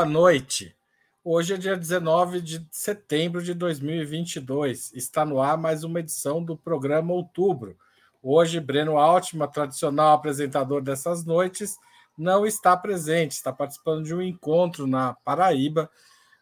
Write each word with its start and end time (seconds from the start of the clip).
boa 0.00 0.08
noite. 0.08 0.74
Hoje 1.22 1.52
é 1.52 1.56
dia 1.58 1.76
19 1.76 2.40
de 2.40 2.66
setembro 2.70 3.42
de 3.42 3.52
2022. 3.52 4.94
Está 4.94 5.26
no 5.26 5.42
ar 5.42 5.58
mais 5.58 5.84
uma 5.84 6.00
edição 6.00 6.42
do 6.42 6.56
programa 6.56 7.12
Outubro. 7.12 7.76
Hoje, 8.22 8.60
Breno 8.60 8.96
Altman, 8.96 9.46
tradicional 9.48 10.14
apresentador 10.14 10.80
dessas 10.80 11.26
noites, 11.26 11.76
não 12.16 12.46
está 12.46 12.74
presente, 12.78 13.32
está 13.32 13.52
participando 13.52 14.02
de 14.02 14.14
um 14.14 14.22
encontro 14.22 14.86
na 14.86 15.12
Paraíba 15.22 15.90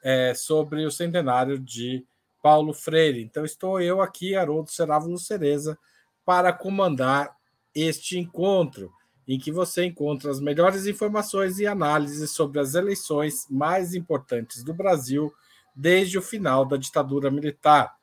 é, 0.04 0.34
sobre 0.34 0.86
o 0.86 0.90
centenário 0.92 1.58
de 1.58 2.06
Paulo 2.40 2.72
Freire. 2.72 3.20
Então, 3.24 3.44
estou 3.44 3.80
eu 3.80 4.00
aqui, 4.00 4.36
Haroldo 4.36 4.70
Serávulo 4.70 5.18
Cereza, 5.18 5.76
para 6.24 6.52
comandar 6.52 7.34
este 7.74 8.20
encontro 8.20 8.92
em 9.28 9.38
que 9.38 9.52
você 9.52 9.84
encontra 9.84 10.30
as 10.30 10.40
melhores 10.40 10.86
informações 10.86 11.58
e 11.58 11.66
análises 11.66 12.30
sobre 12.30 12.58
as 12.58 12.74
eleições 12.74 13.46
mais 13.50 13.94
importantes 13.94 14.64
do 14.64 14.72
Brasil 14.72 15.30
desde 15.76 16.16
o 16.16 16.22
final 16.22 16.64
da 16.64 16.78
ditadura 16.78 17.30
militar. 17.30 17.94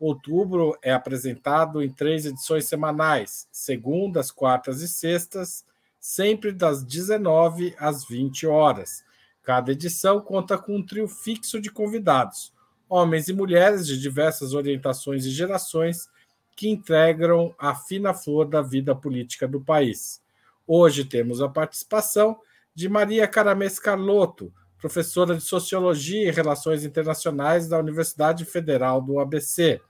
Outubro 0.00 0.76
é 0.82 0.92
apresentado 0.92 1.80
em 1.80 1.88
três 1.88 2.26
edições 2.26 2.66
semanais, 2.66 3.46
segundas, 3.52 4.32
quartas 4.32 4.82
e 4.82 4.88
sextas, 4.88 5.64
sempre 6.00 6.50
das 6.50 6.82
19 6.82 7.74
às 7.78 8.04
20 8.04 8.46
horas. 8.48 9.04
Cada 9.44 9.70
edição 9.70 10.20
conta 10.20 10.58
com 10.58 10.76
um 10.76 10.84
trio 10.84 11.06
fixo 11.06 11.60
de 11.60 11.70
convidados, 11.70 12.52
homens 12.88 13.28
e 13.28 13.32
mulheres 13.32 13.86
de 13.86 13.98
diversas 13.98 14.54
orientações 14.54 15.24
e 15.24 15.30
gerações 15.30 16.08
que 16.56 16.68
integram 16.68 17.54
a 17.58 17.74
fina 17.74 18.12
flor 18.12 18.46
da 18.46 18.60
vida 18.60 18.94
política 18.94 19.46
do 19.46 19.60
país. 19.60 20.23
Hoje 20.66 21.04
temos 21.04 21.42
a 21.42 21.48
participação 21.48 22.38
de 22.74 22.88
Maria 22.88 23.28
Caramês 23.28 23.78
Carlotto, 23.78 24.50
professora 24.78 25.34
de 25.34 25.42
Sociologia 25.42 26.26
e 26.26 26.30
Relações 26.30 26.84
Internacionais 26.84 27.68
da 27.68 27.78
Universidade 27.78 28.46
Federal 28.46 29.02
do 29.02 29.20
ABC. 29.20 29.82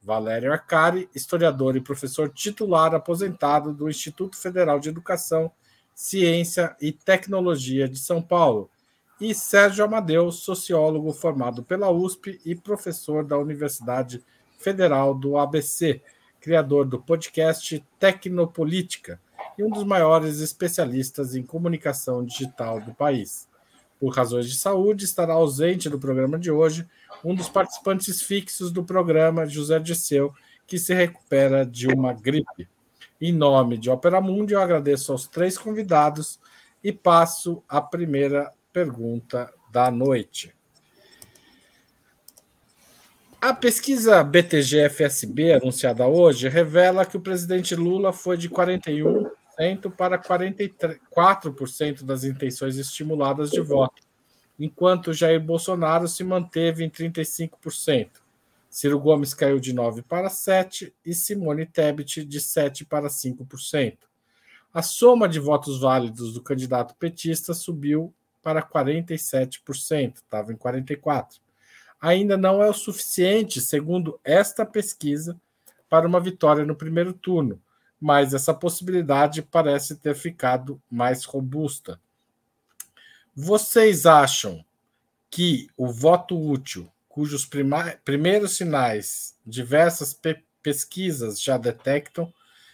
Valério 0.00 0.52
Arcari, 0.52 1.08
historiador 1.12 1.76
e 1.76 1.80
professor 1.80 2.28
titular 2.28 2.94
aposentado 2.94 3.72
do 3.72 3.90
Instituto 3.90 4.36
Federal 4.36 4.78
de 4.78 4.90
Educação, 4.90 5.50
Ciência 5.92 6.76
e 6.80 6.92
Tecnologia 6.92 7.88
de 7.88 7.98
São 7.98 8.22
Paulo. 8.22 8.70
E 9.20 9.34
Sérgio 9.34 9.84
Amadeu, 9.84 10.30
sociólogo 10.30 11.12
formado 11.12 11.64
pela 11.64 11.90
USP 11.90 12.40
e 12.44 12.54
professor 12.54 13.24
da 13.24 13.36
Universidade 13.36 14.24
Federal 14.56 15.14
do 15.14 15.36
ABC, 15.36 16.00
criador 16.40 16.84
do 16.84 17.00
podcast 17.00 17.84
Tecnopolítica 17.98 19.20
e 19.58 19.62
um 19.62 19.70
dos 19.70 19.84
maiores 19.84 20.40
especialistas 20.40 21.34
em 21.34 21.42
comunicação 21.42 22.24
digital 22.24 22.80
do 22.80 22.94
país. 22.94 23.48
Por 23.98 24.14
razões 24.14 24.48
de 24.48 24.56
saúde, 24.56 25.04
estará 25.04 25.34
ausente 25.34 25.88
do 25.88 25.98
programa 25.98 26.38
de 26.38 26.50
hoje 26.50 26.86
um 27.24 27.34
dos 27.34 27.48
participantes 27.48 28.20
fixos 28.20 28.72
do 28.72 28.82
programa, 28.82 29.46
José 29.46 29.78
Disseu, 29.78 30.32
que 30.66 30.78
se 30.78 30.92
recupera 30.92 31.64
de 31.64 31.86
uma 31.86 32.12
gripe. 32.12 32.68
Em 33.20 33.32
nome 33.32 33.78
de 33.78 33.88
Opera 33.88 34.20
Mundi, 34.20 34.54
eu 34.54 34.60
agradeço 34.60 35.12
aos 35.12 35.28
três 35.28 35.56
convidados 35.56 36.40
e 36.82 36.90
passo 36.90 37.62
a 37.68 37.80
primeira 37.80 38.52
pergunta 38.72 39.52
da 39.70 39.90
noite. 39.90 40.52
A 43.40 43.52
pesquisa 43.52 44.22
BTG-FSB 44.22 45.52
anunciada 45.52 46.06
hoje 46.06 46.48
revela 46.48 47.04
que 47.04 47.16
o 47.16 47.20
presidente 47.20 47.74
Lula 47.74 48.12
foi 48.12 48.36
de 48.36 48.48
41 48.48 49.30
para 49.96 50.18
44% 50.18 52.04
das 52.04 52.24
intenções 52.24 52.76
estimuladas 52.76 53.50
de 53.50 53.60
voto, 53.60 54.02
enquanto 54.58 55.12
Jair 55.12 55.40
Bolsonaro 55.40 56.08
se 56.08 56.24
manteve 56.24 56.84
em 56.84 56.90
35%. 56.90 58.22
Ciro 58.70 58.98
Gomes 58.98 59.34
caiu 59.34 59.60
de 59.60 59.72
9 59.72 60.02
para 60.02 60.30
7 60.30 60.94
e 61.04 61.14
Simone 61.14 61.66
Tebet 61.66 62.24
de 62.24 62.40
7 62.40 62.86
para 62.86 63.08
5%. 63.08 63.98
A 64.72 64.80
soma 64.80 65.28
de 65.28 65.38
votos 65.38 65.78
válidos 65.78 66.32
do 66.32 66.42
candidato 66.42 66.94
petista 66.94 67.52
subiu 67.52 68.14
para 68.42 68.62
47%, 68.62 70.16
estava 70.16 70.52
em 70.52 70.56
44%. 70.56 71.40
Ainda 72.00 72.36
não 72.36 72.62
é 72.62 72.68
o 72.68 72.72
suficiente, 72.72 73.60
segundo 73.60 74.18
esta 74.24 74.64
pesquisa, 74.64 75.38
para 75.88 76.08
uma 76.08 76.18
vitória 76.18 76.64
no 76.64 76.74
primeiro 76.74 77.12
turno, 77.12 77.60
mas 78.02 78.34
essa 78.34 78.52
possibilidade 78.52 79.42
parece 79.42 79.94
ter 79.94 80.16
ficado 80.16 80.82
mais 80.90 81.24
robusta. 81.24 82.00
Vocês 83.32 84.06
acham 84.06 84.64
que 85.30 85.68
o 85.76 85.86
voto 85.86 86.36
útil, 86.36 86.90
cujos 87.08 87.48
primeiros 88.04 88.56
sinais 88.56 89.38
diversas 89.46 90.12
pe 90.12 90.42
pesquisas 90.60 91.40
já 91.40 91.56
detectam, 91.56 92.32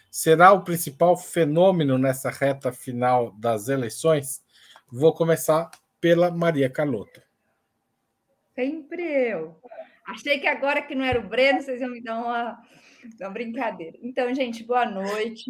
será 0.09 0.51
o 0.51 0.63
principal 0.63 1.15
fenômeno 1.15 1.97
nessa 1.97 2.31
reta 2.31 2.71
final 2.71 3.31
das 3.31 3.67
eleições? 3.67 4.43
Vou 4.91 5.13
começar 5.13 5.69
pela 6.01 6.31
Maria 6.31 6.69
Carlota. 6.69 7.23
Sempre 8.55 9.03
eu. 9.03 9.59
Achei 10.07 10.39
que 10.39 10.47
agora 10.47 10.81
que 10.81 10.95
não 10.95 11.05
era 11.05 11.19
o 11.19 11.27
Breno, 11.27 11.61
vocês 11.61 11.81
iam 11.81 11.91
me 11.91 12.01
dar 12.01 12.17
uma 12.17 12.61
uma 13.19 13.29
brincadeira. 13.29 13.97
Então, 14.01 14.33
gente, 14.33 14.63
boa 14.63 14.85
noite. 14.85 15.45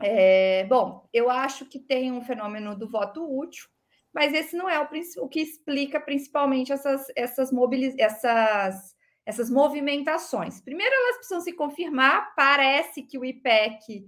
É, 0.00 0.64
bom, 0.64 1.08
eu 1.12 1.28
acho 1.28 1.66
que 1.66 1.78
tem 1.78 2.12
um 2.12 2.22
fenômeno 2.22 2.76
do 2.76 2.88
voto 2.88 3.24
útil, 3.24 3.68
mas 4.14 4.32
esse 4.32 4.56
não 4.56 4.68
é 4.68 4.80
o, 4.80 4.88
o 5.18 5.28
que 5.28 5.40
explica 5.40 6.00
principalmente 6.00 6.72
essas, 6.72 7.06
essas, 7.16 7.52
mobiliz, 7.52 7.94
essas, 7.98 8.94
essas 9.26 9.50
movimentações. 9.50 10.60
Primeiro, 10.60 10.94
elas 10.94 11.16
precisam 11.16 11.40
se 11.40 11.52
confirmar. 11.52 12.34
Parece 12.34 13.02
que 13.02 13.18
o 13.18 13.24
IPEC, 13.24 14.06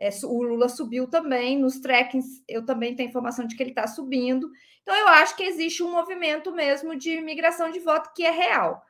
é, 0.00 0.08
o 0.24 0.42
Lula 0.42 0.68
subiu 0.68 1.08
também. 1.08 1.58
Nos 1.58 1.78
trackings, 1.78 2.42
eu 2.48 2.64
também 2.64 2.94
tenho 2.94 3.08
informação 3.08 3.46
de 3.46 3.54
que 3.54 3.62
ele 3.62 3.70
está 3.70 3.86
subindo. 3.86 4.50
Então, 4.82 4.96
eu 4.96 5.08
acho 5.08 5.36
que 5.36 5.42
existe 5.42 5.82
um 5.82 5.90
movimento 5.90 6.50
mesmo 6.52 6.96
de 6.96 7.20
migração 7.20 7.70
de 7.70 7.80
voto 7.80 8.12
que 8.14 8.24
é 8.24 8.30
real. 8.30 8.82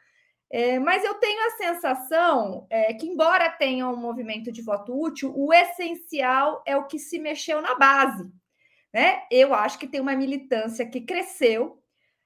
É, 0.51 0.79
mas 0.79 1.05
eu 1.05 1.15
tenho 1.15 1.47
a 1.47 1.57
sensação 1.57 2.67
é, 2.71 2.95
que, 2.95 3.07
embora 3.07 3.51
tenha 3.51 3.87
um 3.89 3.97
movimento 3.97 4.51
de 4.51 4.63
voto 4.63 4.99
útil, 4.99 5.33
o 5.37 5.53
essencial 5.53 6.63
é 6.67 6.77
o 6.77 6.87
que 6.87 6.99
se 6.99 7.19
mexeu 7.19 7.61
na 7.61 7.75
base. 7.75 8.31
Né? 8.93 9.23
Eu 9.31 9.53
acho 9.53 9.79
que 9.79 9.87
tem 9.87 10.01
uma 10.01 10.17
militância 10.17 10.87
que 10.87 11.03
cresceu, 11.03 11.79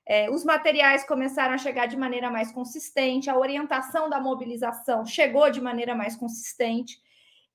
é, 0.06 0.28
os 0.30 0.44
materiais 0.44 1.04
começaram 1.04 1.54
a 1.54 1.58
chegar 1.58 1.86
de 1.86 1.96
maneira 1.96 2.30
mais 2.30 2.50
consistente, 2.50 3.30
a 3.30 3.38
orientação 3.38 4.10
da 4.10 4.20
mobilização 4.20 5.04
chegou 5.04 5.48
de 5.50 5.60
maneira 5.60 5.94
mais 5.94 6.16
consistente. 6.16 6.98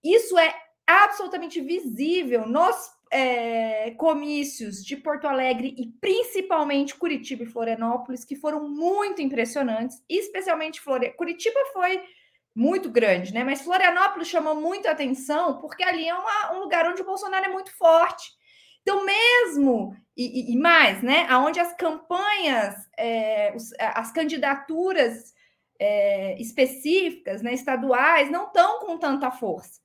Isso 0.03 0.37
é 0.37 0.55
absolutamente 0.85 1.59
visível 1.59 2.47
nos 2.47 2.96
é, 3.12 3.92
comícios 3.92 4.83
de 4.83 4.95
Porto 4.98 5.27
Alegre 5.27 5.74
e 5.77 5.88
principalmente 6.00 6.95
Curitiba 6.95 7.44
e 7.44 7.48
Florianópolis, 7.48 8.25
que 8.25 8.36
foram 8.36 8.68
muito 8.68 9.21
impressionantes, 9.21 10.04
especialmente 10.09 10.81
Florianópolis. 10.81 11.18
Curitiba 11.18 11.59
foi 11.74 12.01
muito 12.56 12.89
grande, 12.89 13.33
né? 13.33 13.44
Mas 13.44 13.62
Florianópolis 13.62 14.27
chamou 14.27 14.56
muito 14.56 14.88
atenção 14.88 15.59
porque 15.59 15.83
ali 15.83 16.07
é 16.07 16.13
uma, 16.13 16.54
um 16.54 16.59
lugar 16.59 16.89
onde 16.89 17.01
o 17.01 17.06
Bolsonaro 17.06 17.45
é 17.45 17.50
muito 17.50 17.71
forte. 17.77 18.31
Então, 18.81 19.06
mesmo 19.06 19.95
e, 20.15 20.54
e 20.54 20.57
mais, 20.57 21.04
né? 21.04 21.27
Aonde 21.30 21.59
as 21.59 21.74
campanhas, 21.75 22.75
é, 22.98 23.54
os, 23.56 23.71
as 23.80 24.12
candidaturas 24.12 25.33
é, 25.80 26.39
específicas, 26.42 27.42
né, 27.42 27.54
estaduais, 27.54 28.31
não 28.31 28.48
estão 28.48 28.80
com 28.80 28.98
tanta 28.98 29.30
força. 29.30 29.80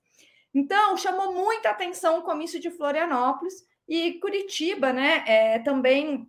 Então, 0.54 0.96
chamou 0.96 1.32
muita 1.32 1.70
atenção 1.70 2.18
o 2.18 2.22
comício 2.22 2.60
de 2.60 2.70
Florianópolis 2.70 3.64
e 3.88 4.14
Curitiba, 4.14 4.92
né? 4.92 5.24
É, 5.26 5.58
também 5.58 6.26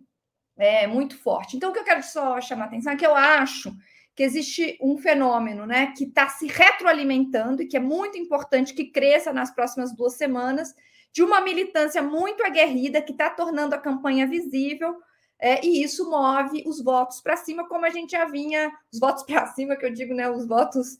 é 0.56 0.86
muito 0.86 1.16
forte. 1.18 1.56
Então, 1.56 1.70
o 1.70 1.72
que 1.72 1.78
eu 1.78 1.84
quero 1.84 2.02
só 2.02 2.40
chamar 2.40 2.66
atenção 2.66 2.92
é 2.92 2.96
que 2.96 3.06
eu 3.06 3.14
acho 3.14 3.74
que 4.14 4.22
existe 4.22 4.78
um 4.80 4.96
fenômeno, 4.96 5.66
né, 5.66 5.92
que 5.96 6.04
está 6.04 6.28
se 6.28 6.46
retroalimentando 6.46 7.62
e 7.62 7.66
que 7.66 7.76
é 7.76 7.80
muito 7.80 8.16
importante 8.16 8.72
que 8.72 8.84
cresça 8.84 9.32
nas 9.32 9.52
próximas 9.52 9.94
duas 9.94 10.14
semanas, 10.14 10.72
de 11.12 11.22
uma 11.22 11.40
militância 11.40 12.00
muito 12.00 12.44
aguerrida 12.44 13.02
que 13.02 13.12
está 13.12 13.30
tornando 13.30 13.74
a 13.74 13.78
campanha 13.78 14.26
visível. 14.26 14.96
É, 15.38 15.64
e 15.64 15.82
isso 15.82 16.08
move 16.08 16.62
os 16.66 16.82
votos 16.82 17.20
para 17.20 17.36
cima, 17.36 17.68
como 17.68 17.84
a 17.84 17.90
gente 17.90 18.12
já 18.12 18.24
vinha, 18.24 18.72
os 18.92 19.00
votos 19.00 19.24
para 19.24 19.46
cima, 19.48 19.76
que 19.76 19.84
eu 19.84 19.92
digo, 19.92 20.14
né? 20.14 20.30
Os 20.30 20.46
votos 20.46 20.96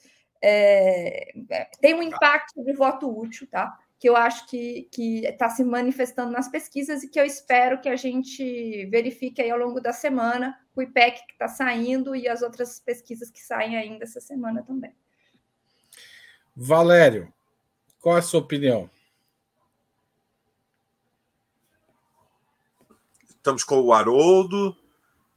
é, 0.47 1.33
é, 1.51 1.65
tem 1.81 1.95
um 1.95 2.03
impacto 2.03 2.63
de 2.63 2.75
voto 2.75 3.09
útil, 3.09 3.47
tá? 3.51 3.79
Que 3.99 4.11
eu 4.11 4.15
acho 4.15 4.47
que 4.47 4.91
está 4.95 5.49
se 5.49 5.65
manifestando 5.65 6.31
nas 6.31 6.49
pesquisas 6.49 7.03
e 7.03 7.09
que 7.09 7.19
eu 7.19 7.25
espero 7.25 7.81
que 7.81 7.89
a 7.89 7.97
gente 7.97 8.85
verifique 8.91 9.41
aí 9.41 9.51
ao 9.51 9.59
longo 9.59 9.81
da 9.81 9.91
semana 9.91 10.55
o 10.77 10.83
IPEC 10.83 11.27
que 11.27 11.33
está 11.33 11.49
saindo 11.49 12.15
e 12.15 12.29
as 12.29 12.43
outras 12.43 12.79
pesquisas 12.79 13.31
que 13.31 13.41
saem 13.41 13.75
ainda 13.79 14.05
essa 14.05 14.21
semana 14.21 14.63
também. 14.63 14.95
Valério, 16.55 17.33
qual 17.99 18.17
é 18.17 18.19
a 18.19 18.23
sua 18.23 18.41
opinião? 18.41 18.91
Estamos 23.25 23.65
com 23.65 23.81
o 23.81 23.95
Haroldo, 23.95 24.77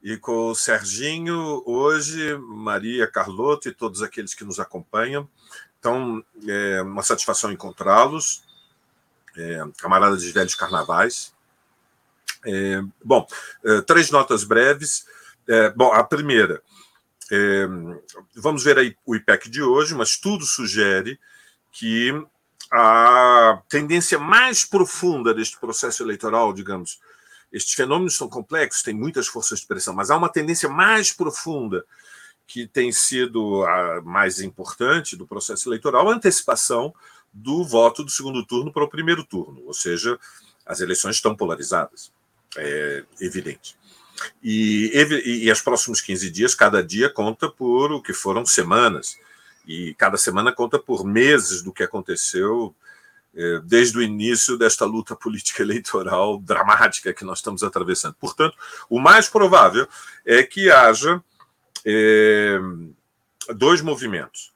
e 0.07 0.15
com 0.15 0.51
o 0.51 0.55
Serginho, 0.55 1.61
hoje, 1.65 2.37
Maria, 2.37 3.11
Carlota 3.11 3.67
e 3.67 3.73
todos 3.73 4.01
aqueles 4.01 4.33
que 4.33 4.45
nos 4.45 4.57
acompanham. 4.57 5.29
Então, 5.77 6.23
é 6.47 6.81
uma 6.81 7.03
satisfação 7.03 7.51
encontrá-los, 7.51 8.41
é, 9.35 9.61
camaradas 9.77 10.21
de 10.21 10.31
velhos 10.31 10.55
carnavais. 10.55 11.33
É, 12.45 12.81
bom, 13.03 13.27
é, 13.65 13.81
três 13.81 14.09
notas 14.09 14.45
breves. 14.45 15.05
É, 15.45 15.71
bom, 15.71 15.91
a 15.91 16.01
primeira, 16.05 16.63
é, 17.29 17.67
vamos 18.33 18.63
ver 18.63 18.79
aí 18.79 18.95
o 19.05 19.13
IPEC 19.13 19.49
de 19.49 19.61
hoje, 19.61 19.93
mas 19.93 20.15
tudo 20.15 20.45
sugere 20.45 21.19
que 21.69 22.13
a 22.71 23.61
tendência 23.67 24.17
mais 24.17 24.63
profunda 24.63 25.33
deste 25.33 25.59
processo 25.59 26.01
eleitoral, 26.01 26.53
digamos, 26.53 26.97
estes 27.51 27.73
fenômenos 27.73 28.15
são 28.15 28.27
complexos, 28.27 28.83
têm 28.83 28.93
muitas 28.93 29.27
forças 29.27 29.59
de 29.59 29.67
pressão, 29.67 29.93
mas 29.93 30.09
há 30.09 30.17
uma 30.17 30.29
tendência 30.29 30.69
mais 30.69 31.11
profunda 31.11 31.85
que 32.45 32.65
tem 32.65 32.91
sido 32.91 33.65
a 33.65 34.01
mais 34.01 34.39
importante 34.39 35.15
do 35.15 35.27
processo 35.27 35.67
eleitoral, 35.69 36.09
a 36.09 36.13
antecipação 36.13 36.93
do 37.33 37.63
voto 37.63 38.03
do 38.03 38.11
segundo 38.11 38.45
turno 38.45 38.71
para 38.71 38.83
o 38.83 38.89
primeiro 38.89 39.23
turno, 39.23 39.61
ou 39.65 39.73
seja, 39.73 40.17
as 40.65 40.79
eleições 40.79 41.15
estão 41.15 41.35
polarizadas, 41.35 42.11
é 42.57 43.03
evidente. 43.19 43.77
E, 44.41 44.91
e, 44.93 45.45
e 45.45 45.51
os 45.51 45.61
próximos 45.61 46.01
15 46.01 46.31
dias, 46.31 46.55
cada 46.55 46.83
dia 46.83 47.09
conta 47.09 47.49
por 47.49 47.91
o 47.91 48.01
que 48.01 48.13
foram 48.13 48.45
semanas, 48.45 49.17
e 49.67 49.93
cada 49.95 50.17
semana 50.17 50.51
conta 50.51 50.79
por 50.79 51.05
meses 51.05 51.61
do 51.61 51.73
que 51.73 51.83
aconteceu 51.83 52.73
desde 53.65 53.97
o 53.97 54.01
início 54.01 54.57
desta 54.57 54.85
luta 54.85 55.15
política 55.15 55.61
eleitoral 55.61 56.39
dramática 56.39 57.13
que 57.13 57.23
nós 57.23 57.39
estamos 57.39 57.61
atravessando. 57.63 58.15
Portanto, 58.15 58.57
o 58.89 58.99
mais 58.99 59.29
provável 59.29 59.87
é 60.25 60.41
que 60.43 60.71
haja 60.71 61.21
é, 61.85 62.59
dois 63.55 63.81
movimentos, 63.81 64.51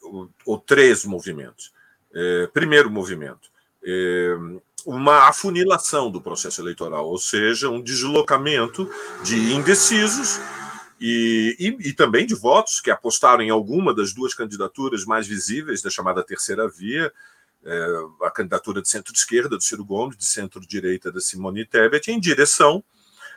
ou, 0.00 0.30
ou 0.46 0.58
três 0.58 1.04
movimentos. 1.04 1.72
É, 2.14 2.46
primeiro 2.52 2.90
movimento, 2.90 3.50
é, 3.84 4.36
uma 4.84 5.28
afunilação 5.28 6.10
do 6.10 6.20
processo 6.20 6.60
eleitoral, 6.60 7.06
ou 7.06 7.18
seja, 7.18 7.68
um 7.68 7.80
deslocamento 7.80 8.90
de 9.22 9.54
indecisos 9.54 10.40
e, 11.00 11.56
e, 11.58 11.88
e, 11.88 11.92
também 11.92 12.26
de 12.26 12.34
votos 12.34 12.80
que 12.80 12.90
apostaram 12.90 13.42
em 13.42 13.50
alguma 13.50 13.94
das 13.94 14.12
duas 14.12 14.34
candidaturas 14.34 15.04
mais 15.04 15.26
visíveis 15.26 15.82
da 15.82 15.90
chamada 15.90 16.22
terceira 16.22 16.68
via, 16.68 17.12
é, 17.64 17.86
a 18.22 18.30
candidatura 18.30 18.82
de 18.82 18.88
centro-esquerda 18.88 19.56
do 19.56 19.60
Ciro 19.60 19.84
Gomes, 19.84 20.16
de 20.16 20.24
centro-direita 20.24 21.12
da 21.12 21.20
Simone 21.20 21.64
Tebet, 21.64 22.10
em 22.10 22.18
direção 22.18 22.82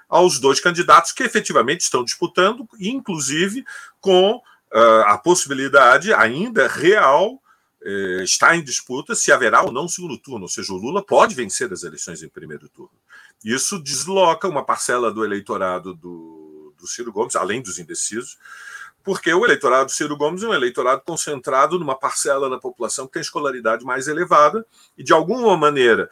aos 0.09 0.39
dois 0.39 0.59
candidatos 0.59 1.11
que 1.11 1.23
efetivamente 1.23 1.81
estão 1.81 2.03
disputando, 2.03 2.67
inclusive 2.79 3.65
com 3.99 4.35
uh, 4.35 5.01
a 5.07 5.17
possibilidade 5.17 6.13
ainda 6.13 6.67
real 6.67 7.33
uh, 7.33 8.21
está 8.21 8.55
em 8.55 8.63
disputa 8.63 9.15
se 9.15 9.31
haverá 9.31 9.63
ou 9.63 9.71
não 9.71 9.87
segundo 9.87 10.17
turno, 10.17 10.43
ou 10.43 10.49
seja, 10.49 10.73
o 10.73 10.77
Lula 10.77 11.03
pode 11.03 11.35
vencer 11.35 11.71
as 11.71 11.83
eleições 11.83 12.21
em 12.21 12.29
primeiro 12.29 12.69
turno. 12.69 12.93
Isso 13.43 13.79
desloca 13.79 14.47
uma 14.47 14.63
parcela 14.63 15.11
do 15.11 15.23
eleitorado 15.23 15.93
do, 15.93 16.73
do 16.79 16.87
Ciro 16.87 17.11
Gomes, 17.11 17.35
além 17.35 17.61
dos 17.61 17.79
indecisos, 17.79 18.37
porque 19.05 19.31
o 19.31 19.45
eleitorado 19.45 19.85
do 19.85 19.91
Ciro 19.91 20.17
Gomes 20.17 20.41
é 20.41 20.47
um 20.47 20.53
eleitorado 20.53 21.03
concentrado 21.05 21.77
numa 21.77 21.95
parcela 21.95 22.49
da 22.49 22.57
população 22.57 23.05
que 23.05 23.13
tem 23.13 23.21
escolaridade 23.21 23.85
mais 23.85 24.07
elevada 24.07 24.65
e, 24.97 25.03
de 25.03 25.13
alguma 25.13 25.55
maneira, 25.55 26.09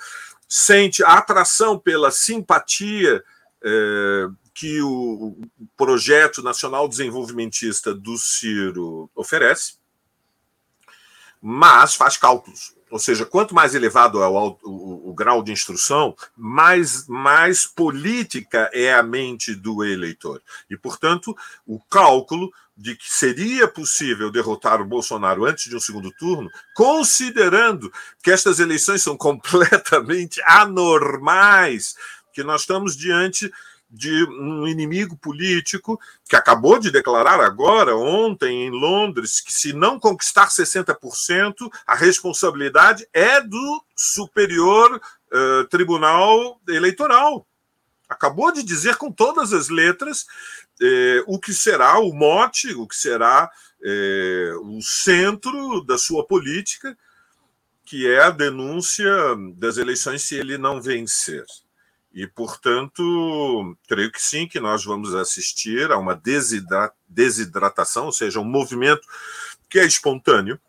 sente 0.47 1.03
a 1.03 1.13
atração 1.13 1.77
pela 1.77 2.11
simpatia 2.11 3.23
é, 3.63 4.27
que 4.53 4.79
o 4.83 5.35
projeto 5.75 6.43
nacional 6.43 6.87
desenvolvimentista 6.87 7.95
do 7.95 8.15
Ciro 8.15 9.09
oferece, 9.15 9.77
mas 11.41 11.95
faz 11.95 12.15
cálculos. 12.15 12.75
Ou 12.91 12.99
seja, 12.99 13.25
quanto 13.25 13.55
mais 13.55 13.73
elevado 13.73 14.21
é 14.21 14.27
o, 14.27 14.55
o, 14.61 15.09
o, 15.09 15.13
grau 15.15 15.41
de 15.41 15.51
instrução, 15.51 16.15
mais, 16.37 17.07
mais 17.07 17.65
política 17.65 18.69
é 18.71 18.93
a 18.93 19.01
mente 19.01 19.55
do 19.55 19.83
eleitor. 19.83 20.39
E, 20.69 20.77
portanto, 20.77 21.35
o 21.65 21.79
cálculo 21.79 22.53
de 22.75 22.95
que 22.95 23.11
seria 23.11 23.67
possível 23.67 24.31
derrotar 24.31 24.81
o 24.81 24.85
Bolsonaro 24.85 25.45
antes 25.45 25.69
de 25.69 25.75
um 25.75 25.79
segundo 25.79 26.11
turno, 26.11 26.49
considerando 26.73 27.91
que 28.23 28.31
estas 28.31 28.59
eleições 28.59 29.01
são 29.01 29.15
completamente 29.17 30.41
anormais, 30.45 31.95
que 32.33 32.43
nós 32.43 32.61
estamos 32.61 32.97
diante 32.97 33.51
de 33.93 34.23
um 34.25 34.67
inimigo 34.67 35.15
político 35.15 36.01
que 36.27 36.35
acabou 36.35 36.79
de 36.79 36.89
declarar 36.89 37.39
agora, 37.39 37.95
ontem, 37.95 38.65
em 38.65 38.71
Londres, 38.71 39.39
que 39.39 39.53
se 39.53 39.71
não 39.71 39.99
conquistar 39.99 40.47
60%, 40.47 41.71
a 41.85 41.93
responsabilidade 41.93 43.07
é 43.13 43.39
do 43.39 43.83
Superior 43.95 44.95
uh, 45.31 45.67
Tribunal 45.67 46.59
Eleitoral. 46.67 47.45
Acabou 48.09 48.51
de 48.51 48.63
dizer 48.63 48.95
com 48.95 49.11
todas 49.11 49.53
as 49.53 49.69
letras 49.69 50.25
eh, 50.81 51.23
o 51.27 51.39
que 51.39 51.53
será 51.53 51.99
o 51.99 52.13
mote, 52.13 52.73
o 52.73 52.87
que 52.87 52.95
será 52.95 53.49
eh, 53.83 54.53
o 54.61 54.81
centro 54.81 55.83
da 55.83 55.97
sua 55.97 56.25
política, 56.25 56.97
que 57.85 58.07
é 58.07 58.23
a 58.23 58.29
denúncia 58.29 59.11
das 59.55 59.77
eleições 59.77 60.23
se 60.23 60.35
ele 60.35 60.57
não 60.57 60.81
vencer. 60.81 61.45
E, 62.13 62.27
portanto, 62.27 63.75
creio 63.87 64.11
que 64.11 64.21
sim, 64.21 64.47
que 64.47 64.59
nós 64.59 64.85
vamos 64.85 65.15
assistir 65.15 65.91
a 65.91 65.97
uma 65.97 66.19
desidratação, 67.07 68.05
ou 68.05 68.11
seja, 68.11 68.39
um 68.39 68.45
movimento 68.45 69.01
que 69.67 69.79
é 69.79 69.85
espontâneo, 69.85 70.59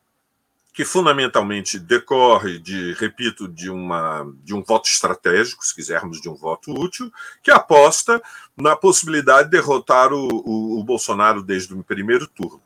que 0.75 0.85
fundamentalmente 0.85 1.78
decorre 1.78 2.59
de, 2.59 2.95
repito, 2.95 3.47
de, 3.47 3.71
uma, 3.71 4.28
de 4.43 4.52
um 4.52 4.61
voto 4.61 4.88
estratégico, 4.88 5.64
se 5.64 5.73
quisermos, 5.73 6.21
de 6.21 6.28
um 6.28 6.35
voto 6.35 6.73
útil, 6.73 7.12
que 7.40 7.52
aposta 7.52 8.21
na 8.57 8.75
possibilidade 8.75 9.45
de 9.45 9.52
derrotar 9.52 10.12
o, 10.12 10.26
o, 10.28 10.81
o 10.81 10.85
Bolsonaro 10.85 11.45
desde 11.45 11.73
o 11.73 11.85
primeiro 11.85 12.26
turno. 12.26 12.61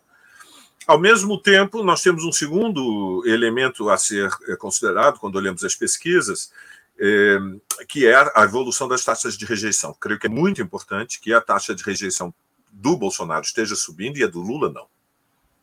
Ao 0.87 0.99
mesmo 0.99 1.39
tempo, 1.39 1.85
nós 1.85 2.03
temos 2.03 2.25
um 2.25 2.33
segundo 2.33 3.23
elemento 3.27 3.91
a 3.91 3.99
ser 3.99 4.31
considerado 4.57 5.19
quando 5.19 5.37
olhamos 5.37 5.63
as 5.63 5.75
pesquisas, 5.75 6.51
é, 6.99 7.39
que 7.87 8.07
é 8.07 8.15
a 8.35 8.43
evolução 8.43 8.89
das 8.89 9.05
taxas 9.05 9.37
de 9.37 9.45
rejeição. 9.45 9.95
Creio 10.01 10.19
que 10.19 10.29
é 10.29 10.31
muito 10.31 10.63
importante 10.63 11.21
que 11.21 11.35
a 11.35 11.43
taxa 11.43 11.75
de 11.75 11.85
rejeição 11.85 12.33
do 12.73 12.97
Bolsonaro 12.97 13.45
esteja 13.45 13.77
subindo 13.77 14.17
e 14.17 14.25
a 14.25 14.27
do 14.27 14.41
Lula 14.41 14.73
não. 14.73 14.87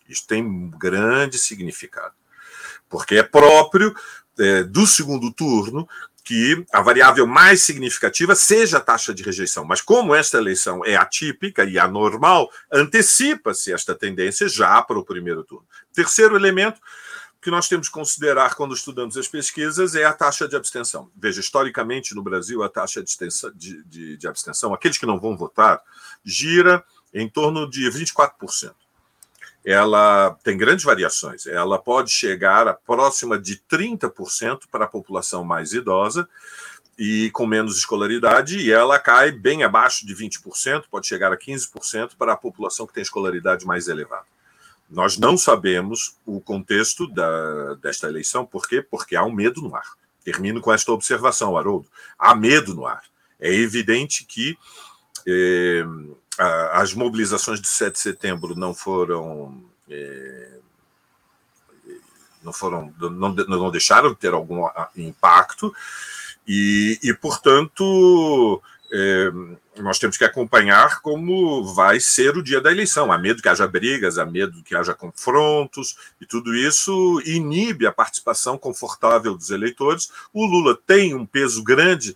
Isso 0.07 0.27
tem 0.27 0.45
um 0.45 0.69
grande 0.69 1.39
significado, 1.39 2.13
porque 2.89 3.15
é 3.15 3.23
próprio 3.23 3.95
é, 4.37 4.63
do 4.63 4.85
segundo 4.85 5.31
turno 5.31 5.87
que 6.23 6.65
a 6.73 6.81
variável 6.81 7.27
mais 7.27 7.61
significativa 7.61 8.35
seja 8.35 8.77
a 8.77 8.81
taxa 8.81 9.13
de 9.13 9.21
rejeição. 9.21 9.63
Mas 9.63 9.79
como 9.79 10.15
esta 10.15 10.37
eleição 10.37 10.83
é 10.83 10.95
atípica 10.95 11.63
e 11.63 11.77
anormal, 11.77 12.49
antecipa-se 12.73 13.71
esta 13.71 13.93
tendência 13.93 14.49
já 14.49 14.81
para 14.81 14.97
o 14.97 15.05
primeiro 15.05 15.43
turno. 15.43 15.67
Terceiro 15.93 16.35
elemento, 16.35 16.81
que 17.39 17.51
nós 17.51 17.67
temos 17.67 17.87
que 17.87 17.93
considerar 17.93 18.55
quando 18.55 18.73
estudamos 18.73 19.15
as 19.17 19.27
pesquisas 19.27 19.93
é 19.93 20.03
a 20.03 20.11
taxa 20.11 20.47
de 20.47 20.55
abstenção. 20.55 21.11
Veja, 21.15 21.39
historicamente 21.39 22.15
no 22.15 22.23
Brasil, 22.23 22.63
a 22.63 22.69
taxa 22.69 23.03
de, 23.03 23.15
de, 23.53 23.83
de, 23.83 24.17
de 24.17 24.27
abstenção, 24.27 24.73
aqueles 24.73 24.97
que 24.97 25.05
não 25.05 25.19
vão 25.19 25.37
votar, 25.37 25.79
gira 26.23 26.83
em 27.13 27.29
torno 27.29 27.69
de 27.69 27.87
24%. 27.87 28.73
Ela 29.65 30.37
tem 30.43 30.57
grandes 30.57 30.85
variações. 30.85 31.47
Ela 31.47 31.79
pode 31.79 32.11
chegar 32.11 32.67
a 32.67 32.73
próxima 32.73 33.39
de 33.39 33.59
30% 33.69 34.61
para 34.71 34.85
a 34.85 34.87
população 34.87 35.43
mais 35.43 35.73
idosa 35.73 36.27
e 36.97 37.29
com 37.31 37.45
menos 37.45 37.77
escolaridade, 37.77 38.57
e 38.57 38.71
ela 38.71 38.97
cai 38.97 39.31
bem 39.31 39.63
abaixo 39.63 40.05
de 40.05 40.15
20%, 40.15 40.85
pode 40.89 41.07
chegar 41.07 41.31
a 41.33 41.37
15% 41.37 42.11
para 42.17 42.33
a 42.33 42.37
população 42.37 42.87
que 42.87 42.93
tem 42.93 43.03
escolaridade 43.03 43.65
mais 43.65 43.87
elevada. 43.87 44.25
Nós 44.89 45.17
não 45.17 45.37
sabemos 45.37 46.15
o 46.25 46.39
contexto 46.39 47.07
da, 47.07 47.73
desta 47.75 48.07
eleição, 48.07 48.45
por 48.45 48.67
quê? 48.67 48.81
Porque 48.81 49.15
há 49.15 49.23
um 49.23 49.31
medo 49.31 49.61
no 49.61 49.75
ar. 49.75 49.95
Termino 50.23 50.61
com 50.61 50.71
esta 50.71 50.91
observação, 50.91 51.57
Haroldo. 51.57 51.87
Há 52.17 52.35
medo 52.35 52.73
no 52.73 52.85
ar. 52.85 53.03
É 53.39 53.53
evidente 53.53 54.23
que 54.23 54.57
eh, 55.27 55.83
as 56.37 56.93
mobilizações 56.93 57.61
de 57.61 57.67
7 57.67 57.93
de 57.93 57.99
setembro 57.99 58.55
não 58.55 58.73
foram. 58.73 59.63
Eh, 59.89 60.51
não 62.43 62.53
foram 62.53 62.93
não, 62.99 63.33
não 63.33 63.71
deixaram 63.71 64.09
de 64.09 64.17
ter 64.17 64.33
algum 64.33 64.67
impacto 64.95 65.73
e, 66.47 66.99
e 67.01 67.11
portanto 67.11 68.61
é, 68.91 69.31
nós 69.81 69.99
temos 69.99 70.15
que 70.17 70.23
acompanhar 70.23 71.01
como 71.01 71.73
vai 71.73 71.99
ser 71.99 72.37
o 72.37 72.43
dia 72.43 72.61
da 72.61 72.71
eleição. 72.71 73.11
Há 73.11 73.17
medo 73.17 73.41
que 73.41 73.49
haja 73.49 73.67
brigas, 73.67 74.17
há 74.17 74.25
medo 74.25 74.63
que 74.63 74.75
haja 74.75 74.93
confrontos, 74.93 75.97
e 76.21 76.25
tudo 76.25 76.55
isso 76.55 77.21
inibe 77.25 77.85
a 77.85 77.91
participação 77.91 78.57
confortável 78.57 79.35
dos 79.35 79.49
eleitores. 79.49 80.09
O 80.31 80.45
Lula 80.45 80.77
tem 80.87 81.13
um 81.13 81.25
peso 81.25 81.63
grande 81.63 82.15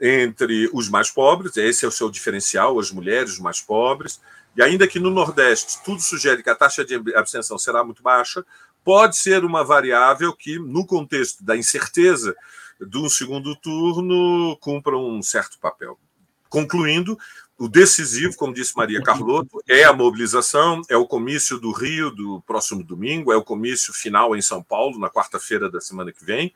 entre 0.00 0.70
os 0.72 0.88
mais 0.88 1.10
pobres, 1.10 1.56
esse 1.56 1.84
é 1.84 1.88
o 1.88 1.92
seu 1.92 2.10
diferencial, 2.10 2.78
as 2.78 2.90
mulheres, 2.90 3.38
mais 3.38 3.60
pobres, 3.60 4.20
e 4.56 4.62
ainda 4.62 4.88
que 4.88 4.98
no 4.98 5.10
Nordeste 5.10 5.82
tudo 5.84 6.00
sugere 6.00 6.42
que 6.42 6.50
a 6.50 6.54
taxa 6.54 6.84
de 6.84 6.94
abstenção 7.14 7.58
será 7.58 7.84
muito 7.84 8.02
baixa, 8.02 8.44
pode 8.82 9.16
ser 9.16 9.44
uma 9.44 9.62
variável 9.62 10.32
que, 10.32 10.58
no 10.58 10.86
contexto 10.86 11.44
da 11.44 11.56
incerteza 11.56 12.34
do 12.80 13.10
segundo 13.10 13.54
turno, 13.54 14.56
cumpra 14.56 14.96
um 14.96 15.22
certo 15.22 15.58
papel. 15.58 15.98
Concluindo, 16.48 17.18
o 17.58 17.68
decisivo, 17.68 18.34
como 18.36 18.54
disse 18.54 18.74
Maria 18.74 19.02
Carlotto, 19.02 19.62
é 19.68 19.84
a 19.84 19.92
mobilização, 19.92 20.80
é 20.88 20.96
o 20.96 21.06
comício 21.06 21.58
do 21.58 21.70
Rio 21.72 22.10
do 22.10 22.40
próximo 22.46 22.82
domingo, 22.82 23.30
é 23.30 23.36
o 23.36 23.44
comício 23.44 23.92
final 23.92 24.34
em 24.34 24.40
São 24.40 24.62
Paulo, 24.62 24.98
na 24.98 25.10
quarta-feira 25.10 25.70
da 25.70 25.78
semana 25.78 26.10
que 26.10 26.24
vem. 26.24 26.54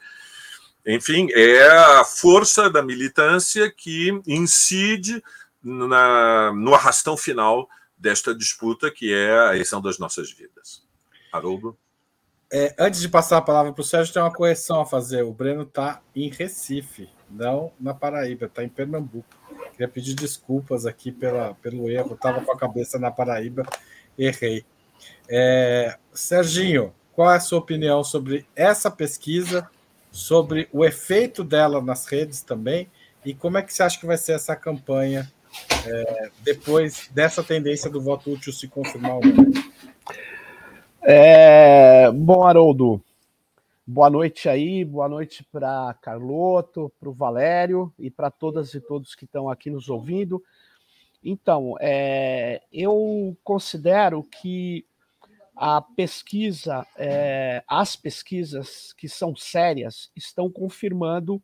Enfim, 0.86 1.28
é 1.32 1.66
a 1.66 2.04
força 2.04 2.68
da 2.68 2.82
militância 2.82 3.70
que 3.70 4.10
incide 4.26 5.22
na, 5.62 6.52
no 6.52 6.74
arrastão 6.74 7.16
final 7.16 7.68
desta 7.96 8.34
disputa, 8.34 8.90
que 8.90 9.12
é 9.12 9.48
a 9.48 9.54
eleição 9.54 9.80
das 9.80 9.98
nossas 9.98 10.30
vidas. 10.30 10.82
Haroldo? 11.32 11.76
É, 12.52 12.74
antes 12.78 13.00
de 13.00 13.08
passar 13.08 13.38
a 13.38 13.42
palavra 13.42 13.72
para 13.72 13.80
o 13.80 13.84
Sérgio, 13.84 14.12
tem 14.12 14.22
uma 14.22 14.32
correção 14.32 14.80
a 14.80 14.86
fazer. 14.86 15.22
O 15.22 15.32
Breno 15.32 15.62
está 15.62 16.02
em 16.14 16.28
Recife, 16.28 17.08
não 17.30 17.72
na 17.80 17.94
Paraíba, 17.94 18.46
está 18.46 18.62
em 18.62 18.68
Pernambuco. 18.68 19.26
Queria 19.72 19.88
pedir 19.88 20.14
desculpas 20.14 20.86
aqui 20.86 21.10
pela, 21.10 21.54
pelo 21.54 21.90
erro, 21.90 22.14
estava 22.14 22.42
com 22.42 22.52
a 22.52 22.56
cabeça 22.56 22.98
na 22.98 23.10
Paraíba, 23.10 23.64
errei. 24.16 24.64
É, 25.28 25.98
Serginho, 26.12 26.94
qual 27.12 27.32
é 27.32 27.36
a 27.36 27.40
sua 27.40 27.58
opinião 27.58 28.04
sobre 28.04 28.46
essa 28.54 28.90
pesquisa, 28.90 29.68
sobre 30.14 30.68
o 30.72 30.84
efeito 30.84 31.42
dela 31.42 31.82
nas 31.82 32.06
redes 32.06 32.40
também, 32.40 32.88
e 33.24 33.34
como 33.34 33.58
é 33.58 33.62
que 33.62 33.74
você 33.74 33.82
acha 33.82 33.98
que 33.98 34.06
vai 34.06 34.16
ser 34.16 34.34
essa 34.34 34.54
campanha 34.54 35.28
é, 35.84 36.30
depois 36.40 37.10
dessa 37.12 37.42
tendência 37.42 37.90
do 37.90 38.00
voto 38.00 38.30
útil 38.30 38.52
se 38.52 38.68
confirmar? 38.68 39.18
É, 41.02 42.12
bom, 42.12 42.44
Haroldo, 42.44 43.02
boa 43.84 44.08
noite 44.08 44.48
aí, 44.48 44.84
boa 44.84 45.08
noite 45.08 45.44
para 45.50 45.92
Carloto, 46.00 46.92
para 47.00 47.08
o 47.08 47.12
Valério 47.12 47.92
e 47.98 48.08
para 48.08 48.30
todas 48.30 48.72
e 48.72 48.80
todos 48.80 49.16
que 49.16 49.24
estão 49.24 49.50
aqui 49.50 49.68
nos 49.68 49.88
ouvindo. 49.88 50.40
Então, 51.24 51.74
é, 51.80 52.62
eu 52.72 53.36
considero 53.42 54.22
que 54.22 54.86
a 55.56 55.80
pesquisa, 55.80 56.86
é, 56.96 57.62
as 57.68 57.94
pesquisas 57.94 58.92
que 58.92 59.08
são 59.08 59.36
sérias, 59.36 60.10
estão 60.16 60.50
confirmando 60.50 61.42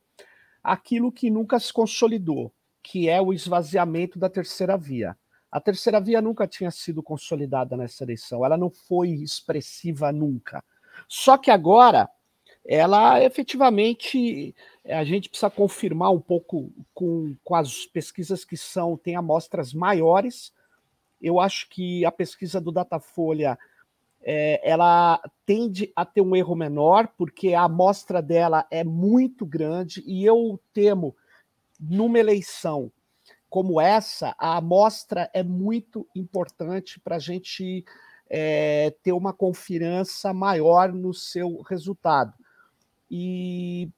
aquilo 0.63 1.13
que 1.13 1.31
nunca 1.31 1.59
se 1.59 1.73
consolidou, 1.73 2.53
que 2.83 3.09
é 3.09 3.21
o 3.21 3.33
esvaziamento 3.33 4.19
da 4.19 4.29
terceira 4.29 4.77
via. 4.77 5.17
A 5.51 5.61
terceira 5.61 6.01
via 6.01 6.21
nunca 6.21 6.47
tinha 6.47 6.71
sido 6.71 7.03
consolidada 7.03 7.77
nessa 7.77 8.05
eleição, 8.05 8.45
ela 8.45 8.57
não 8.57 8.71
foi 8.71 9.11
expressiva 9.11 10.13
nunca. 10.13 10.63
Só 11.09 11.39
que 11.39 11.51
agora, 11.51 12.09
ela 12.67 13.23
efetivamente, 13.23 14.55
a 14.85 15.05
gente 15.05 15.29
precisa 15.29 15.51
confirmar 15.51 16.11
um 16.13 16.21
pouco 16.21 16.73
com, 16.93 17.35
com 17.43 17.55
as 17.55 17.87
pesquisas 17.87 18.45
que 18.45 18.57
são, 18.57 18.97
tem 18.97 19.17
amostras 19.17 19.73
maiores. 19.73 20.53
Eu 21.21 21.41
acho 21.41 21.69
que 21.69 22.05
a 22.05 22.13
pesquisa 22.13 22.61
do 22.61 22.73
Datafolha 22.73 23.59
é, 24.23 24.61
ela 24.69 25.21
tende 25.47 25.93
a 25.97 26.05
ter 26.05 26.21
um 26.21 26.37
erro 26.37 26.55
menor, 26.55 27.09
porque 27.17 27.55
a 27.55 27.63
amostra 27.63 28.21
dela 28.21 28.67
é 28.71 28.85
muito 28.85 29.47
grande, 29.47 30.03
e 30.07 30.25
eu 30.25 30.61
temo, 30.73 31.17
numa 31.79 32.19
eleição 32.19 32.93
como 33.51 33.81
essa, 33.81 34.33
a 34.39 34.57
amostra 34.59 35.29
é 35.35 35.43
muito 35.43 36.07
importante 36.15 37.01
para 37.01 37.17
a 37.17 37.19
gente 37.19 37.85
é, 38.29 38.95
ter 39.03 39.13
uma 39.13 39.33
confiança 39.33 40.33
maior 40.33 40.93
no 40.93 41.13
seu 41.13 41.61
resultado. 41.63 42.33
E 43.11 43.91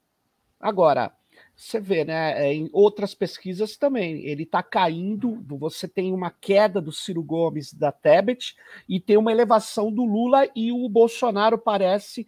agora, 0.59 1.12
você 1.56 1.78
vê, 1.78 2.04
né? 2.04 2.47
É, 2.47 2.52
em 2.52 2.68
outras 2.73 3.14
pesquisas 3.14 3.76
também, 3.76 4.25
ele 4.26 4.42
está 4.42 4.62
caindo. 4.62 5.44
Você 5.59 5.87
tem 5.87 6.12
uma 6.12 6.30
queda 6.30 6.80
do 6.80 6.90
Ciro 6.90 7.23
Gomes 7.23 7.73
da 7.73 7.92
Tebet 7.92 8.56
e 8.88 8.99
tem 8.99 9.16
uma 9.16 9.32
elevação 9.32 9.92
do 9.92 10.04
Lula, 10.04 10.49
e 10.56 10.73
o 10.73 10.88
Bolsonaro 10.88 11.59
parece 11.59 12.26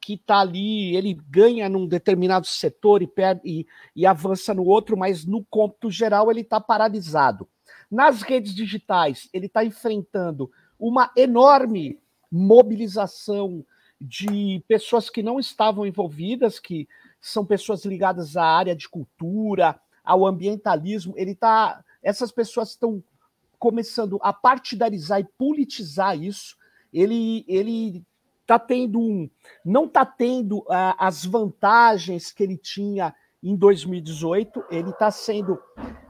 que 0.00 0.14
está 0.14 0.40
ali, 0.40 0.96
ele 0.96 1.14
ganha 1.28 1.68
num 1.68 1.86
determinado 1.86 2.46
setor 2.46 3.02
e, 3.02 3.06
perde, 3.06 3.40
e, 3.44 3.66
e 3.94 4.06
avança 4.06 4.52
no 4.52 4.64
outro, 4.64 4.96
mas 4.96 5.24
no 5.24 5.44
cômputo 5.44 5.90
geral 5.90 6.30
ele 6.30 6.40
está 6.40 6.60
paralisado. 6.60 7.48
Nas 7.90 8.22
redes 8.22 8.54
digitais, 8.54 9.28
ele 9.32 9.46
está 9.46 9.64
enfrentando 9.64 10.50
uma 10.78 11.10
enorme 11.16 11.98
mobilização 12.30 13.64
de 14.00 14.62
pessoas 14.68 15.10
que 15.10 15.22
não 15.22 15.40
estavam 15.40 15.86
envolvidas, 15.86 16.58
que 16.58 16.88
são 17.20 17.44
pessoas 17.44 17.84
ligadas 17.84 18.36
à 18.36 18.44
área 18.44 18.74
de 18.74 18.88
cultura, 18.88 19.78
ao 20.04 20.26
ambientalismo. 20.26 21.14
Ele 21.16 21.34
tá, 21.34 21.84
essas 22.02 22.30
pessoas 22.30 22.70
estão 22.70 23.02
começando 23.58 24.18
a 24.22 24.32
partidarizar 24.32 25.20
e 25.20 25.28
politizar 25.36 26.16
isso. 26.16 26.56
Ele, 26.92 27.44
ele 27.48 28.04
tá 28.46 28.58
tendo 28.58 29.00
um, 29.00 29.28
não 29.64 29.84
está 29.84 30.06
tendo 30.06 30.60
uh, 30.60 30.94
as 30.98 31.24
vantagens 31.24 32.32
que 32.32 32.42
ele 32.42 32.56
tinha 32.56 33.14
em 33.42 33.56
2018. 33.56 34.64
Ele 34.70 34.90
está 34.90 35.10
sendo, 35.10 35.60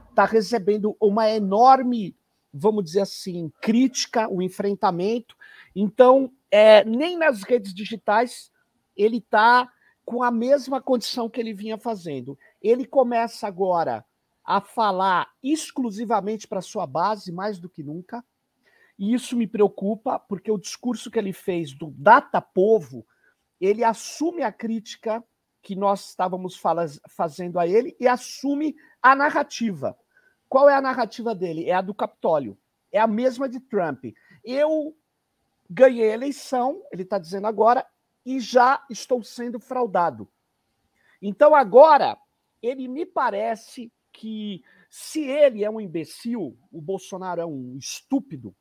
está 0.09 0.25
recebendo 0.25 0.95
uma 1.01 1.29
enorme, 1.29 2.15
vamos 2.53 2.83
dizer 2.83 3.01
assim, 3.01 3.51
crítica, 3.61 4.27
o 4.29 4.41
enfrentamento. 4.41 5.35
Então, 5.75 6.31
é, 6.51 6.83
nem 6.83 7.17
nas 7.17 7.43
redes 7.43 7.73
digitais 7.73 8.51
ele 8.95 9.17
está 9.17 9.71
com 10.03 10.23
a 10.23 10.31
mesma 10.31 10.81
condição 10.81 11.29
que 11.29 11.39
ele 11.39 11.53
vinha 11.53 11.77
fazendo. 11.77 12.37
Ele 12.61 12.85
começa 12.85 13.47
agora 13.47 14.03
a 14.43 14.59
falar 14.59 15.29
exclusivamente 15.43 16.47
para 16.47 16.61
sua 16.61 16.87
base, 16.87 17.31
mais 17.31 17.59
do 17.59 17.69
que 17.69 17.83
nunca. 17.83 18.25
E 18.97 19.13
isso 19.13 19.37
me 19.37 19.47
preocupa, 19.47 20.19
porque 20.19 20.51
o 20.51 20.57
discurso 20.57 21.09
que 21.09 21.17
ele 21.17 21.31
fez 21.31 21.71
do 21.71 21.91
data 21.91 22.41
povo, 22.41 23.05
ele 23.61 23.83
assume 23.83 24.41
a 24.41 24.51
crítica 24.51 25.23
que 25.61 25.75
nós 25.75 26.09
estávamos 26.09 26.59
fazendo 27.07 27.59
a 27.59 27.67
ele 27.67 27.95
e 27.99 28.07
assume 28.07 28.75
a 29.01 29.15
narrativa. 29.15 29.95
Qual 30.49 30.67
é 30.67 30.75
a 30.75 30.81
narrativa 30.81 31.35
dele? 31.35 31.69
É 31.69 31.73
a 31.73 31.81
do 31.81 31.93
Capitólio. 31.93 32.57
É 32.91 32.99
a 32.99 33.07
mesma 33.07 33.47
de 33.47 33.59
Trump. 33.59 34.05
Eu 34.43 34.95
ganhei 35.69 36.09
a 36.09 36.13
eleição, 36.15 36.81
ele 36.91 37.03
está 37.03 37.19
dizendo 37.19 37.45
agora, 37.45 37.85
e 38.25 38.39
já 38.39 38.83
estou 38.89 39.23
sendo 39.23 39.59
fraudado. 39.59 40.27
Então 41.21 41.53
agora, 41.53 42.17
ele 42.61 42.87
me 42.87 43.05
parece 43.05 43.91
que 44.11 44.63
se 44.89 45.21
ele 45.21 45.63
é 45.63 45.69
um 45.69 45.79
imbecil, 45.79 46.57
o 46.71 46.81
Bolsonaro 46.81 47.41
é 47.41 47.45
um 47.45 47.77
estúpido, 47.77 48.55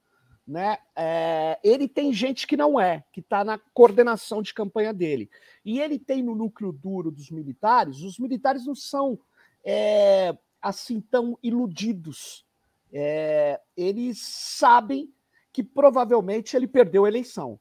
né? 0.47 0.79
É, 0.95 1.59
ele 1.65 1.89
tem 1.89 2.13
gente 2.13 2.47
que 2.47 2.57
não 2.57 2.79
é, 2.79 3.05
que 3.13 3.21
está 3.21 3.43
na 3.43 3.59
coordenação 3.73 4.43
de 4.43 4.53
campanha 4.53 4.93
dele. 4.93 5.31
E 5.65 5.81
ele 5.81 5.99
tem 5.99 6.23
no 6.23 6.35
núcleo 6.35 6.71
duro 6.71 7.11
dos 7.11 7.31
militares, 7.31 8.03
os 8.03 8.19
militares 8.19 8.67
não 8.67 8.75
são 8.75 9.19
é, 9.65 10.37
assim 10.61 11.01
tão 11.01 11.39
iludidos. 11.43 12.47
É, 12.93 13.61
eles 13.77 14.19
sabem 14.19 15.13
que 15.53 15.63
provavelmente 15.63 16.57
ele 16.57 16.67
perdeu 16.67 17.05
a 17.05 17.09
eleição. 17.09 17.59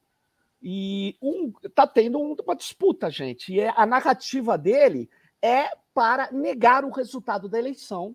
E 0.62 1.16
um, 1.22 1.52
tá 1.74 1.86
tendo 1.86 2.18
uma 2.18 2.56
disputa, 2.56 3.10
gente. 3.10 3.52
E 3.52 3.60
é, 3.60 3.72
a 3.76 3.86
narrativa 3.86 4.58
dele 4.58 5.08
é 5.40 5.70
para 5.94 6.30
negar 6.32 6.84
o 6.84 6.90
resultado 6.90 7.48
da 7.48 7.58
eleição. 7.58 8.14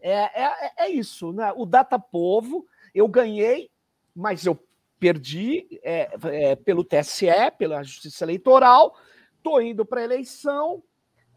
É, 0.00 0.42
é, 0.42 0.72
é 0.84 0.88
isso, 0.88 1.32
né? 1.32 1.52
O 1.56 1.66
data 1.66 1.98
povo, 1.98 2.66
eu 2.94 3.08
ganhei 3.08 3.70
mas 4.14 4.44
eu 4.44 4.58
perdi 4.98 5.80
é, 5.82 6.10
é, 6.24 6.56
pelo 6.56 6.84
TSE, 6.84 7.26
pela 7.56 7.82
Justiça 7.82 8.24
Eleitoral, 8.24 8.94
estou 9.36 9.62
indo 9.62 9.84
para 9.84 10.00
a 10.00 10.04
eleição. 10.04 10.82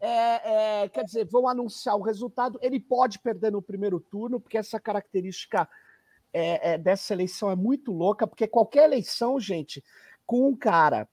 É, 0.06 0.82
é, 0.82 0.88
quer 0.90 1.02
dizer, 1.02 1.24
vão 1.24 1.48
anunciar 1.48 1.96
o 1.96 2.02
resultado. 2.02 2.58
Ele 2.60 2.78
pode 2.78 3.18
perder 3.18 3.50
no 3.50 3.62
primeiro 3.62 3.98
turno, 3.98 4.38
porque 4.38 4.58
essa 4.58 4.78
característica 4.78 5.66
é, 6.30 6.72
é, 6.72 6.78
dessa 6.78 7.14
eleição 7.14 7.50
é 7.50 7.56
muito 7.56 7.90
louca, 7.90 8.26
porque 8.26 8.46
qualquer 8.46 8.84
eleição, 8.84 9.40
gente, 9.40 9.82
com 10.26 10.46
um 10.46 10.54
cara 10.54 11.08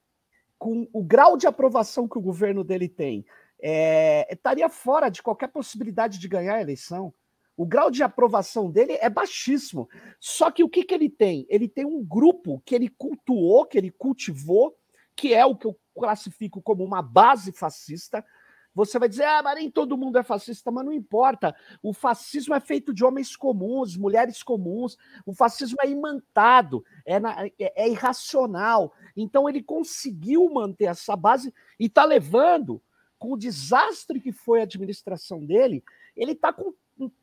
com 0.59 0.85
o 0.91 1.01
grau 1.01 1.37
de 1.37 1.47
aprovação 1.47 2.07
que 2.07 2.19
o 2.19 2.21
governo 2.21 2.63
dele 2.63 2.87
tem, 2.87 3.25
estaria 4.29 4.69
fora 4.69 5.09
de 5.09 5.23
qualquer 5.23 5.47
possibilidade 5.47 6.19
de 6.19 6.27
ganhar 6.27 6.55
a 6.55 6.61
eleição. 6.61 7.11
O 7.57 7.65
grau 7.65 7.89
de 7.89 8.03
aprovação 8.03 8.69
dele 8.69 8.93
é 9.01 9.09
baixíssimo. 9.09 9.89
Só 10.19 10.51
que 10.51 10.63
o 10.63 10.69
que, 10.69 10.83
que 10.83 10.93
ele 10.93 11.09
tem? 11.09 11.47
Ele 11.49 11.67
tem 11.67 11.83
um 11.83 12.03
grupo 12.03 12.61
que 12.63 12.75
ele 12.75 12.89
cultuou, 12.89 13.65
que 13.65 13.75
ele 13.75 13.89
cultivou, 13.89 14.77
que 15.15 15.33
é 15.33 15.43
o 15.43 15.55
que 15.55 15.65
eu 15.65 15.75
classifico 15.95 16.61
como 16.61 16.83
uma 16.83 17.01
base 17.01 17.51
fascista, 17.51 18.23
Você 18.73 18.97
vai 18.97 19.09
dizer, 19.09 19.25
ah, 19.25 19.41
mas 19.43 19.55
nem 19.55 19.69
todo 19.69 19.97
mundo 19.97 20.17
é 20.17 20.23
fascista, 20.23 20.71
mas 20.71 20.85
não 20.85 20.93
importa. 20.93 21.55
O 21.83 21.93
fascismo 21.93 22.53
é 22.53 22.59
feito 22.59 22.93
de 22.93 23.03
homens 23.03 23.35
comuns, 23.35 23.97
mulheres 23.97 24.41
comuns. 24.41 24.97
O 25.25 25.33
fascismo 25.33 25.77
é 25.81 25.89
imantado, 25.89 26.83
é, 27.05 27.19
na, 27.19 27.45
é, 27.45 27.53
é 27.59 27.89
irracional. 27.89 28.93
Então 29.15 29.49
ele 29.49 29.61
conseguiu 29.61 30.49
manter 30.49 30.85
essa 30.85 31.15
base 31.15 31.53
e 31.79 31.85
está 31.85 32.05
levando, 32.05 32.81
com 33.19 33.33
o 33.33 33.37
desastre 33.37 34.19
que 34.19 34.31
foi 34.31 34.61
a 34.61 34.63
administração 34.63 35.45
dele, 35.45 35.83
ele 36.15 36.31
está 36.31 36.51
com 36.51 36.73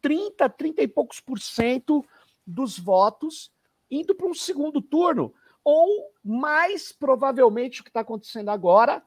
30, 0.00 0.48
30 0.48 0.82
e 0.82 0.88
poucos 0.88 1.20
por 1.20 1.38
cento 1.40 2.04
dos 2.46 2.78
votos 2.78 3.50
indo 3.90 4.14
para 4.14 4.28
um 4.28 4.34
segundo 4.34 4.80
turno. 4.80 5.34
Ou, 5.64 6.12
mais 6.24 6.92
provavelmente, 6.92 7.80
o 7.80 7.84
que 7.84 7.90
está 7.90 8.00
acontecendo 8.00 8.48
agora 8.48 9.02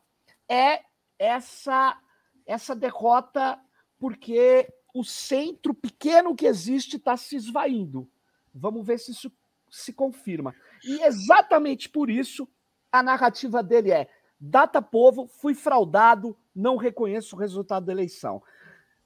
é 0.49 0.81
essa 1.17 1.97
essa 2.45 2.75
derrota 2.75 3.59
porque 3.99 4.67
o 4.93 5.03
centro 5.03 5.73
pequeno 5.73 6.35
que 6.35 6.45
existe 6.45 6.97
está 6.97 7.15
se 7.15 7.35
esvaindo. 7.35 8.09
Vamos 8.53 8.85
ver 8.85 8.99
se 8.99 9.11
isso 9.11 9.31
se 9.69 9.93
confirma. 9.93 10.53
E 10.83 11.01
exatamente 11.03 11.87
por 11.87 12.09
isso 12.09 12.47
a 12.91 13.01
narrativa 13.01 13.63
dele 13.63 13.91
é: 13.91 14.09
data 14.39 14.81
povo, 14.81 15.27
fui 15.27 15.53
fraudado, 15.53 16.37
não 16.53 16.75
reconheço 16.75 17.35
o 17.35 17.39
resultado 17.39 17.85
da 17.85 17.93
eleição. 17.93 18.41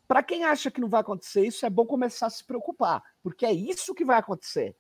Para 0.08 0.24
quem 0.24 0.44
acha 0.44 0.70
que 0.70 0.82
não 0.82 0.90
vai 0.90 1.02
acontecer 1.02 1.46
isso, 1.46 1.66
é 1.66 1.70
bom 1.70 1.86
começar 1.86 2.28
a 2.28 2.32
se 2.32 2.44
preocupar, 2.44 3.04
porque 3.24 3.46
é 3.46 3.52
isso 3.52 3.96
que 3.96 4.06
vai 4.06 4.18
acontecer. 4.18 4.76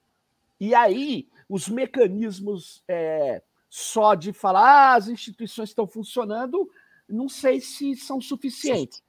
E 0.60 0.74
aí, 0.74 1.28
os 1.50 1.68
mecanismos 1.68 2.84
é, 2.88 3.42
só 3.70 4.16
de 4.16 4.32
falar 4.32 4.94
ah, 4.94 4.96
as 4.96 5.08
instituições 5.08 5.70
estão 5.70 5.88
funcionando 5.88 6.70
não 7.08 7.30
sei 7.30 7.62
se 7.62 7.96
são 7.96 8.20
suficientes. 8.20 9.04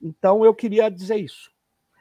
Então, 0.00 0.44
eu 0.44 0.54
queria 0.54 0.90
dizer 0.90 1.16
isso. 1.16 1.50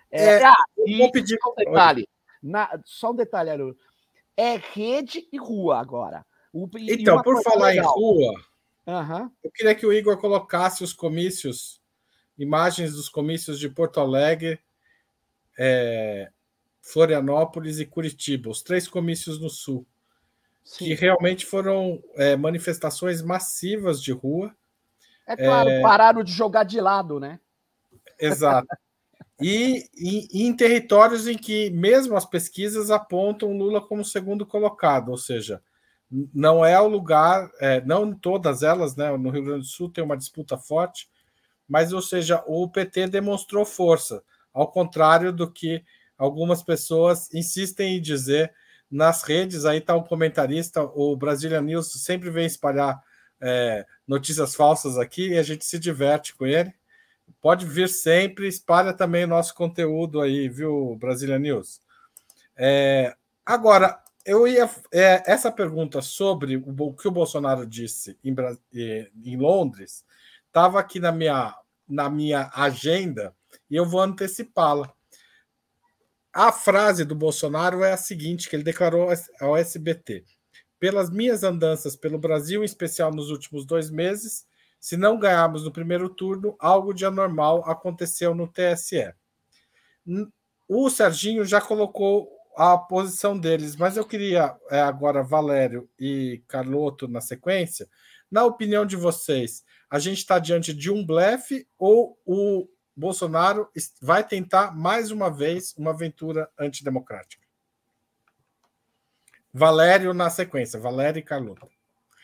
É, 0.09 0.23
é, 0.23 0.45
ah, 0.45 0.55
vou 0.97 1.11
pedir 1.11 1.37
só 1.41 1.51
um 1.51 1.55
detalhe. 1.55 2.09
Na, 2.41 2.81
só 2.85 3.11
um 3.11 3.15
detalhe, 3.15 3.49
Haroldo. 3.49 3.77
É 4.35 4.57
rede 4.57 5.27
e 5.31 5.37
rua 5.37 5.79
agora. 5.79 6.25
O, 6.51 6.67
então, 6.75 7.21
por 7.21 7.41
falar 7.43 7.67
legal. 7.67 7.85
em 7.85 8.01
rua, 8.01 8.33
uhum. 8.87 9.31
eu 9.43 9.51
queria 9.51 9.75
que 9.75 9.85
o 9.85 9.93
Igor 9.93 10.17
colocasse 10.17 10.83
os 10.83 10.91
comícios, 10.91 11.81
imagens 12.37 12.93
dos 12.93 13.07
comícios 13.07 13.59
de 13.59 13.69
Porto 13.69 13.99
Alegre, 13.99 14.59
é, 15.57 16.29
Florianópolis 16.81 17.79
e 17.79 17.85
Curitiba, 17.85 18.49
os 18.49 18.61
três 18.61 18.87
comícios 18.87 19.39
no 19.39 19.49
sul, 19.49 19.87
Sim. 20.63 20.85
que 20.85 20.93
realmente 20.93 21.45
foram 21.45 22.03
é, 22.15 22.35
manifestações 22.35 23.21
massivas 23.21 24.01
de 24.01 24.11
rua 24.11 24.53
é 25.33 25.45
claro, 25.45 25.69
é... 25.69 25.81
pararam 25.81 26.23
de 26.23 26.31
jogar 26.31 26.63
de 26.63 26.79
lado, 26.79 27.19
né? 27.19 27.39
Exato. 28.19 28.67
E, 29.41 29.89
e, 29.95 30.45
em 30.45 30.55
territórios 30.55 31.27
em 31.27 31.35
que 31.35 31.71
mesmo 31.71 32.15
as 32.15 32.25
pesquisas 32.25 32.91
apontam 32.91 33.57
Lula 33.57 33.81
como 33.81 34.05
segundo 34.05 34.45
colocado, 34.45 35.09
ou 35.09 35.17
seja, 35.17 35.61
não 36.33 36.63
é 36.63 36.79
o 36.79 36.87
lugar, 36.87 37.49
é, 37.59 37.81
não 37.81 38.13
todas 38.13 38.61
elas, 38.61 38.95
né? 38.95 39.15
No 39.17 39.29
Rio 39.29 39.43
Grande 39.43 39.61
do 39.61 39.65
Sul 39.65 39.89
tem 39.89 40.03
uma 40.03 40.17
disputa 40.17 40.57
forte, 40.57 41.09
mas 41.67 41.91
ou 41.91 42.01
seja, 42.01 42.43
o 42.45 42.69
PT 42.69 43.07
demonstrou 43.07 43.65
força, 43.65 44.21
ao 44.53 44.69
contrário 44.69 45.31
do 45.31 45.49
que 45.49 45.83
algumas 46.17 46.61
pessoas 46.61 47.33
insistem 47.33 47.97
em 47.97 48.01
dizer 48.01 48.53
nas 48.91 49.23
redes. 49.23 49.65
Aí 49.65 49.79
está 49.79 49.95
um 49.95 50.03
comentarista, 50.03 50.83
o 50.83 51.15
Brasília 51.15 51.61
News 51.61 51.91
sempre 52.03 52.29
vem 52.29 52.45
espalhar 52.45 53.01
é, 53.41 53.85
notícias 54.07 54.55
falsas 54.55 54.97
aqui 54.97 55.29
e 55.29 55.37
a 55.37 55.43
gente 55.43 55.65
se 55.65 55.79
diverte 55.79 56.35
com 56.35 56.45
ele. 56.45 56.73
Pode 57.41 57.65
vir 57.65 57.89
sempre, 57.89 58.47
espalha 58.47 58.93
também 58.93 59.23
o 59.23 59.27
nosso 59.27 59.55
conteúdo 59.55 60.21
aí, 60.21 60.47
viu, 60.47 60.95
Brasília 60.99 61.39
News? 61.39 61.81
É, 62.55 63.15
agora, 63.45 63.99
eu 64.25 64.47
ia. 64.47 64.69
É, 64.91 65.23
essa 65.25 65.51
pergunta 65.51 66.01
sobre 66.01 66.57
o, 66.57 66.75
o, 66.77 66.93
que 66.93 67.07
o 67.07 67.11
Bolsonaro 67.11 67.65
disse 67.65 68.17
em, 68.23 68.35
em 69.25 69.37
Londres 69.37 70.05
estava 70.47 70.79
aqui 70.79 70.99
na 70.99 71.11
minha, 71.11 71.55
na 71.87 72.09
minha 72.09 72.51
agenda 72.53 73.33
e 73.69 73.75
eu 73.75 73.85
vou 73.85 74.01
antecipá-la. 74.01 74.93
A 76.33 76.51
frase 76.51 77.03
do 77.03 77.15
Bolsonaro 77.15 77.83
é 77.83 77.91
a 77.91 77.97
seguinte, 77.97 78.49
que 78.49 78.55
ele 78.55 78.63
declarou 78.63 79.09
ao 79.39 79.57
SBT 79.57 80.23
pelas 80.81 81.11
minhas 81.11 81.43
andanças 81.43 81.95
pelo 81.95 82.17
Brasil, 82.17 82.63
em 82.63 82.65
especial 82.65 83.13
nos 83.13 83.29
últimos 83.29 83.67
dois 83.67 83.91
meses, 83.91 84.47
se 84.79 84.97
não 84.97 85.19
ganharmos 85.19 85.63
no 85.63 85.71
primeiro 85.71 86.09
turno, 86.09 86.55
algo 86.57 86.91
de 86.91 87.05
anormal 87.05 87.63
aconteceu 87.69 88.33
no 88.33 88.47
TSE. 88.47 89.13
O 90.67 90.89
Serginho 90.89 91.45
já 91.45 91.61
colocou 91.61 92.27
a 92.57 92.75
posição 92.79 93.37
deles, 93.37 93.75
mas 93.75 93.95
eu 93.95 94.03
queria 94.03 94.57
é, 94.71 94.81
agora 94.81 95.21
Valério 95.21 95.87
e 95.99 96.41
Carloto 96.47 97.07
na 97.07 97.21
sequência. 97.21 97.87
Na 98.31 98.43
opinião 98.43 98.83
de 98.83 98.95
vocês, 98.95 99.63
a 99.87 99.99
gente 99.99 100.17
está 100.17 100.39
diante 100.39 100.73
de 100.73 100.89
um 100.89 101.05
blefe 101.05 101.67
ou 101.77 102.17
o 102.25 102.67
Bolsonaro 102.95 103.69
vai 104.01 104.27
tentar 104.27 104.75
mais 104.75 105.11
uma 105.11 105.29
vez 105.29 105.75
uma 105.77 105.91
aventura 105.91 106.49
antidemocrática? 106.57 107.50
Valério 109.53 110.13
na 110.13 110.29
sequência, 110.29 110.79
Valério 110.79 111.19
e 111.19 111.23
Carlota. 111.23 111.67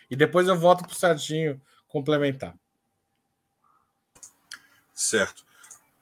E 0.09 0.15
depois 0.15 0.47
eu 0.47 0.57
volto 0.57 0.83
para 0.83 0.93
o 0.93 0.95
Serginho 0.95 1.61
complementar. 1.87 2.53
Certo. 4.93 5.45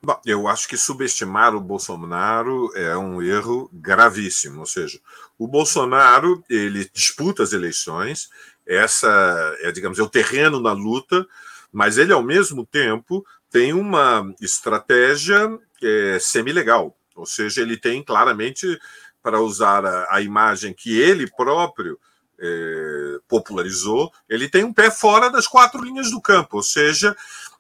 Bom, 0.02 0.22
eu 0.24 0.48
acho 0.48 0.68
que 0.68 0.78
subestimar 0.78 1.56
o 1.56 1.60
Bolsonaro 1.60 2.72
é 2.76 2.96
um 2.96 3.24
erro 3.24 3.70
gravíssimo. 3.74 4.60
Ou 4.60 4.66
seja, 4.66 5.00
o 5.38 5.48
Bolsonaro 5.48 6.44
ele 6.48 6.88
disputa 6.94 7.42
as 7.42 7.54
eleições, 7.54 8.30
essa 8.66 9.58
é, 9.62 9.72
digamos, 9.72 9.98
é 9.98 10.04
o 10.04 10.10
terreno 10.10 10.60
na 10.60 10.74
luta, 10.74 11.26
mas 11.72 11.98
ele 11.98 12.14
ao 12.14 12.22
mesmo 12.22 12.66
tempo 12.66 13.26
tem 13.50 13.74
uma 13.74 14.32
estratégia 14.40 15.58
é, 15.82 16.20
semi-legal. 16.20 16.96
Ou 17.16 17.26
seja, 17.26 17.62
ele 17.62 17.76
tem 17.76 18.04
claramente 18.04 18.80
para 19.26 19.42
usar 19.42 19.84
a, 19.84 20.18
a 20.18 20.22
imagem 20.22 20.72
que 20.72 21.02
ele 21.02 21.28
próprio 21.32 22.00
é, 22.40 23.18
popularizou, 23.28 24.14
ele 24.30 24.48
tem 24.48 24.64
um 24.64 24.72
pé 24.72 24.92
fora 24.92 25.32
das 25.32 25.48
quatro 25.48 25.84
linhas 25.84 26.12
do 26.12 26.22
campo, 26.22 26.58
ou 26.58 26.62
seja, 26.62 27.18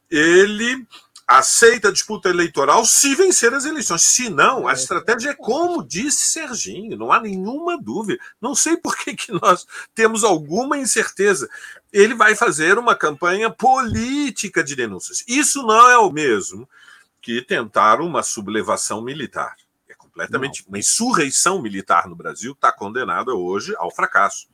ele 0.08 0.86
aceita 1.28 1.88
a 1.88 1.91
disputa 1.91 2.30
eleitoral 2.30 2.86
se 2.86 3.15
vencer 3.15 3.51
as 3.51 3.65
eleições. 3.65 4.04
Se 4.04 4.30
não, 4.30 4.67
a 4.67 4.73
estratégia 4.73 5.32
é 5.32 5.34
como 5.34 5.84
disse 5.84 6.34
Serginho, 6.34 6.95
não 6.95 7.12
há 7.12 7.19
nenhuma 7.19 7.82
dúvida. 7.82 8.21
Não 8.39 8.54
sei 8.54 8.78
por 8.78 8.95
que, 8.95 9.15
que 9.15 9.32
nós 9.32 9.65
temos 9.95 10.23
alguma 10.23 10.78
incerteza. 10.78 11.49
Ele 11.91 12.13
vai 12.13 12.36
fazer 12.36 12.78
uma 12.78 12.95
campanha 12.95 13.49
política 13.49 14.63
de 14.63 14.75
denúncias. 14.75 15.23
Isso 15.28 15.63
não 15.63 15.89
é 15.89 15.97
o 15.97 16.12
mesmo 16.12 16.69
que 17.19 17.41
tentar 17.41 18.01
uma 18.01 18.21
sublevação 18.21 19.01
militar 19.01 19.56
completamente. 20.15 20.63
Não. 20.63 20.69
Uma 20.69 20.80
insurreição 20.80 21.62
militar 21.62 22.08
no 22.08 22.15
Brasil 22.15 22.54
está 22.54 22.71
condenada 22.71 23.34
hoje 23.34 23.75
ao 23.78 23.91
fracasso. 23.91 24.47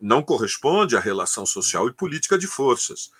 Não 0.00 0.22
corresponde 0.22 0.96
à 0.96 1.00
relação 1.00 1.44
social 1.44 1.86
e 1.86 1.92
política 1.92 2.38
de 2.38 2.46
forças. 2.46 3.12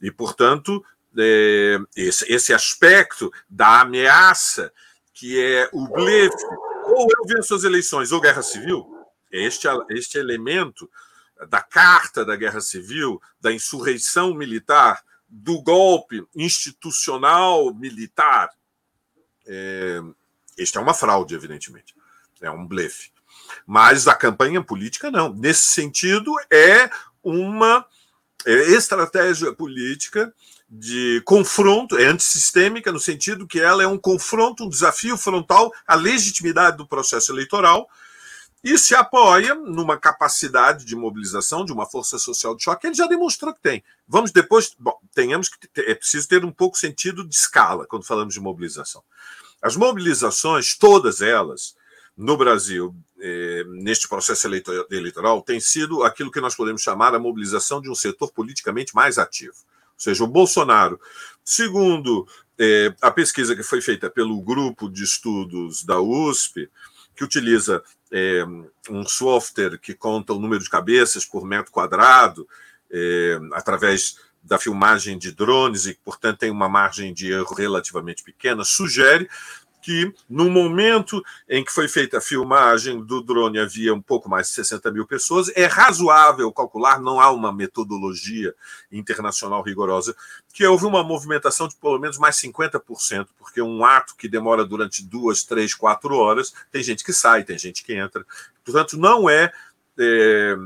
E, 0.00 0.12
portanto, 0.12 0.84
é, 1.16 1.78
esse, 1.96 2.30
esse 2.30 2.52
aspecto 2.52 3.32
da 3.48 3.80
ameaça, 3.80 4.70
que 5.14 5.42
é 5.42 5.68
o 5.72 5.88
blefe, 5.88 6.44
ou 6.84 7.08
eu 7.10 7.24
venço 7.26 7.54
as 7.54 7.64
eleições 7.64 8.12
ou 8.12 8.20
guerra 8.20 8.42
civil, 8.42 8.86
este, 9.32 9.66
este 9.90 10.18
elemento 10.18 10.88
da 11.48 11.62
carta 11.62 12.24
da 12.24 12.36
guerra 12.36 12.60
civil, 12.60 13.20
da 13.40 13.52
insurreição 13.52 14.34
militar, 14.34 15.02
do 15.28 15.60
golpe 15.62 16.26
institucional 16.34 17.72
militar, 17.74 18.50
é, 19.46 20.00
este 20.58 20.76
é 20.76 20.80
uma 20.80 20.94
fraude, 20.94 21.34
evidentemente. 21.34 21.94
É 22.40 22.50
um 22.50 22.66
blefe. 22.66 23.10
Mas 23.66 24.06
a 24.06 24.14
campanha 24.14 24.62
política, 24.62 25.10
não. 25.10 25.32
Nesse 25.32 25.62
sentido, 25.62 26.32
é 26.50 26.90
uma 27.22 27.84
é, 28.44 28.52
estratégia 28.72 29.52
política 29.52 30.32
de 30.70 31.22
confronto, 31.24 31.96
é 31.96 32.04
antissistêmica, 32.04 32.92
no 32.92 33.00
sentido 33.00 33.46
que 33.46 33.58
ela 33.58 33.82
é 33.82 33.86
um 33.86 33.96
confronto, 33.96 34.64
um 34.64 34.68
desafio 34.68 35.16
frontal 35.16 35.72
à 35.86 35.94
legitimidade 35.94 36.76
do 36.76 36.86
processo 36.86 37.32
eleitoral 37.32 37.88
e 38.62 38.76
se 38.76 38.94
apoia 38.94 39.54
numa 39.54 39.96
capacidade 39.96 40.84
de 40.84 40.94
mobilização 40.94 41.64
de 41.64 41.72
uma 41.72 41.86
força 41.86 42.18
social 42.18 42.54
de 42.54 42.64
choque. 42.64 42.86
Ele 42.86 42.94
já 42.94 43.06
demonstrou 43.06 43.54
que 43.54 43.62
tem. 43.62 43.82
Vamos 44.06 44.30
depois, 44.30 44.74
bom, 44.78 44.98
tenhamos 45.14 45.48
que 45.48 45.68
é 45.80 45.94
preciso 45.94 46.28
ter 46.28 46.44
um 46.44 46.52
pouco 46.52 46.76
sentido 46.76 47.26
de 47.26 47.34
escala 47.34 47.86
quando 47.86 48.04
falamos 48.04 48.34
de 48.34 48.40
mobilização. 48.40 49.02
As 49.62 49.76
mobilizações, 49.76 50.76
todas 50.76 51.20
elas, 51.20 51.74
no 52.16 52.36
Brasil, 52.36 52.94
eh, 53.20 53.64
neste 53.68 54.08
processo 54.08 54.48
eleitoral, 54.90 55.42
tem 55.42 55.60
sido 55.60 56.02
aquilo 56.02 56.30
que 56.30 56.40
nós 56.40 56.54
podemos 56.54 56.82
chamar 56.82 57.14
a 57.14 57.18
mobilização 57.18 57.80
de 57.80 57.90
um 57.90 57.94
setor 57.94 58.32
politicamente 58.32 58.94
mais 58.94 59.18
ativo. 59.18 59.54
Ou 59.94 60.00
seja, 60.00 60.24
o 60.24 60.28
Bolsonaro 60.28 61.00
Segundo, 61.50 62.28
é, 62.58 62.94
a 63.00 63.10
pesquisa 63.10 63.56
que 63.56 63.62
foi 63.62 63.80
feita 63.80 64.10
pelo 64.10 64.38
grupo 64.42 64.86
de 64.86 65.02
estudos 65.02 65.82
da 65.82 65.98
USP, 65.98 66.68
que 67.16 67.24
utiliza 67.24 67.82
é, 68.12 68.44
um 68.90 69.06
software 69.06 69.78
que 69.78 69.94
conta 69.94 70.34
o 70.34 70.38
número 70.38 70.62
de 70.62 70.68
cabeças 70.68 71.24
por 71.24 71.46
metro 71.46 71.72
quadrado, 71.72 72.46
através 73.54 74.18
da 74.42 74.58
filmagem 74.58 75.18
de 75.18 75.32
drones 75.32 75.86
e, 75.86 75.94
portanto, 76.04 76.38
tem 76.38 76.50
uma 76.50 76.68
margem 76.68 77.12
de 77.12 77.32
erro 77.32 77.54
relativamente 77.54 78.22
pequena, 78.22 78.64
sugere 78.64 79.28
que 79.80 80.12
no 80.28 80.50
momento 80.50 81.24
em 81.48 81.64
que 81.64 81.72
foi 81.72 81.88
feita 81.88 82.18
a 82.18 82.20
filmagem 82.20 83.02
do 83.02 83.22
drone 83.22 83.58
havia 83.58 83.94
um 83.94 84.02
pouco 84.02 84.28
mais 84.28 84.48
de 84.48 84.54
60 84.54 84.90
mil 84.90 85.06
pessoas. 85.06 85.50
É 85.54 85.64
razoável 85.66 86.52
calcular, 86.52 87.00
não 87.00 87.20
há 87.20 87.30
uma 87.30 87.52
metodologia 87.52 88.54
internacional 88.90 89.62
rigorosa, 89.62 90.14
que 90.52 90.66
houve 90.66 90.84
uma 90.84 91.02
movimentação 91.02 91.68
de 91.68 91.76
pelo 91.76 91.98
menos 91.98 92.18
mais 92.18 92.36
50%, 92.36 93.28
porque 93.38 93.62
um 93.62 93.84
ato 93.84 94.14
que 94.16 94.28
demora 94.28 94.64
durante 94.64 95.02
duas, 95.02 95.42
três, 95.42 95.74
quatro 95.74 96.16
horas, 96.16 96.52
tem 96.70 96.82
gente 96.82 97.04
que 97.04 97.12
sai, 97.12 97.44
tem 97.44 97.58
gente 97.58 97.82
que 97.82 97.94
entra. 97.94 98.26
Portanto, 98.64 98.98
não 98.98 99.30
é 99.30 99.50
é, 99.98 100.56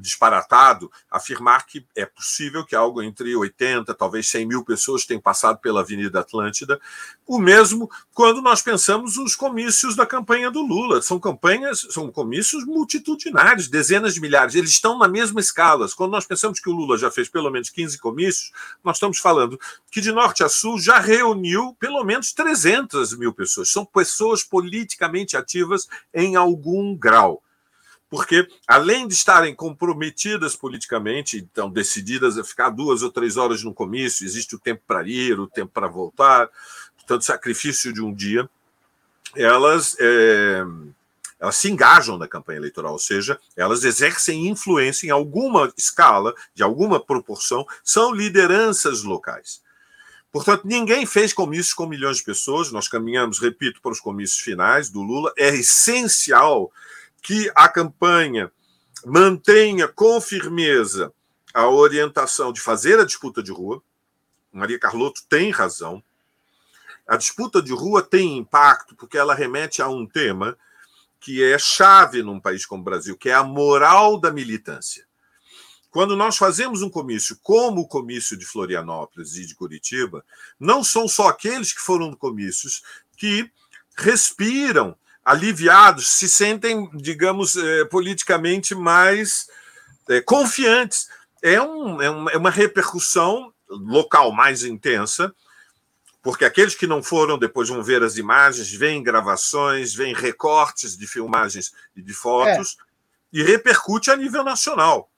disparatado 0.00 0.90
afirmar 1.10 1.66
que 1.66 1.86
é 1.94 2.06
possível 2.06 2.64
que 2.64 2.74
algo 2.74 3.02
entre 3.02 3.34
80, 3.34 3.92
talvez 3.94 4.28
100 4.28 4.46
mil 4.46 4.64
pessoas 4.64 5.04
tenham 5.04 5.20
passado 5.20 5.58
pela 5.58 5.80
Avenida 5.80 6.20
Atlântida. 6.20 6.80
O 7.26 7.38
mesmo 7.38 7.90
quando 8.14 8.40
nós 8.40 8.62
pensamos 8.62 9.16
os 9.16 9.36
comícios 9.36 9.94
da 9.94 10.06
campanha 10.06 10.50
do 10.50 10.62
Lula. 10.62 11.02
São 11.02 11.18
campanhas, 11.18 11.86
são 11.90 12.10
comícios 12.10 12.64
multitudinários, 12.64 13.68
dezenas 13.68 14.14
de 14.14 14.20
milhares. 14.20 14.54
Eles 14.54 14.70
estão 14.70 14.98
na 14.98 15.08
mesma 15.08 15.40
escala. 15.40 15.86
Quando 15.96 16.12
nós 16.12 16.26
pensamos 16.26 16.60
que 16.60 16.68
o 16.68 16.72
Lula 16.72 16.96
já 16.96 17.10
fez 17.10 17.28
pelo 17.28 17.50
menos 17.50 17.70
15 17.70 17.98
comícios, 17.98 18.52
nós 18.82 18.96
estamos 18.96 19.18
falando 19.18 19.58
que 19.90 20.00
de 20.00 20.12
norte 20.12 20.42
a 20.42 20.48
sul 20.48 20.78
já 20.78 20.98
reuniu 20.98 21.76
pelo 21.78 22.02
menos 22.04 22.32
300 22.32 23.16
mil 23.16 23.32
pessoas. 23.32 23.70
São 23.70 23.84
pessoas 23.84 24.42
politicamente 24.42 25.36
ativas 25.36 25.88
em 26.12 26.36
algum 26.36 26.96
grau 26.96 27.42
porque, 28.10 28.48
além 28.66 29.06
de 29.06 29.14
estarem 29.14 29.54
comprometidas 29.54 30.56
politicamente, 30.56 31.36
então 31.36 31.68
decididas 31.70 32.38
a 32.38 32.44
ficar 32.44 32.70
duas 32.70 33.02
ou 33.02 33.10
três 33.10 33.36
horas 33.36 33.62
no 33.62 33.74
comício, 33.74 34.24
existe 34.24 34.56
o 34.56 34.58
tempo 34.58 34.82
para 34.86 35.06
ir, 35.06 35.38
o 35.38 35.46
tempo 35.46 35.70
para 35.72 35.86
voltar, 35.86 36.48
portanto, 36.96 37.24
sacrifício 37.24 37.92
de 37.92 38.02
um 38.02 38.12
dia, 38.12 38.48
elas, 39.36 39.94
é, 40.00 40.64
elas 41.38 41.56
se 41.56 41.70
engajam 41.70 42.16
na 42.16 42.26
campanha 42.26 42.58
eleitoral, 42.58 42.92
ou 42.92 42.98
seja, 42.98 43.38
elas 43.54 43.84
exercem 43.84 44.48
influência 44.48 45.06
em 45.06 45.10
alguma 45.10 45.70
escala, 45.76 46.34
de 46.54 46.62
alguma 46.62 46.98
proporção, 46.98 47.66
são 47.84 48.14
lideranças 48.14 49.02
locais. 49.02 49.60
Portanto, 50.32 50.62
ninguém 50.64 51.04
fez 51.04 51.32
comícios 51.32 51.74
com 51.74 51.86
milhões 51.86 52.18
de 52.18 52.24
pessoas, 52.24 52.70
nós 52.70 52.88
caminhamos, 52.88 53.38
repito, 53.38 53.80
para 53.82 53.92
os 53.92 54.00
comícios 54.00 54.40
finais 54.40 54.88
do 54.88 55.02
Lula, 55.02 55.32
é 55.36 55.48
essencial 55.48 56.70
que 57.22 57.50
a 57.54 57.68
campanha 57.68 58.50
mantenha 59.04 59.88
com 59.88 60.20
firmeza 60.20 61.12
a 61.52 61.68
orientação 61.68 62.52
de 62.52 62.60
fazer 62.60 62.98
a 63.00 63.04
disputa 63.04 63.42
de 63.42 63.52
rua. 63.52 63.82
Maria 64.52 64.78
Carlotto 64.78 65.22
tem 65.28 65.50
razão. 65.50 66.02
A 67.06 67.16
disputa 67.16 67.62
de 67.62 67.72
rua 67.72 68.02
tem 68.02 68.38
impacto 68.38 68.94
porque 68.94 69.16
ela 69.16 69.34
remete 69.34 69.80
a 69.80 69.88
um 69.88 70.06
tema 70.06 70.56
que 71.20 71.42
é 71.42 71.58
chave 71.58 72.22
num 72.22 72.38
país 72.38 72.64
como 72.64 72.82
o 72.82 72.84
Brasil, 72.84 73.16
que 73.16 73.28
é 73.28 73.34
a 73.34 73.42
moral 73.42 74.20
da 74.20 74.30
militância. 74.30 75.06
Quando 75.90 76.14
nós 76.14 76.36
fazemos 76.36 76.82
um 76.82 76.90
comício 76.90 77.38
como 77.42 77.80
o 77.80 77.88
comício 77.88 78.36
de 78.36 78.44
Florianópolis 78.44 79.36
e 79.36 79.46
de 79.46 79.54
Curitiba, 79.54 80.24
não 80.60 80.84
são 80.84 81.08
só 81.08 81.28
aqueles 81.28 81.72
que 81.72 81.80
foram 81.80 82.14
comícios 82.14 82.82
que 83.16 83.50
respiram 83.96 84.96
aliviados, 85.28 86.08
se 86.08 86.26
sentem, 86.26 86.88
digamos, 86.94 87.54
é, 87.54 87.84
politicamente 87.84 88.74
mais 88.74 89.46
é, 90.08 90.22
confiantes. 90.22 91.06
É, 91.42 91.60
um, 91.60 92.00
é, 92.00 92.08
uma, 92.08 92.30
é 92.32 92.36
uma 92.38 92.50
repercussão 92.50 93.52
local 93.68 94.32
mais 94.32 94.64
intensa, 94.64 95.34
porque 96.22 96.46
aqueles 96.46 96.74
que 96.74 96.86
não 96.86 97.02
foram 97.02 97.38
depois 97.38 97.68
vão 97.68 97.82
ver 97.82 98.02
as 98.02 98.16
imagens, 98.16 98.72
veem 98.72 99.02
gravações, 99.02 99.94
veem 99.94 100.14
recortes 100.14 100.96
de 100.96 101.06
filmagens 101.06 101.74
e 101.94 102.00
de 102.00 102.14
fotos, 102.14 102.78
é. 102.80 103.38
e 103.38 103.42
repercute 103.42 104.10
a 104.10 104.16
nível 104.16 104.42
nacional. 104.42 105.10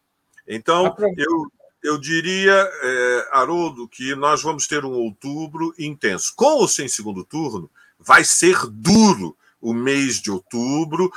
Então, 0.44 0.92
eu, 1.16 1.52
eu 1.84 2.00
diria, 2.00 2.68
é, 2.82 3.28
Haroldo, 3.30 3.86
que 3.86 4.16
nós 4.16 4.42
vamos 4.42 4.66
ter 4.66 4.84
um 4.84 4.92
outubro 4.92 5.72
intenso. 5.78 6.32
Com 6.34 6.56
ou 6.58 6.66
sem 6.66 6.88
segundo 6.88 7.24
turno, 7.24 7.70
vai 7.96 8.24
ser 8.24 8.66
duro 8.66 9.36
o 9.60 9.74
mês 9.74 10.20
de 10.20 10.30
outubro. 10.30 11.12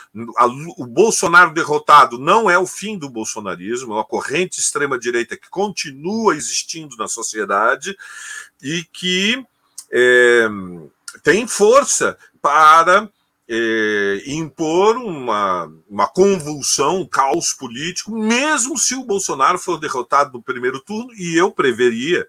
O 0.78 0.86
Bolsonaro 0.86 1.54
derrotado 1.54 2.18
não 2.20 2.50
é 2.50 2.58
o 2.58 2.68
fim 2.68 2.98
do 2.98 3.10
bolsonarismo, 3.10 3.94
é 3.94 3.96
uma 3.98 4.06
corrente 4.06 4.60
extrema-direita 4.60 5.38
que 5.38 5.50
continua 5.50 6.36
existindo 6.36 6.96
na 6.98 7.08
sociedade 7.08 7.98
e 8.62 8.84
que 8.92 9.46
é, 9.92 10.48
tem 11.22 11.48
força 11.48 12.18
para 12.42 13.10
é, 13.48 14.24
impor 14.26 14.98
uma, 14.98 15.72
uma 15.90 16.08
convulsão, 16.08 17.02
um 17.02 17.08
caos 17.08 17.54
político, 17.54 18.12
mesmo 18.12 18.78
se 18.78 18.96
o 18.96 19.04
Bolsonaro 19.04 19.60
for 19.60 19.80
derrotado 19.80 20.34
no 20.34 20.42
primeiro 20.42 20.80
turno, 20.80 21.14
e 21.14 21.36
eu 21.36 21.52
preveria, 21.52 22.28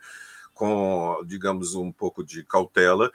com, 0.52 1.22
digamos, 1.26 1.74
um 1.74 1.90
pouco 1.90 2.22
de 2.22 2.44
cautela, 2.44 3.10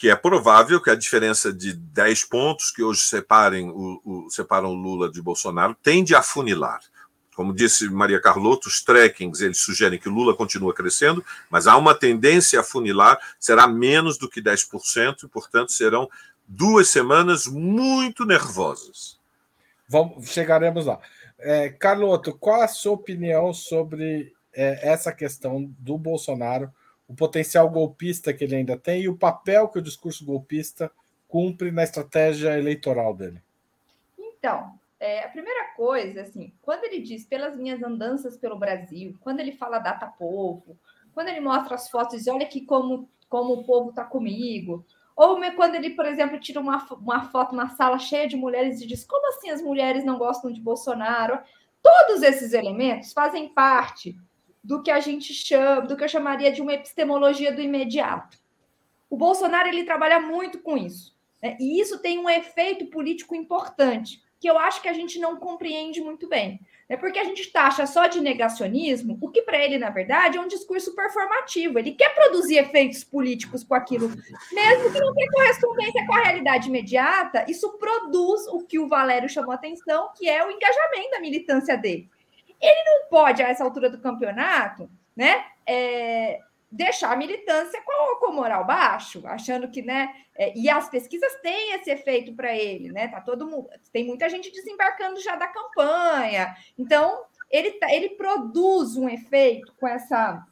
que 0.00 0.08
é 0.08 0.16
provável 0.16 0.80
que 0.80 0.88
a 0.88 0.94
diferença 0.94 1.52
de 1.52 1.74
10 1.74 2.24
pontos 2.24 2.70
que 2.70 2.82
hoje 2.82 3.02
separem 3.02 3.68
o, 3.68 4.00
o, 4.02 4.30
separam 4.30 4.72
Lula 4.72 5.12
de 5.12 5.20
Bolsonaro 5.20 5.76
tende 5.82 6.14
a 6.14 6.22
funilar. 6.22 6.80
Como 7.36 7.52
disse 7.52 7.86
Maria 7.90 8.18
Carlotto, 8.18 8.66
os 8.66 8.82
trackings 8.82 9.42
eles 9.42 9.58
sugerem 9.58 9.98
que 9.98 10.08
Lula 10.08 10.34
continua 10.34 10.72
crescendo, 10.72 11.22
mas 11.50 11.66
há 11.66 11.76
uma 11.76 11.94
tendência 11.94 12.60
a 12.60 12.62
funilar, 12.62 13.20
será 13.38 13.66
menos 13.66 14.16
do 14.16 14.26
que 14.26 14.40
10%, 14.40 15.24
e, 15.24 15.28
portanto, 15.28 15.70
serão 15.70 16.08
duas 16.48 16.88
semanas 16.88 17.46
muito 17.46 18.24
nervosas. 18.24 19.20
Vamos, 19.86 20.30
chegaremos 20.30 20.86
lá. 20.86 20.98
É, 21.38 21.68
Carlotto, 21.68 22.32
qual 22.32 22.62
a 22.62 22.68
sua 22.68 22.92
opinião 22.92 23.52
sobre 23.52 24.32
é, 24.54 24.92
essa 24.92 25.12
questão 25.12 25.70
do 25.78 25.98
Bolsonaro 25.98 26.72
o 27.10 27.14
potencial 27.14 27.68
golpista 27.68 28.32
que 28.32 28.44
ele 28.44 28.54
ainda 28.54 28.78
tem 28.78 29.02
e 29.02 29.08
o 29.08 29.16
papel 29.16 29.66
que 29.66 29.80
o 29.80 29.82
discurso 29.82 30.24
golpista 30.24 30.92
cumpre 31.26 31.72
na 31.72 31.82
estratégia 31.82 32.56
eleitoral 32.56 33.12
dele? 33.12 33.42
Então, 34.16 34.72
é, 35.00 35.24
a 35.24 35.28
primeira 35.28 35.72
coisa, 35.76 36.22
assim, 36.22 36.52
quando 36.62 36.84
ele 36.84 37.00
diz 37.00 37.24
pelas 37.24 37.56
minhas 37.56 37.82
andanças 37.82 38.36
pelo 38.36 38.56
Brasil, 38.56 39.16
quando 39.20 39.40
ele 39.40 39.50
fala 39.50 39.80
data 39.80 40.06
povo, 40.06 40.78
quando 41.12 41.26
ele 41.26 41.40
mostra 41.40 41.74
as 41.74 41.90
fotos 41.90 42.24
e 42.24 42.30
olha 42.30 42.46
aqui 42.46 42.60
como, 42.60 43.10
como 43.28 43.54
o 43.54 43.64
povo 43.64 43.90
está 43.90 44.04
comigo, 44.04 44.86
ou 45.16 45.36
quando 45.56 45.74
ele, 45.74 45.90
por 45.90 46.06
exemplo, 46.06 46.38
tira 46.38 46.60
uma, 46.60 46.86
uma 46.92 47.24
foto, 47.24 47.52
uma 47.52 47.70
sala 47.70 47.98
cheia 47.98 48.28
de 48.28 48.36
mulheres 48.36 48.80
e 48.80 48.86
diz 48.86 49.04
como 49.04 49.26
assim 49.30 49.50
as 49.50 49.60
mulheres 49.60 50.04
não 50.04 50.16
gostam 50.16 50.52
de 50.52 50.60
Bolsonaro? 50.60 51.40
Todos 51.82 52.22
esses 52.22 52.52
elementos 52.52 53.12
fazem 53.12 53.48
parte 53.48 54.16
do 54.62 54.82
que 54.82 54.90
a 54.90 55.00
gente 55.00 55.32
chama, 55.32 55.82
do 55.82 55.96
que 55.96 56.04
eu 56.04 56.08
chamaria 56.08 56.52
de 56.52 56.60
uma 56.60 56.74
epistemologia 56.74 57.52
do 57.52 57.60
imediato. 57.60 58.38
O 59.08 59.16
Bolsonaro 59.16 59.68
ele 59.68 59.84
trabalha 59.84 60.20
muito 60.20 60.60
com 60.60 60.76
isso, 60.76 61.16
né? 61.42 61.56
e 61.58 61.80
isso 61.80 61.98
tem 61.98 62.18
um 62.18 62.28
efeito 62.28 62.86
político 62.86 63.34
importante 63.34 64.22
que 64.40 64.48
eu 64.48 64.58
acho 64.58 64.80
que 64.80 64.88
a 64.88 64.92
gente 64.92 65.18
não 65.18 65.36
compreende 65.36 66.00
muito 66.00 66.26
bem. 66.26 66.60
É 66.88 66.96
porque 66.96 67.20
a 67.20 67.24
gente 67.24 67.52
taxa 67.52 67.86
só 67.86 68.08
de 68.08 68.20
negacionismo, 68.20 69.16
o 69.20 69.28
que 69.28 69.42
para 69.42 69.62
ele, 69.62 69.78
na 69.78 69.90
verdade, 69.90 70.38
é 70.38 70.40
um 70.40 70.48
discurso 70.48 70.92
performativo. 70.92 71.78
Ele 71.78 71.92
quer 71.92 72.12
produzir 72.14 72.56
efeitos 72.56 73.04
políticos 73.04 73.62
com 73.62 73.74
aquilo, 73.74 74.08
mesmo 74.50 74.92
que 74.92 74.98
não 74.98 75.14
tenha 75.14 75.30
correspondência 75.30 76.04
com 76.04 76.14
a 76.14 76.22
realidade 76.22 76.68
imediata, 76.68 77.44
isso 77.48 77.70
produz 77.78 78.44
o 78.48 78.64
que 78.64 78.78
o 78.78 78.88
Valério 78.88 79.28
chamou 79.28 79.52
a 79.52 79.54
atenção, 79.54 80.10
que 80.16 80.28
é 80.28 80.44
o 80.44 80.50
engajamento 80.50 81.10
da 81.12 81.20
militância 81.20 81.76
dele. 81.76 82.08
Ele 82.60 82.84
não 82.84 83.08
pode, 83.08 83.42
a 83.42 83.48
essa 83.48 83.64
altura 83.64 83.88
do 83.88 84.00
campeonato, 84.00 84.90
né? 85.16 85.44
É, 85.66 86.40
deixar 86.70 87.12
a 87.12 87.16
militância 87.16 87.82
com, 87.82 88.20
com 88.20 88.32
moral 88.32 88.64
baixo, 88.64 89.26
achando 89.26 89.68
que, 89.68 89.82
né? 89.82 90.14
É, 90.36 90.56
e 90.56 90.70
as 90.70 90.88
pesquisas 90.88 91.34
têm 91.42 91.74
esse 91.74 91.90
efeito 91.90 92.34
para 92.34 92.54
ele, 92.56 92.92
né? 92.92 93.08
Tá 93.08 93.20
todo 93.20 93.46
mundo, 93.46 93.68
tem 93.92 94.04
muita 94.04 94.28
gente 94.28 94.52
desembarcando 94.52 95.20
já 95.20 95.34
da 95.36 95.48
campanha. 95.48 96.54
Então, 96.78 97.24
ele, 97.50 97.72
tá, 97.72 97.92
ele 97.92 98.10
produz 98.10 98.96
um 98.96 99.08
efeito 99.08 99.74
com 99.78 99.88
essa 99.88 100.46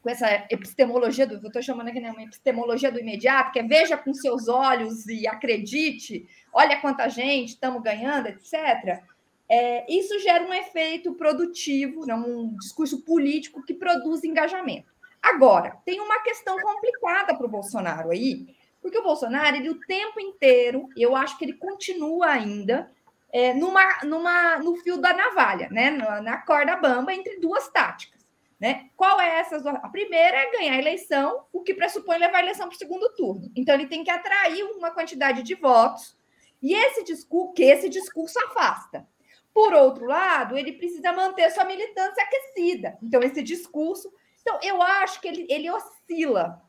com 0.00 0.10
essa 0.10 0.28
epistemologia 0.50 1.26
do, 1.26 1.36
eu 1.36 1.46
estou 1.46 1.62
chamando 1.62 1.88
aqui 1.88 1.98
né, 1.98 2.10
uma 2.10 2.22
epistemologia 2.22 2.92
do 2.92 3.00
imediato, 3.00 3.52
que 3.52 3.58
é 3.58 3.62
veja 3.62 3.96
com 3.96 4.12
seus 4.12 4.48
olhos 4.48 5.06
e 5.06 5.26
acredite, 5.26 6.28
olha 6.52 6.78
quanta 6.78 7.08
gente 7.08 7.54
estamos 7.54 7.82
ganhando, 7.82 8.26
etc. 8.26 9.02
É, 9.48 9.84
isso 9.92 10.18
gera 10.20 10.44
um 10.44 10.54
efeito 10.54 11.14
produtivo, 11.14 12.06
né, 12.06 12.14
um 12.14 12.56
discurso 12.56 13.02
político 13.02 13.62
que 13.62 13.74
produz 13.74 14.24
engajamento. 14.24 14.92
Agora, 15.22 15.78
tem 15.84 16.00
uma 16.00 16.20
questão 16.22 16.58
complicada 16.58 17.34
para 17.34 17.46
o 17.46 17.50
Bolsonaro 17.50 18.10
aí, 18.10 18.46
porque 18.80 18.98
o 18.98 19.02
Bolsonaro, 19.02 19.56
ele 19.56 19.70
o 19.70 19.80
tempo 19.80 20.20
inteiro, 20.20 20.88
eu 20.96 21.16
acho 21.16 21.38
que 21.38 21.44
ele 21.44 21.54
continua 21.54 22.26
ainda 22.26 22.90
é, 23.32 23.54
numa, 23.54 24.00
numa, 24.04 24.58
no 24.58 24.76
fio 24.76 24.98
da 24.98 25.14
navalha, 25.14 25.68
né? 25.70 25.90
na, 25.90 26.20
na 26.20 26.36
corda 26.38 26.76
bamba 26.76 27.14
entre 27.14 27.40
duas 27.40 27.68
táticas. 27.68 28.24
Né? 28.60 28.90
Qual 28.96 29.20
é 29.20 29.40
essa? 29.40 29.56
A 29.56 29.88
primeira 29.88 30.36
é 30.36 30.50
ganhar 30.52 30.74
a 30.74 30.78
eleição, 30.78 31.44
o 31.52 31.62
que 31.62 31.74
pressupõe 31.74 32.18
levar 32.18 32.38
a 32.38 32.42
eleição 32.42 32.68
para 32.68 32.76
o 32.76 32.78
segundo 32.78 33.08
turno. 33.14 33.50
Então, 33.56 33.74
ele 33.74 33.86
tem 33.86 34.04
que 34.04 34.10
atrair 34.10 34.62
uma 34.76 34.90
quantidade 34.90 35.42
de 35.42 35.54
votos, 35.54 36.16
e 36.62 36.72
esse 36.72 37.02
discurso, 37.04 37.52
que 37.52 37.62
esse 37.62 37.88
discurso 37.88 38.38
afasta. 38.38 39.06
Por 39.54 39.72
outro 39.72 40.04
lado, 40.04 40.58
ele 40.58 40.72
precisa 40.72 41.12
manter 41.12 41.50
sua 41.52 41.64
militância 41.64 42.22
aquecida. 42.22 42.98
Então, 43.00 43.22
esse 43.22 43.42
discurso. 43.42 44.12
Então, 44.42 44.58
eu 44.62 44.82
acho 44.82 45.20
que 45.20 45.28
ele, 45.28 45.46
ele 45.48 45.70
oscila 45.70 46.60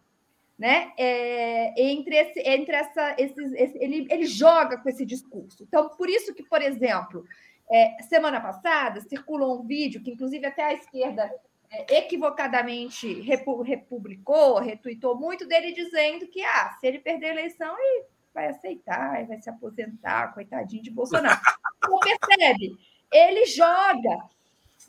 né? 0.58 0.94
É, 0.98 1.82
entre 1.82 2.16
esse, 2.16 2.40
entre 2.40 2.76
essa, 2.76 3.16
esses, 3.20 3.54
esse, 3.54 3.78
ele, 3.78 4.08
ele 4.10 4.26
joga 4.26 4.78
com 4.78 4.88
esse 4.90 5.06
discurso. 5.06 5.64
Então, 5.64 5.90
por 5.90 6.10
isso 6.10 6.34
que, 6.34 6.44
por 6.44 6.62
exemplo, 6.62 7.26
é, 7.70 8.02
semana 8.04 8.40
passada 8.40 9.02
circulou 9.02 9.60
um 9.60 9.68
vídeo 9.68 10.02
que, 10.02 10.12
inclusive, 10.12 10.46
até 10.46 10.64
a 10.64 10.74
esquerda 10.74 11.30
é, 11.70 11.98
equivocadamente 11.98 13.22
republicou, 13.22 14.60
retuitou 14.60 15.18
muito 15.18 15.46
dele 15.46 15.74
dizendo 15.74 16.28
que 16.28 16.42
ah, 16.42 16.78
se 16.80 16.88
ele 16.88 17.00
perder 17.00 17.28
a 17.28 17.32
eleição, 17.32 17.76
ele 17.78 18.06
vai 18.36 18.50
aceitar, 18.50 19.26
vai 19.26 19.42
se 19.42 19.50
aposentar, 19.50 20.34
coitadinho 20.34 20.84
de 20.84 20.92
Bolsonaro. 20.92 21.40
Não 21.90 21.98
percebe? 22.00 22.78
Ele 23.12 23.46
joga, 23.46 24.26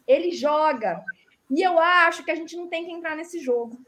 ele 0.07 0.33
joga. 0.33 1.03
E 1.49 1.63
eu 1.63 1.79
acho 1.79 2.25
que 2.25 2.31
a 2.31 2.35
gente 2.35 2.57
não 2.57 2.67
tem 2.69 2.85
que 2.85 2.91
entrar 2.91 3.15
nesse 3.15 3.39
jogo. 3.39 3.79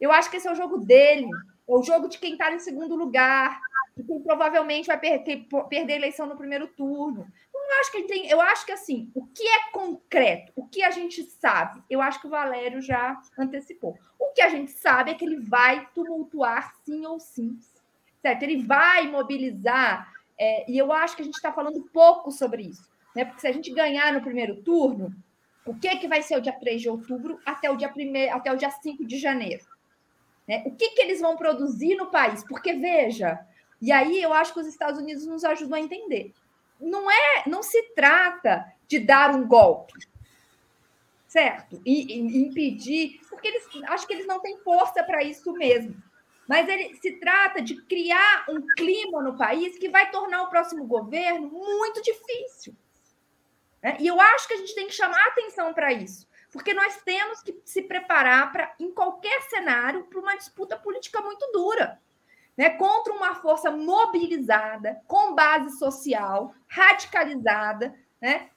Eu 0.00 0.12
acho 0.12 0.30
que 0.30 0.36
esse 0.36 0.46
é 0.46 0.52
o 0.52 0.54
jogo 0.54 0.78
dele, 0.78 1.24
é 1.26 1.72
o 1.72 1.82
jogo 1.82 2.08
de 2.08 2.18
quem 2.18 2.34
está 2.34 2.52
em 2.52 2.60
segundo 2.60 2.94
lugar, 2.94 3.58
de 3.96 4.04
quem 4.04 4.20
provavelmente 4.20 4.86
vai 4.86 5.00
per 5.00 5.24
ter, 5.24 5.48
perder 5.68 5.94
a 5.94 5.96
eleição 5.96 6.26
no 6.26 6.36
primeiro 6.36 6.68
turno 6.68 7.26
não 7.72 7.80
acho 7.80 7.92
que 7.92 8.02
tem. 8.02 8.28
Eu 8.28 8.40
acho 8.40 8.66
que 8.66 8.72
assim, 8.72 9.10
o 9.14 9.26
que 9.26 9.46
é 9.46 9.70
concreto, 9.72 10.52
o 10.54 10.66
que 10.66 10.82
a 10.82 10.90
gente 10.90 11.22
sabe, 11.22 11.82
eu 11.88 12.02
acho 12.02 12.20
que 12.20 12.26
o 12.26 12.30
Valério 12.30 12.82
já 12.82 13.20
antecipou. 13.38 13.98
O 14.18 14.32
que 14.32 14.42
a 14.42 14.48
gente 14.48 14.70
sabe 14.72 15.10
é 15.10 15.14
que 15.14 15.24
ele 15.24 15.40
vai 15.40 15.88
tumultuar 15.94 16.74
sim 16.84 17.06
ou 17.06 17.18
sim. 17.18 17.58
Certo? 18.22 18.42
Ele 18.44 18.62
vai 18.62 19.08
mobilizar, 19.08 20.10
é, 20.38 20.70
e 20.70 20.78
eu 20.78 20.92
acho 20.92 21.16
que 21.16 21.22
a 21.22 21.24
gente 21.24 21.34
está 21.34 21.52
falando 21.52 21.82
pouco 21.92 22.30
sobre 22.30 22.62
isso. 22.62 22.88
Né? 23.14 23.24
Porque 23.24 23.40
se 23.40 23.48
a 23.48 23.52
gente 23.52 23.70
ganhar 23.72 24.12
no 24.12 24.22
primeiro 24.22 24.62
turno, 24.62 25.12
o 25.66 25.74
que, 25.74 25.96
que 25.96 26.08
vai 26.08 26.22
ser 26.22 26.38
o 26.38 26.40
dia 26.40 26.52
3 26.52 26.80
de 26.80 26.88
outubro 26.88 27.38
até 27.44 27.70
o 27.70 27.76
dia, 27.76 27.88
primeiro, 27.88 28.34
até 28.34 28.52
o 28.52 28.56
dia 28.56 28.70
5 28.70 29.04
de 29.04 29.18
janeiro? 29.18 29.64
Né? 30.48 30.62
O 30.64 30.70
que, 30.74 30.90
que 30.90 31.02
eles 31.02 31.20
vão 31.20 31.36
produzir 31.36 31.96
no 31.96 32.06
país? 32.06 32.42
Porque, 32.44 32.72
veja, 32.72 33.44
e 33.80 33.92
aí 33.92 34.22
eu 34.22 34.32
acho 34.32 34.54
que 34.54 34.60
os 34.60 34.66
Estados 34.66 35.00
Unidos 35.00 35.26
nos 35.26 35.44
ajudam 35.44 35.78
a 35.78 35.82
entender 35.82 36.32
não 36.82 37.10
é, 37.10 37.44
não 37.46 37.62
se 37.62 37.80
trata 37.94 38.72
de 38.88 38.98
dar 38.98 39.34
um 39.34 39.46
golpe, 39.46 39.94
certo? 41.28 41.80
E, 41.86 42.14
e 42.14 42.42
impedir, 42.42 43.20
porque 43.30 43.48
eles 43.48 43.64
acho 43.84 44.06
que 44.06 44.12
eles 44.12 44.26
não 44.26 44.40
têm 44.40 44.58
força 44.58 45.02
para 45.04 45.22
isso 45.22 45.52
mesmo. 45.52 45.94
Mas 46.52 46.68
ele 46.68 46.94
se 46.96 47.12
trata 47.12 47.62
de 47.62 47.80
criar 47.84 48.44
um 48.46 48.60
clima 48.76 49.22
no 49.22 49.38
país 49.38 49.78
que 49.78 49.88
vai 49.88 50.10
tornar 50.10 50.42
o 50.42 50.50
próximo 50.50 50.84
governo 50.84 51.48
muito 51.48 52.02
difícil. 52.02 52.76
Né? 53.82 53.96
E 53.98 54.06
eu 54.06 54.20
acho 54.20 54.46
que 54.46 54.52
a 54.52 54.56
gente 54.58 54.74
tem 54.74 54.86
que 54.86 54.92
chamar 54.92 55.28
atenção 55.28 55.72
para 55.72 55.94
isso, 55.94 56.28
porque 56.50 56.74
nós 56.74 57.00
temos 57.06 57.40
que 57.40 57.58
se 57.64 57.80
preparar 57.80 58.52
para, 58.52 58.74
em 58.78 58.92
qualquer 58.92 59.40
cenário, 59.44 60.04
para 60.04 60.20
uma 60.20 60.36
disputa 60.36 60.76
política 60.76 61.22
muito 61.22 61.50
dura 61.52 61.98
né, 62.54 62.68
contra 62.68 63.14
uma 63.14 63.34
força 63.36 63.70
mobilizada, 63.70 65.00
com 65.06 65.34
base 65.34 65.78
social, 65.78 66.54
radicalizada, 66.68 67.98
né, 68.20 68.50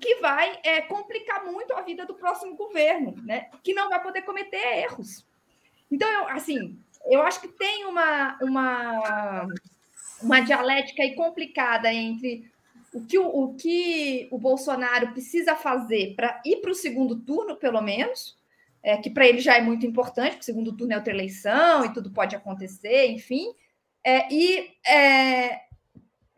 que 0.00 0.20
vai 0.20 0.60
é, 0.62 0.82
complicar 0.82 1.44
muito 1.46 1.74
a 1.74 1.82
vida 1.82 2.06
do 2.06 2.14
próximo 2.14 2.54
governo, 2.54 3.12
né, 3.24 3.50
que 3.60 3.74
não 3.74 3.88
vai 3.88 4.00
poder 4.00 4.22
cometer 4.22 4.84
erros. 4.84 5.26
Então, 5.90 6.08
eu, 6.08 6.28
assim, 6.28 6.81
eu 7.06 7.22
acho 7.22 7.40
que 7.40 7.48
tem 7.48 7.84
uma, 7.86 8.38
uma, 8.42 9.48
uma 10.22 10.40
dialética 10.40 11.02
aí 11.02 11.14
complicada 11.14 11.92
entre 11.92 12.50
o 12.92 13.04
que 13.04 13.18
o, 13.18 13.26
o, 13.26 13.54
que 13.54 14.28
o 14.30 14.38
Bolsonaro 14.38 15.12
precisa 15.12 15.56
fazer 15.56 16.14
para 16.14 16.40
ir 16.44 16.60
para 16.60 16.70
o 16.70 16.74
segundo 16.74 17.18
turno, 17.18 17.56
pelo 17.56 17.80
menos, 17.80 18.36
é, 18.82 18.96
que 18.96 19.08
para 19.08 19.26
ele 19.26 19.40
já 19.40 19.56
é 19.56 19.62
muito 19.62 19.86
importante, 19.86 20.30
porque 20.30 20.42
o 20.42 20.44
segundo 20.44 20.76
turno 20.76 20.92
é 20.92 20.96
outra 20.96 21.12
eleição 21.12 21.84
e 21.84 21.92
tudo 21.92 22.10
pode 22.10 22.36
acontecer, 22.36 23.06
enfim, 23.08 23.46
é, 24.04 24.32
e, 24.32 24.70
é, 24.86 25.62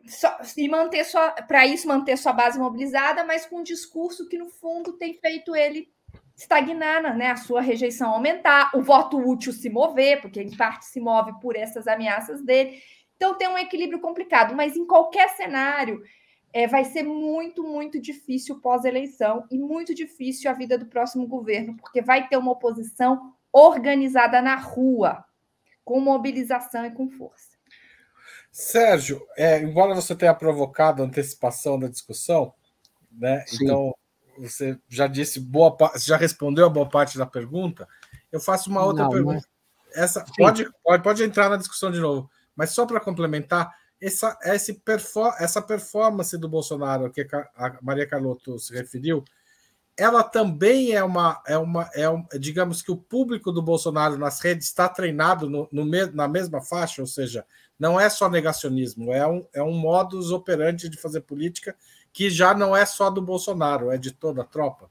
só, 0.07 0.37
e 0.55 0.69
manter 0.69 1.03
sua, 1.03 1.31
para 1.31 1.65
isso 1.65 1.87
manter 1.87 2.17
sua 2.17 2.31
base 2.31 2.59
mobilizada, 2.59 3.23
mas 3.23 3.45
com 3.45 3.57
um 3.57 3.63
discurso 3.63 4.29
que 4.29 4.37
no 4.37 4.49
fundo 4.49 4.93
tem 4.93 5.13
feito 5.15 5.55
ele 5.55 5.89
estagnar, 6.35 7.15
né, 7.15 7.31
a 7.31 7.37
sua 7.37 7.61
rejeição 7.61 8.11
aumentar, 8.11 8.71
o 8.73 8.81
voto 8.81 9.17
útil 9.17 9.53
se 9.53 9.69
mover, 9.69 10.21
porque 10.21 10.41
em 10.41 10.55
parte 10.55 10.85
se 10.85 10.99
move 10.99 11.33
por 11.39 11.55
essas 11.55 11.87
ameaças 11.87 12.41
dele. 12.41 12.81
Então 13.15 13.37
tem 13.37 13.47
um 13.47 13.57
equilíbrio 13.57 13.99
complicado, 13.99 14.53
mas 14.53 14.75
em 14.75 14.85
qualquer 14.85 15.29
cenário 15.29 16.03
é, 16.51 16.67
vai 16.67 16.83
ser 16.83 17.03
muito, 17.03 17.63
muito 17.63 17.99
difícil 17.99 18.59
pós-eleição 18.59 19.45
e 19.49 19.57
muito 19.57 19.95
difícil 19.95 20.49
a 20.49 20.53
vida 20.53 20.77
do 20.77 20.85
próximo 20.85 21.25
governo, 21.25 21.75
porque 21.77 22.01
vai 22.01 22.27
ter 22.27 22.37
uma 22.37 22.51
oposição 22.51 23.33
organizada 23.51 24.41
na 24.41 24.55
rua, 24.55 25.23
com 25.85 25.99
mobilização 26.01 26.85
e 26.85 26.91
com 26.91 27.09
força. 27.09 27.55
Sérgio, 28.51 29.25
é, 29.37 29.59
embora 29.59 29.93
você 29.93 30.15
tenha 30.15 30.33
provocado 30.33 31.01
a 31.01 31.05
antecipação 31.05 31.79
da 31.79 31.87
discussão, 31.87 32.53
né? 33.11 33.45
Sim. 33.47 33.65
Então 33.65 33.95
você 34.37 34.77
já 34.87 35.07
disse 35.07 35.39
boa 35.39 35.75
já 35.97 36.17
respondeu 36.17 36.65
a 36.65 36.69
boa 36.69 36.87
parte 36.87 37.17
da 37.17 37.25
pergunta. 37.25 37.87
Eu 38.31 38.39
faço 38.39 38.69
uma 38.69 38.83
outra 38.83 39.03
Não, 39.03 39.11
pergunta. 39.11 39.35
Mas... 39.35 39.55
Essa 39.95 40.25
pode, 40.37 40.67
pode, 40.83 41.03
pode 41.03 41.23
entrar 41.23 41.49
na 41.49 41.55
discussão 41.55 41.89
de 41.89 41.99
novo, 41.99 42.29
mas 42.53 42.71
só 42.71 42.85
para 42.85 42.99
complementar, 42.99 43.73
essa, 44.01 44.37
esse 44.43 44.81
essa 45.39 45.61
performance 45.61 46.37
do 46.37 46.49
Bolsonaro 46.49 47.09
que 47.09 47.25
a 47.55 47.77
Maria 47.81 48.05
Carlotto 48.05 48.59
se 48.59 48.73
referiu, 48.73 49.23
ela 49.97 50.21
também 50.21 50.91
é 50.91 51.03
uma, 51.03 51.41
é 51.47 51.57
uma, 51.57 51.89
é 51.93 52.09
um, 52.09 52.25
digamos 52.37 52.81
que 52.81 52.91
o 52.91 52.97
público 52.97 53.51
do 53.51 53.61
Bolsonaro 53.61 54.17
nas 54.17 54.41
redes 54.41 54.67
está 54.67 54.89
treinado 54.89 55.49
no, 55.49 55.69
no, 55.71 55.85
na 56.13 56.27
mesma 56.27 56.61
faixa, 56.61 57.01
ou 57.01 57.07
seja, 57.07 57.45
não 57.79 57.99
é 57.99 58.09
só 58.09 58.29
negacionismo, 58.29 59.13
é 59.13 59.25
um, 59.25 59.47
é 59.53 59.63
um 59.63 59.73
modus 59.73 60.31
operandi 60.31 60.89
de 60.89 60.97
fazer 60.97 61.21
política 61.21 61.75
que 62.15 62.29
já 62.29 62.53
não 62.53 62.73
é 62.73 62.85
só 62.85 63.09
do 63.09 63.21
Bolsonaro, 63.21 63.91
é 63.91 63.97
de 63.97 64.09
toda 64.09 64.41
a 64.41 64.45
tropa. 64.45 64.89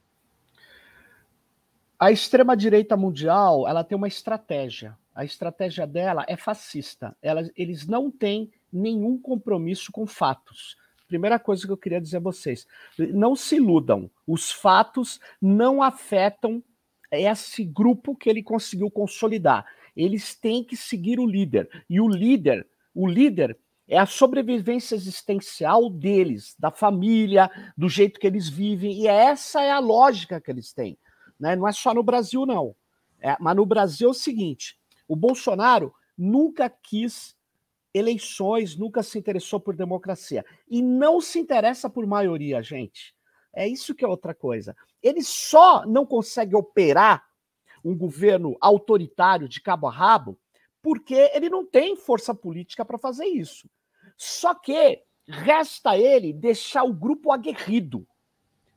A 1.99 2.13
extrema 2.13 2.55
direita 2.55 2.99
mundial, 2.99 3.67
ela 3.67 3.83
tem 3.83 3.97
uma 3.97 4.07
estratégia. 4.07 4.95
A 5.15 5.25
estratégia 5.25 5.87
dela 5.87 6.27
é 6.29 6.37
fascista. 6.37 7.17
Ela, 7.23 7.51
eles 7.57 7.87
não 7.87 8.11
têm 8.11 8.53
nenhum 8.71 9.17
compromisso 9.17 9.91
com 9.91 10.07
fatos. 10.07 10.77
Primeira 11.09 11.39
coisa 11.39 11.65
que 11.67 11.73
eu 11.73 11.79
queria 11.79 11.99
dizer 11.99 12.19
a 12.19 12.21
vocês: 12.21 12.67
não 12.99 13.35
se 13.35 13.57
iludam, 13.57 14.11
os 14.27 14.53
fatos 14.53 15.19
não 15.41 15.83
afetam 15.83 16.63
esse 17.11 17.65
grupo 17.65 18.15
que 18.15 18.29
ele 18.29 18.43
conseguiu 18.43 18.91
consolidar. 18.91 19.65
Eles 19.97 20.35
têm 20.35 20.63
que 20.63 20.77
seguir 20.77 21.19
o 21.19 21.27
líder. 21.27 21.71
E 21.89 22.03
o 22.03 22.07
líder, 22.07 22.67
o 22.95 23.07
líder 23.07 23.57
é 23.87 23.99
a 23.99 24.07
sobrevivência 24.07 24.94
existencial 24.94 25.90
deles, 25.90 26.55
da 26.59 26.70
família, 26.70 27.51
do 27.77 27.88
jeito 27.88 28.18
que 28.18 28.27
eles 28.27 28.49
vivem, 28.49 29.01
e 29.01 29.07
essa 29.07 29.62
é 29.62 29.70
a 29.70 29.79
lógica 29.79 30.40
que 30.40 30.51
eles 30.51 30.73
têm. 30.73 30.99
Né? 31.38 31.55
Não 31.55 31.68
é 31.68 31.73
só 31.73 31.92
no 31.92 32.03
Brasil, 32.03 32.47
não. 32.47 32.75
É, 33.20 33.37
mas 33.40 33.57
no 33.57 33.66
Brasil 33.66 34.09
é 34.09 34.11
o 34.11 34.14
seguinte: 34.14 34.79
o 35.09 35.16
Bolsonaro 35.16 35.94
nunca 36.16 36.68
quis 36.68 37.37
eleições, 37.92 38.77
nunca 38.77 39.03
se 39.03 39.18
interessou 39.18 39.61
por 39.61 39.77
democracia. 39.77 40.44
E 40.68 40.83
não 40.83 41.20
se 41.20 41.38
interessa 41.38 41.88
por 41.88 42.07
maioria, 42.07 42.62
gente. 42.62 43.14
É 43.53 43.68
isso 43.68 43.94
que 43.94 44.05
é 44.05 44.09
outra 44.09 44.35
coisa. 44.35 44.77
Ele 45.01 45.23
só 45.23 45.87
não 45.87 46.05
consegue 46.05 46.57
operar 46.57 47.25
um 47.85 47.97
governo 47.97 48.57
autoritário 48.61 49.49
de 49.49 49.61
cabo 49.61 49.87
a 49.87 49.92
rabo 49.92 50.38
porque 50.85 51.31
ele 51.33 51.49
não 51.49 51.64
tem 51.64 51.97
força 51.97 52.35
política 52.35 52.85
para 52.85 52.99
fazer 52.99 53.25
isso. 53.25 53.70
Só 54.18 54.55
que 54.55 55.03
resta 55.27 55.97
ele 55.97 56.31
deixar 56.31 56.85
o 56.85 56.92
grupo 56.92 57.33
aguerrido. 57.33 58.07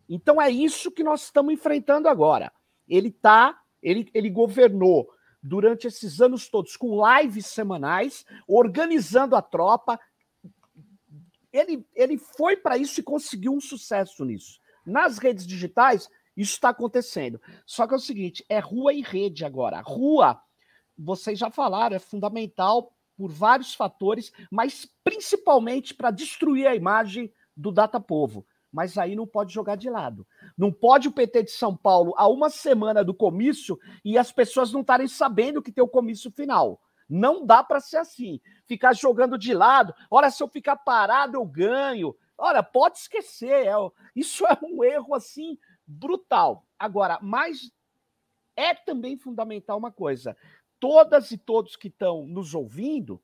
Então 0.07 0.41
é 0.41 0.49
isso 0.49 0.89
que 0.89 1.03
nós 1.03 1.23
estamos 1.23 1.53
enfrentando 1.53 2.07
agora. 2.07 2.49
Ele 2.87 3.11
tá, 3.11 3.59
ele, 3.83 4.09
ele 4.13 4.29
governou 4.29 5.09
durante 5.43 5.85
esses 5.85 6.21
anos 6.21 6.47
todos 6.47 6.77
com 6.77 6.97
lives 7.05 7.47
semanais, 7.47 8.23
organizando 8.47 9.35
a 9.35 9.41
tropa. 9.41 9.99
Ele, 11.51 11.85
ele 11.93 12.17
foi 12.17 12.55
para 12.55 12.77
isso 12.77 13.01
e 13.01 13.03
conseguiu 13.03 13.51
um 13.51 13.59
sucesso 13.59 14.23
nisso. 14.23 14.61
Nas 14.85 15.17
redes 15.17 15.45
digitais, 15.45 16.09
Isso 16.37 16.53
está 16.53 16.69
acontecendo. 16.69 17.41
Só 17.65 17.87
que 17.87 17.95
é 17.95 17.97
o 17.97 17.99
seguinte: 17.99 18.45
é 18.47 18.59
rua 18.59 18.93
e 18.93 19.01
rede 19.01 19.43
agora. 19.43 19.81
Rua, 19.81 20.39
vocês 20.97 21.37
já 21.37 21.49
falaram, 21.49 21.95
é 21.95 21.99
fundamental 21.99 22.91
por 23.17 23.31
vários 23.31 23.73
fatores, 23.73 24.31
mas 24.51 24.87
principalmente 25.03 25.93
para 25.93 26.11
destruir 26.11 26.67
a 26.67 26.75
imagem 26.75 27.33
do 27.55 27.71
Data 27.71 27.99
Povo. 27.99 28.45
Mas 28.71 28.97
aí 28.97 29.15
não 29.15 29.25
pode 29.25 29.53
jogar 29.53 29.75
de 29.75 29.89
lado. 29.89 30.27
Não 30.57 30.71
pode 30.71 31.07
o 31.07 31.11
PT 31.11 31.43
de 31.43 31.51
São 31.51 31.75
Paulo, 31.75 32.13
a 32.17 32.27
uma 32.27 32.49
semana 32.49 33.03
do 33.03 33.13
comício, 33.13 33.79
e 34.03 34.17
as 34.17 34.31
pessoas 34.31 34.71
não 34.71 34.81
estarem 34.81 35.07
sabendo 35.07 35.61
que 35.61 35.71
tem 35.71 35.83
o 35.83 35.87
comício 35.87 36.31
final. 36.31 36.79
Não 37.09 37.45
dá 37.45 37.63
para 37.63 37.79
ser 37.79 37.97
assim. 37.97 38.39
Ficar 38.65 38.93
jogando 38.93 39.37
de 39.37 39.53
lado. 39.53 39.93
Olha, 40.11 40.29
se 40.29 40.43
eu 40.43 40.47
ficar 40.47 40.75
parado, 40.75 41.37
eu 41.37 41.45
ganho. 41.45 42.15
Olha, 42.37 42.61
pode 42.61 42.97
esquecer. 42.97 43.67
É, 43.67 43.73
isso 44.15 44.45
é 44.45 44.57
um 44.61 44.83
erro 44.83 45.15
assim 45.15 45.57
brutal. 45.85 46.65
Agora, 46.77 47.17
mas 47.21 47.71
é 48.57 48.73
também 48.73 49.17
fundamental 49.17 49.77
uma 49.77 49.91
coisa: 49.91 50.35
todas 50.79 51.31
e 51.31 51.37
todos 51.37 51.75
que 51.75 51.87
estão 51.87 52.25
nos 52.25 52.53
ouvindo 52.53 53.21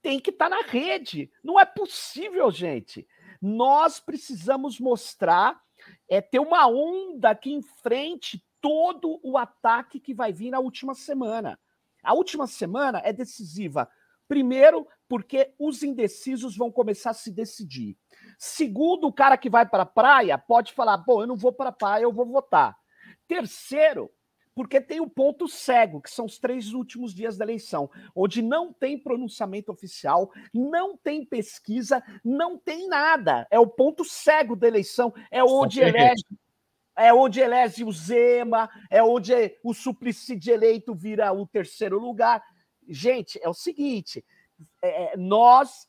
têm 0.00 0.18
que 0.18 0.30
estar 0.30 0.50
tá 0.50 0.56
na 0.56 0.62
rede. 0.62 1.30
Não 1.42 1.58
é 1.58 1.64
possível, 1.64 2.50
gente. 2.50 3.06
Nós 3.40 4.00
precisamos 4.00 4.78
mostrar, 4.78 5.60
é 6.08 6.20
ter 6.20 6.38
uma 6.38 6.66
onda 6.66 7.30
aqui 7.30 7.52
em 7.52 7.62
frente 7.62 8.44
todo 8.60 9.20
o 9.22 9.36
ataque 9.36 9.98
que 9.98 10.14
vai 10.14 10.32
vir 10.32 10.50
na 10.50 10.60
última 10.60 10.94
semana. 10.94 11.58
A 12.02 12.14
última 12.14 12.46
semana 12.46 13.00
é 13.04 13.12
decisiva. 13.12 13.88
Primeiro, 14.28 14.86
porque 15.08 15.52
os 15.58 15.82
indecisos 15.82 16.56
vão 16.56 16.70
começar 16.70 17.10
a 17.10 17.14
se 17.14 17.30
decidir. 17.30 17.96
Segundo, 18.38 19.06
o 19.06 19.12
cara 19.12 19.36
que 19.36 19.50
vai 19.50 19.68
para 19.68 19.82
a 19.82 19.86
praia 19.86 20.38
pode 20.38 20.72
falar: 20.72 20.96
bom, 20.96 21.20
eu 21.20 21.26
não 21.26 21.36
vou 21.36 21.52
para 21.52 21.68
a 21.68 21.72
praia, 21.72 22.04
eu 22.04 22.12
vou 22.12 22.24
votar. 22.24 22.76
Terceiro, 23.28 24.10
porque 24.54 24.80
tem 24.80 25.00
o 25.00 25.08
ponto 25.08 25.48
cego, 25.48 26.00
que 26.00 26.10
são 26.10 26.26
os 26.26 26.38
três 26.38 26.72
últimos 26.72 27.14
dias 27.14 27.36
da 27.36 27.44
eleição, 27.44 27.90
onde 28.14 28.42
não 28.42 28.72
tem 28.72 28.98
pronunciamento 28.98 29.72
oficial, 29.72 30.30
não 30.52 30.96
tem 30.96 31.24
pesquisa, 31.24 32.02
não 32.24 32.58
tem 32.58 32.86
nada. 32.88 33.46
É 33.50 33.58
o 33.58 33.66
ponto 33.66 34.04
cego 34.04 34.54
da 34.54 34.68
eleição, 34.68 35.12
é 35.30 35.42
onde 35.42 35.80
elege, 35.80 36.24
é 36.96 37.12
onde 37.12 37.40
elege 37.40 37.84
o 37.84 37.92
Zema, 37.92 38.68
é 38.90 39.02
onde 39.02 39.32
o 39.62 39.72
Suplicy 39.72 40.36
de 40.36 40.50
eleito 40.50 40.94
vira 40.94 41.32
o 41.32 41.46
terceiro 41.46 41.98
lugar. 41.98 42.42
Gente, 42.86 43.40
é 43.42 43.48
o 43.48 43.54
seguinte: 43.54 44.24
é, 44.82 45.16
nós 45.16 45.88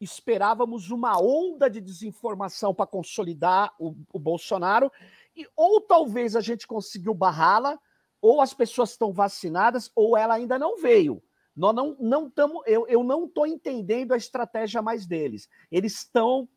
esperávamos 0.00 0.90
uma 0.90 1.20
onda 1.20 1.68
de 1.68 1.80
desinformação 1.80 2.74
para 2.74 2.86
consolidar 2.86 3.74
o, 3.78 3.96
o 4.12 4.18
Bolsonaro, 4.18 4.92
e, 5.34 5.48
ou 5.56 5.80
talvez 5.80 6.36
a 6.36 6.40
gente 6.40 6.66
conseguiu 6.66 7.14
barrá-la, 7.14 7.78
ou 8.26 8.40
as 8.40 8.52
pessoas 8.52 8.90
estão 8.90 9.12
vacinadas, 9.12 9.90
ou 9.94 10.16
ela 10.16 10.34
ainda 10.34 10.58
não 10.58 10.76
veio. 10.76 11.22
Nós 11.54 11.74
não 11.74 11.96
não 12.00 12.26
estamos. 12.26 12.60
Eu, 12.66 12.86
eu 12.88 13.04
não 13.04 13.26
estou 13.26 13.46
entendendo 13.46 14.12
a 14.12 14.16
estratégia 14.16 14.82
mais 14.82 15.06
deles. 15.06 15.48
Eles 15.70 15.98
estão 15.98 16.48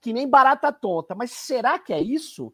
que 0.00 0.12
nem 0.12 0.26
barata 0.26 0.72
tonta. 0.72 1.14
Mas 1.14 1.32
será 1.32 1.78
que 1.78 1.92
é 1.92 2.00
isso? 2.00 2.52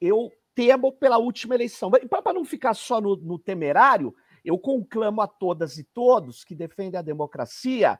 Eu 0.00 0.30
temo 0.54 0.92
pela 0.92 1.18
última 1.18 1.56
eleição. 1.56 1.90
Para 1.90 2.32
não 2.32 2.44
ficar 2.44 2.74
só 2.74 3.00
no, 3.00 3.16
no 3.16 3.36
temerário, 3.36 4.14
eu 4.44 4.56
conclamo 4.58 5.20
a 5.20 5.26
todas 5.26 5.76
e 5.76 5.82
todos 5.82 6.44
que 6.44 6.54
defendem 6.54 6.98
a 6.98 7.02
democracia, 7.02 7.98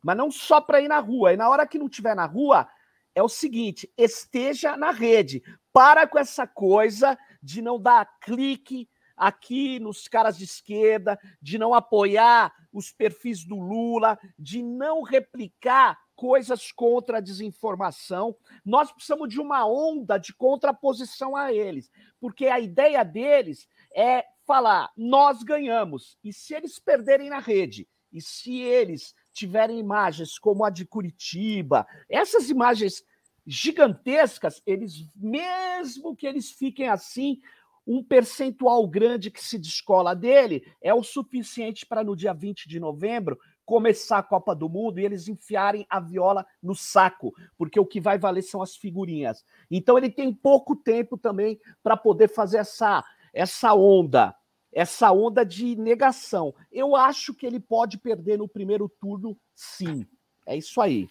mas 0.00 0.16
não 0.16 0.30
só 0.30 0.60
para 0.60 0.80
ir 0.80 0.86
na 0.86 1.00
rua. 1.00 1.32
E 1.32 1.36
na 1.36 1.48
hora 1.48 1.66
que 1.66 1.78
não 1.78 1.86
estiver 1.86 2.14
na 2.14 2.24
rua, 2.24 2.68
é 3.16 3.22
o 3.22 3.28
seguinte: 3.28 3.92
esteja 3.98 4.76
na 4.76 4.92
rede. 4.92 5.42
Para 5.72 6.06
com 6.06 6.18
essa 6.18 6.46
coisa 6.46 7.18
de 7.42 7.60
não 7.60 7.80
dar 7.80 8.06
clique, 8.20 8.88
aqui 9.16 9.78
nos 9.80 10.06
caras 10.06 10.36
de 10.36 10.44
esquerda, 10.44 11.18
de 11.40 11.58
não 11.58 11.74
apoiar 11.74 12.52
os 12.72 12.92
perfis 12.92 13.44
do 13.44 13.58
Lula, 13.58 14.18
de 14.38 14.62
não 14.62 15.02
replicar 15.02 15.98
coisas 16.14 16.72
contra 16.72 17.18
a 17.18 17.20
desinformação. 17.20 18.36
Nós 18.64 18.90
precisamos 18.90 19.28
de 19.28 19.40
uma 19.40 19.66
onda 19.66 20.18
de 20.18 20.34
contraposição 20.34 21.36
a 21.36 21.52
eles, 21.52 21.90
porque 22.20 22.46
a 22.46 22.58
ideia 22.58 23.04
deles 23.04 23.68
é 23.94 24.24
falar: 24.46 24.90
nós 24.96 25.42
ganhamos, 25.42 26.18
e 26.22 26.32
se 26.32 26.54
eles 26.54 26.78
perderem 26.78 27.30
na 27.30 27.38
rede, 27.38 27.88
e 28.12 28.20
se 28.20 28.58
eles 28.60 29.14
tiverem 29.32 29.78
imagens 29.78 30.38
como 30.38 30.64
a 30.64 30.70
de 30.70 30.86
Curitiba, 30.86 31.86
essas 32.08 32.48
imagens 32.48 33.04
gigantescas, 33.46 34.60
eles, 34.66 35.06
mesmo 35.14 36.16
que 36.16 36.26
eles 36.26 36.50
fiquem 36.50 36.88
assim, 36.88 37.40
um 37.86 38.02
percentual 38.02 38.86
grande 38.88 39.30
que 39.30 39.42
se 39.42 39.58
descola 39.58 40.14
dele 40.14 40.66
é 40.82 40.92
o 40.92 41.02
suficiente 41.02 41.86
para 41.86 42.02
no 42.02 42.16
dia 42.16 42.34
20 42.34 42.68
de 42.68 42.80
novembro 42.80 43.38
começar 43.64 44.18
a 44.18 44.22
Copa 44.22 44.54
do 44.54 44.68
Mundo 44.68 44.98
e 44.98 45.04
eles 45.04 45.28
enfiarem 45.28 45.84
a 45.90 45.98
viola 45.98 46.46
no 46.62 46.74
saco, 46.74 47.34
porque 47.58 47.78
o 47.78 47.84
que 47.84 48.00
vai 48.00 48.16
valer 48.16 48.42
são 48.42 48.62
as 48.62 48.76
figurinhas. 48.76 49.44
Então 49.70 49.98
ele 49.98 50.08
tem 50.08 50.32
pouco 50.32 50.76
tempo 50.76 51.18
também 51.18 51.60
para 51.82 51.96
poder 51.96 52.28
fazer 52.28 52.58
essa 52.58 53.04
essa 53.34 53.74
onda, 53.74 54.34
essa 54.72 55.12
onda 55.12 55.44
de 55.44 55.76
negação. 55.76 56.54
Eu 56.72 56.96
acho 56.96 57.34
que 57.34 57.44
ele 57.44 57.60
pode 57.60 57.98
perder 57.98 58.38
no 58.38 58.48
primeiro 58.48 58.88
turno, 58.88 59.36
sim. 59.54 60.06
É 60.46 60.56
isso 60.56 60.80
aí. 60.80 61.06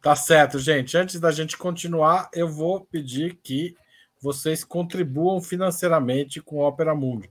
Tá 0.00 0.14
certo, 0.14 0.58
gente. 0.58 0.96
Antes 0.96 1.18
da 1.18 1.32
gente 1.32 1.58
continuar, 1.58 2.30
eu 2.32 2.48
vou 2.48 2.82
pedir 2.82 3.40
que 3.42 3.74
vocês 4.22 4.62
contribuam 4.62 5.42
financeiramente 5.42 6.40
com 6.40 6.58
o 6.58 6.66
Opera 6.66 6.94
Mundi. 6.94 7.28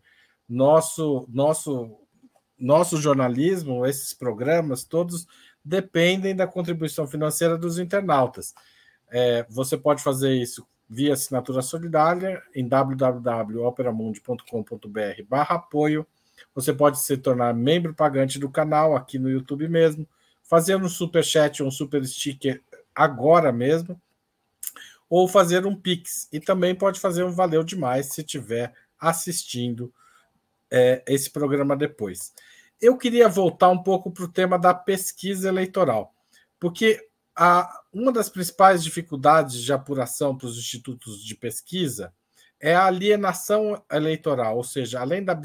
Nosso, 0.47 1.25
nosso, 1.29 1.97
nosso 2.59 2.97
jornalismo, 2.97 3.85
esses 3.85 4.13
programas, 4.13 4.83
todos 4.83 5.25
dependem 5.63 6.35
da 6.35 6.45
contribuição 6.45 7.07
financeira 7.07 7.57
dos 7.57 7.79
internautas. 7.79 8.53
É, 9.09 9.45
você 9.49 9.77
pode 9.77 10.03
fazer 10.03 10.33
isso 10.33 10.67
via 10.89 11.13
assinatura 11.13 11.61
solidária 11.61 12.43
em 12.53 12.67
www.operamundi.com.br 12.67 15.23
barra 15.29 15.55
apoio. 15.55 16.05
Você 16.53 16.73
pode 16.73 16.99
se 16.99 17.15
tornar 17.15 17.53
membro 17.53 17.93
pagante 17.93 18.37
do 18.37 18.49
canal 18.49 18.97
aqui 18.97 19.17
no 19.17 19.29
YouTube 19.29 19.69
mesmo, 19.69 20.05
fazer 20.43 20.75
um 20.75 20.89
super 20.89 21.23
chat 21.23 21.63
ou 21.63 21.69
um 21.69 21.71
super 21.71 22.05
sticker 22.05 22.61
agora 22.93 23.53
mesmo 23.53 23.97
ou 25.11 25.27
fazer 25.27 25.67
um 25.67 25.75
Pix. 25.75 26.29
E 26.31 26.39
também 26.39 26.73
pode 26.73 26.97
fazer 26.97 27.25
um 27.25 27.31
Valeu 27.31 27.65
Demais 27.65 28.05
se 28.05 28.21
estiver 28.21 28.73
assistindo 28.97 29.93
é, 30.71 31.03
esse 31.05 31.29
programa 31.29 31.75
depois. 31.75 32.33
Eu 32.81 32.97
queria 32.97 33.27
voltar 33.27 33.67
um 33.67 33.83
pouco 33.83 34.09
para 34.09 34.23
o 34.23 34.31
tema 34.31 34.57
da 34.57 34.73
pesquisa 34.73 35.49
eleitoral, 35.49 36.15
porque 36.57 37.09
a, 37.35 37.81
uma 37.91 38.09
das 38.09 38.29
principais 38.29 38.81
dificuldades 38.81 39.61
de 39.61 39.73
apuração 39.73 40.35
para 40.35 40.47
os 40.47 40.57
institutos 40.57 41.21
de 41.21 41.35
pesquisa 41.35 42.13
é 42.57 42.73
a 42.73 42.85
alienação 42.85 43.83
eleitoral, 43.91 44.55
ou 44.55 44.63
seja, 44.63 45.01
além 45.01 45.25
da 45.25 45.37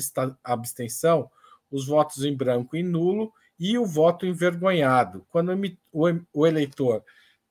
abstenção, 0.44 1.28
os 1.70 1.86
votos 1.88 2.24
em 2.24 2.36
branco 2.36 2.76
e 2.76 2.84
nulo 2.84 3.32
e 3.58 3.76
o 3.76 3.84
voto 3.84 4.26
envergonhado. 4.26 5.26
Quando 5.28 5.50
o 6.32 6.46
eleitor 6.46 7.02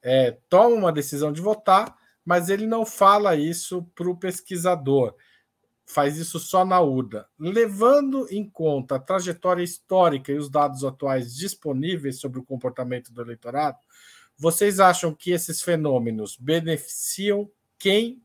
é, 0.01 0.38
toma 0.47 0.76
uma 0.76 0.93
decisão 0.93 1.34
de 1.34 1.41
votar, 1.41 1.97
mas 2.26 2.49
ele 2.49 2.65
não 2.65 2.86
fala 2.86 3.36
isso 3.36 3.84
para 3.93 4.09
o 4.09 4.17
pesquisador, 4.17 5.15
faz 5.86 6.17
isso 6.17 6.39
só 6.39 6.65
na 6.65 6.82
URDA. 6.82 7.28
Levando 7.39 8.28
em 8.32 8.49
conta 8.49 8.95
a 8.95 8.99
trajetória 8.99 9.63
histórica 9.63 10.32
e 10.32 10.38
os 10.38 10.49
dados 10.49 10.84
atuais 10.84 11.36
disponíveis 11.36 12.19
sobre 12.19 12.39
o 12.39 12.43
comportamento 12.43 13.13
do 13.13 13.21
eleitorado, 13.21 13.78
vocês 14.38 14.80
acham 14.80 15.13
que 15.13 15.32
esses 15.32 15.61
fenômenos 15.61 16.36
beneficiam 16.36 17.49
quem? 17.78 18.21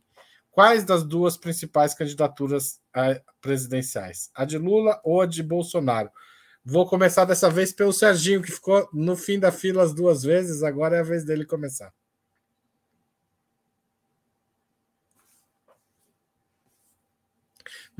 Quais 0.50 0.84
das 0.84 1.04
duas 1.04 1.36
principais 1.36 1.94
candidaturas 1.94 2.80
eh, 2.96 3.22
presidenciais? 3.40 4.30
A 4.34 4.44
de 4.44 4.58
Lula 4.58 5.00
ou 5.04 5.20
a 5.20 5.26
de 5.26 5.42
Bolsonaro? 5.42 6.10
Vou 6.64 6.86
começar 6.86 7.24
dessa 7.24 7.48
vez 7.48 7.72
pelo 7.72 7.92
Serginho, 7.92 8.42
que 8.42 8.50
ficou 8.50 8.88
no 8.92 9.16
fim 9.16 9.38
da 9.38 9.52
fila 9.52 9.82
as 9.82 9.94
duas 9.94 10.22
vezes, 10.22 10.62
agora 10.62 10.96
é 10.96 11.00
a 11.00 11.04
vez 11.04 11.24
dele 11.24 11.44
começar. 11.44 11.92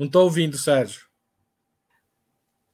Não 0.01 0.07
estou 0.07 0.23
ouvindo, 0.23 0.57
Sérgio. 0.57 1.05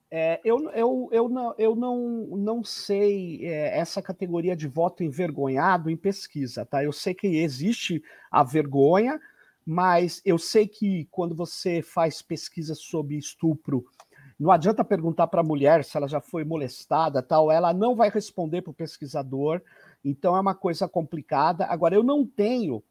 É, 0.10 0.40
eu, 0.46 0.70
eu, 0.70 1.10
eu, 1.12 1.28
não, 1.28 1.56
eu 1.58 1.76
não, 1.76 1.98
não 2.38 2.64
sei 2.64 3.46
é, 3.46 3.78
essa 3.78 4.02
categoria 4.02 4.56
de 4.56 4.66
voto 4.66 5.04
envergonhado 5.04 5.90
em 5.90 5.98
pesquisa, 5.98 6.66
tá? 6.66 6.82
Eu 6.82 6.94
sei 6.94 7.14
que 7.14 7.28
existe 7.28 8.02
a 8.32 8.46
vergonha, 8.46 9.20
mas 9.66 10.22
eu 10.24 10.38
sei 10.38 10.70
que 10.70 11.06
quando 11.12 11.36
você 11.36 11.82
faz 11.82 12.22
pesquisa 12.22 12.74
sobre 12.74 13.18
estupro, 13.18 13.84
não 14.40 14.50
adianta 14.50 14.82
perguntar 14.82 15.28
para 15.28 15.42
a 15.42 15.44
mulher 15.44 15.84
se 15.84 15.98
ela 15.98 16.08
já 16.08 16.22
foi 16.22 16.46
molestada, 16.46 17.22
tal, 17.22 17.52
ela 17.52 17.74
não 17.74 17.94
vai 17.94 18.10
responder 18.10 18.62
para 18.62 18.72
o 18.72 18.74
pesquisador, 18.74 19.62
então 20.02 20.34
é 20.34 20.40
uma 20.40 20.56
coisa 20.56 20.88
complicada. 20.88 21.66
Agora, 21.66 21.94
eu 21.94 22.04
não 22.04 22.26
tenho 22.26 22.82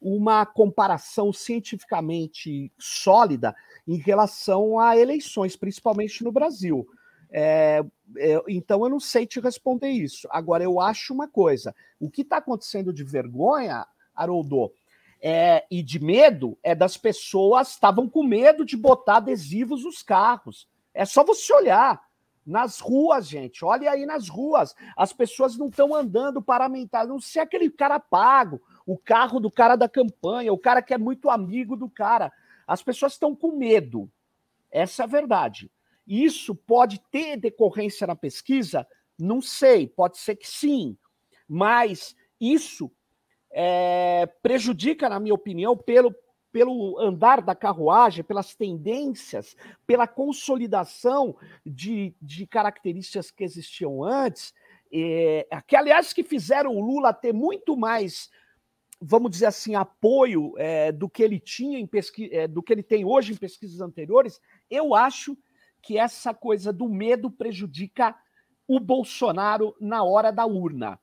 uma 0.00 0.44
comparação 0.44 1.32
cientificamente 1.32 2.72
sólida 2.78 3.54
em 3.86 3.96
relação 3.96 4.78
a 4.78 4.96
eleições, 4.96 5.56
principalmente 5.56 6.22
no 6.22 6.32
Brasil. 6.32 6.86
É, 7.30 7.84
é, 8.16 8.42
então 8.48 8.84
eu 8.84 8.90
não 8.90 9.00
sei 9.00 9.26
te 9.26 9.40
responder 9.40 9.90
isso. 9.90 10.28
Agora, 10.30 10.62
eu 10.62 10.80
acho 10.80 11.12
uma 11.12 11.28
coisa: 11.28 11.74
o 11.98 12.10
que 12.10 12.22
está 12.22 12.38
acontecendo 12.38 12.92
de 12.92 13.02
vergonha, 13.02 13.86
Haroldo, 14.14 14.72
é, 15.20 15.64
e 15.70 15.82
de 15.82 15.98
medo 15.98 16.58
é 16.62 16.74
das 16.74 16.96
pessoas 16.96 17.70
estavam 17.70 18.08
com 18.08 18.22
medo 18.22 18.64
de 18.64 18.76
botar 18.76 19.16
adesivos 19.16 19.84
nos 19.84 20.02
carros. 20.02 20.68
É 20.94 21.04
só 21.04 21.24
você 21.24 21.52
olhar 21.52 22.00
nas 22.46 22.78
ruas, 22.78 23.26
gente. 23.26 23.64
Olha 23.64 23.90
aí 23.90 24.06
nas 24.06 24.28
ruas. 24.28 24.74
As 24.96 25.12
pessoas 25.12 25.56
não 25.56 25.68
estão 25.68 25.94
andando 25.94 26.40
parlamentar. 26.40 27.06
Não 27.06 27.20
sei 27.20 27.42
aquele 27.42 27.68
cara 27.68 27.98
pago, 27.98 28.62
o 28.86 28.96
carro 28.96 29.40
do 29.40 29.50
cara 29.50 29.74
da 29.74 29.88
campanha, 29.88 30.52
o 30.52 30.58
cara 30.58 30.80
que 30.80 30.94
é 30.94 30.98
muito 30.98 31.28
amigo 31.28 31.76
do 31.76 31.90
cara. 31.90 32.32
As 32.66 32.82
pessoas 32.82 33.12
estão 33.12 33.34
com 33.34 33.56
medo. 33.56 34.10
Essa 34.70 35.02
é 35.02 35.04
a 35.04 35.08
verdade. 35.08 35.70
Isso 36.06 36.54
pode 36.54 37.00
ter 37.10 37.36
decorrência 37.36 38.06
na 38.06 38.14
pesquisa? 38.14 38.86
Não 39.18 39.42
sei, 39.42 39.88
pode 39.88 40.18
ser 40.18 40.36
que 40.36 40.48
sim. 40.48 40.96
Mas 41.48 42.14
isso 42.40 42.90
é, 43.50 44.26
prejudica, 44.42 45.08
na 45.08 45.18
minha 45.18 45.34
opinião, 45.34 45.76
pelo, 45.76 46.14
pelo 46.52 46.98
andar 47.00 47.40
da 47.40 47.54
carruagem, 47.54 48.22
pelas 48.22 48.54
tendências, 48.54 49.56
pela 49.86 50.06
consolidação 50.06 51.36
de, 51.64 52.14
de 52.20 52.46
características 52.46 53.30
que 53.30 53.42
existiam 53.42 54.04
antes, 54.04 54.54
é, 54.92 55.46
que, 55.66 55.74
aliás, 55.74 56.12
que 56.12 56.22
fizeram 56.22 56.76
o 56.76 56.80
Lula 56.80 57.12
ter 57.12 57.32
muito 57.32 57.76
mais, 57.76 58.30
vamos 59.00 59.30
dizer 59.30 59.46
assim, 59.46 59.74
apoio 59.74 60.54
é, 60.56 60.90
do 60.90 61.08
que 61.08 61.22
ele 61.22 61.38
tinha 61.38 61.78
em 61.78 61.86
pesquisa, 61.86 62.34
é, 62.34 62.48
do 62.48 62.62
que 62.62 62.72
ele 62.72 62.82
tem 62.82 63.04
hoje 63.04 63.32
em 63.32 63.36
pesquisas 63.36 63.80
anteriores, 63.80 64.40
eu 64.70 64.94
acho 64.94 65.36
que 65.82 65.98
essa 65.98 66.34
coisa 66.34 66.72
do 66.72 66.88
medo 66.88 67.30
prejudica 67.30 68.16
o 68.66 68.80
Bolsonaro 68.80 69.76
na 69.80 70.02
hora 70.02 70.32
da 70.32 70.44
urna. 70.44 70.98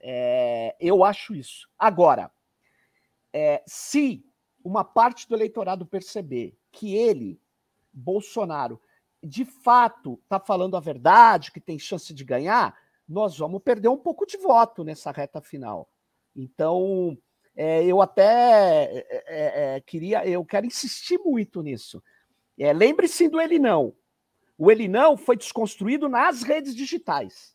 É, 0.00 0.74
eu 0.80 1.04
acho 1.04 1.34
isso. 1.34 1.68
Agora, 1.78 2.30
é, 3.32 3.62
se 3.66 4.24
uma 4.64 4.84
parte 4.84 5.28
do 5.28 5.34
eleitorado 5.34 5.84
perceber 5.84 6.56
que 6.72 6.94
ele, 6.94 7.40
Bolsonaro, 7.92 8.80
de 9.22 9.44
fato 9.44 10.18
está 10.22 10.40
falando 10.40 10.76
a 10.76 10.80
verdade, 10.80 11.52
que 11.52 11.60
tem 11.60 11.78
chance 11.78 12.14
de 12.14 12.24
ganhar, 12.24 12.74
nós 13.06 13.36
vamos 13.36 13.62
perder 13.62 13.88
um 13.88 13.98
pouco 13.98 14.24
de 14.24 14.38
voto 14.38 14.82
nessa 14.84 15.10
reta 15.10 15.40
final. 15.40 15.90
Então, 16.40 17.18
é, 17.54 17.84
eu 17.84 18.00
até 18.00 18.24
é, 18.24 19.24
é, 19.26 19.74
é 19.76 19.80
queria, 19.80 20.26
eu 20.26 20.42
quero 20.44 20.66
insistir 20.66 21.18
muito 21.18 21.62
nisso. 21.62 22.02
É, 22.58 22.72
Lembre-se 22.72 23.28
do 23.28 23.40
ele 23.40 23.58
não. 23.58 23.94
O 24.56 24.70
ele 24.70 24.88
não 24.88 25.16
foi 25.16 25.36
desconstruído 25.36 26.08
nas 26.08 26.42
redes 26.42 26.74
digitais. 26.74 27.54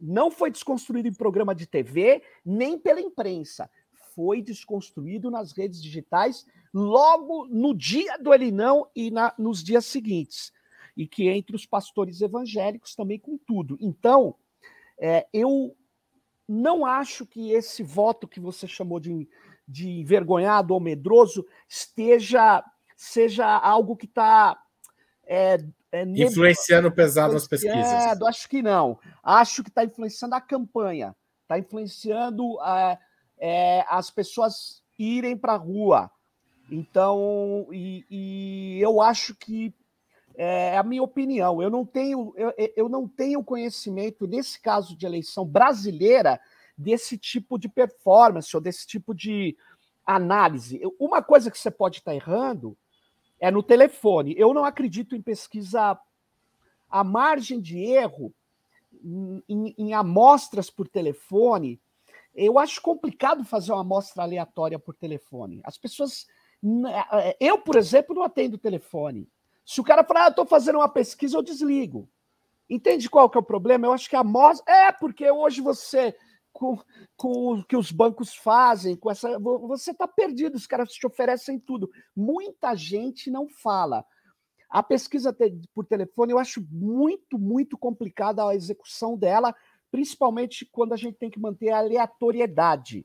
Não 0.00 0.30
foi 0.30 0.50
desconstruído 0.50 1.08
em 1.08 1.14
programa 1.14 1.54
de 1.54 1.66
TV, 1.66 2.22
nem 2.44 2.78
pela 2.78 3.00
imprensa. 3.00 3.70
Foi 4.14 4.40
desconstruído 4.40 5.30
nas 5.30 5.52
redes 5.52 5.82
digitais 5.82 6.46
logo 6.72 7.46
no 7.46 7.74
dia 7.74 8.18
do 8.18 8.32
ele 8.32 8.50
não 8.50 8.88
e 8.94 9.10
na, 9.10 9.34
nos 9.38 9.62
dias 9.62 9.84
seguintes. 9.86 10.52
E 10.96 11.06
que 11.06 11.28
entre 11.28 11.54
os 11.54 11.66
pastores 11.66 12.22
evangélicos 12.22 12.94
também 12.94 13.18
com 13.18 13.36
tudo. 13.38 13.76
Então, 13.80 14.34
é, 14.98 15.26
eu 15.32 15.76
não 16.48 16.86
acho 16.86 17.26
que 17.26 17.50
esse 17.52 17.82
voto 17.82 18.28
que 18.28 18.40
você 18.40 18.66
chamou 18.66 19.00
de, 19.00 19.28
de 19.66 19.88
envergonhado 19.88 20.74
ou 20.74 20.80
medroso 20.80 21.44
esteja 21.68 22.64
seja 22.96 23.46
algo 23.46 23.94
que 23.94 24.06
está 24.06 24.58
é, 25.26 25.58
é, 25.92 26.02
influenciando 26.02 26.90
pesado 26.90 27.34
nas 27.34 27.46
pesquisas. 27.46 28.22
Acho 28.22 28.48
que 28.48 28.62
não. 28.62 28.98
Acho 29.22 29.62
que 29.62 29.68
está 29.68 29.84
influenciando 29.84 30.34
a 30.34 30.40
campanha, 30.40 31.14
está 31.42 31.58
influenciando 31.58 32.58
é, 32.62 32.98
é, 33.38 33.84
as 33.88 34.10
pessoas 34.10 34.82
irem 34.98 35.36
para 35.36 35.54
a 35.54 35.58
rua. 35.58 36.10
Então, 36.70 37.68
e, 37.70 38.04
e, 38.10 38.80
eu 38.80 39.00
acho 39.00 39.34
que 39.34 39.74
é, 40.36 40.74
é 40.74 40.78
a 40.78 40.82
minha 40.82 41.02
opinião. 41.02 41.62
Eu 41.62 41.70
não 41.70 41.84
tenho, 41.84 42.32
eu, 42.36 42.52
eu 42.76 42.88
não 42.88 43.08
tenho 43.08 43.42
conhecimento 43.42 44.26
nesse 44.26 44.60
caso 44.60 44.96
de 44.96 45.06
eleição 45.06 45.44
brasileira 45.44 46.40
desse 46.76 47.16
tipo 47.16 47.58
de 47.58 47.68
performance 47.68 48.54
ou 48.54 48.60
desse 48.60 48.86
tipo 48.86 49.14
de 49.14 49.56
análise. 50.04 50.80
Uma 50.98 51.22
coisa 51.22 51.50
que 51.50 51.58
você 51.58 51.70
pode 51.70 51.98
estar 51.98 52.14
errando 52.14 52.76
é 53.40 53.50
no 53.50 53.62
telefone. 53.62 54.34
Eu 54.36 54.52
não 54.52 54.64
acredito 54.64 55.16
em 55.16 55.22
pesquisa 55.22 55.98
a 56.88 57.04
margem 57.04 57.60
de 57.60 57.78
erro 57.78 58.32
em, 59.48 59.74
em, 59.76 59.94
amostras 59.94 60.70
por 60.70 60.86
telefone. 60.86 61.80
Eu 62.34 62.58
acho 62.58 62.80
complicado 62.80 63.44
fazer 63.44 63.72
uma 63.72 63.80
amostra 63.80 64.22
aleatória 64.22 64.78
por 64.78 64.94
telefone. 64.94 65.60
As 65.64 65.76
pessoas. 65.76 66.26
É, 67.12 67.36
eu, 67.40 67.58
por 67.58 67.76
exemplo, 67.76 68.14
não 68.14 68.22
atendo 68.22 68.58
telefone. 68.58 69.28
Se 69.66 69.80
o 69.80 69.84
cara 69.84 70.04
falar, 70.04 70.26
ah, 70.26 70.28
estou 70.28 70.46
fazendo 70.46 70.76
uma 70.76 70.88
pesquisa, 70.88 71.36
eu 71.36 71.42
desligo. 71.42 72.08
Entende 72.70 73.10
qual 73.10 73.28
que 73.28 73.36
é 73.36 73.40
o 73.40 73.44
problema? 73.44 73.86
Eu 73.86 73.92
acho 73.92 74.08
que 74.08 74.14
a 74.14 74.20
amostra. 74.20 74.72
É, 74.72 74.92
porque 74.92 75.28
hoje 75.28 75.60
você 75.60 76.16
com, 76.52 76.78
com 77.16 77.54
o 77.54 77.64
que 77.64 77.76
os 77.76 77.90
bancos 77.90 78.34
fazem, 78.34 78.96
com 78.96 79.10
essa. 79.10 79.38
Você 79.40 79.90
está 79.90 80.06
perdido, 80.06 80.54
os 80.54 80.68
caras 80.68 80.92
te 80.92 81.04
oferecem 81.04 81.58
tudo. 81.58 81.90
Muita 82.14 82.76
gente 82.76 83.28
não 83.28 83.48
fala. 83.48 84.04
A 84.70 84.82
pesquisa 84.82 85.36
por 85.74 85.84
telefone 85.84 86.32
eu 86.32 86.38
acho 86.38 86.64
muito, 86.70 87.38
muito 87.38 87.76
complicada 87.76 88.46
a 88.46 88.54
execução 88.54 89.16
dela, 89.16 89.54
principalmente 89.90 90.64
quando 90.64 90.92
a 90.92 90.96
gente 90.96 91.16
tem 91.16 91.30
que 91.30 91.40
manter 91.40 91.70
a 91.70 91.78
aleatoriedade. 91.78 93.04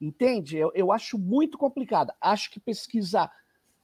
Entende? 0.00 0.56
Eu, 0.56 0.70
eu 0.74 0.92
acho 0.92 1.18
muito 1.18 1.58
complicada. 1.58 2.14
Acho 2.20 2.50
que 2.50 2.60
pesquisa. 2.60 3.28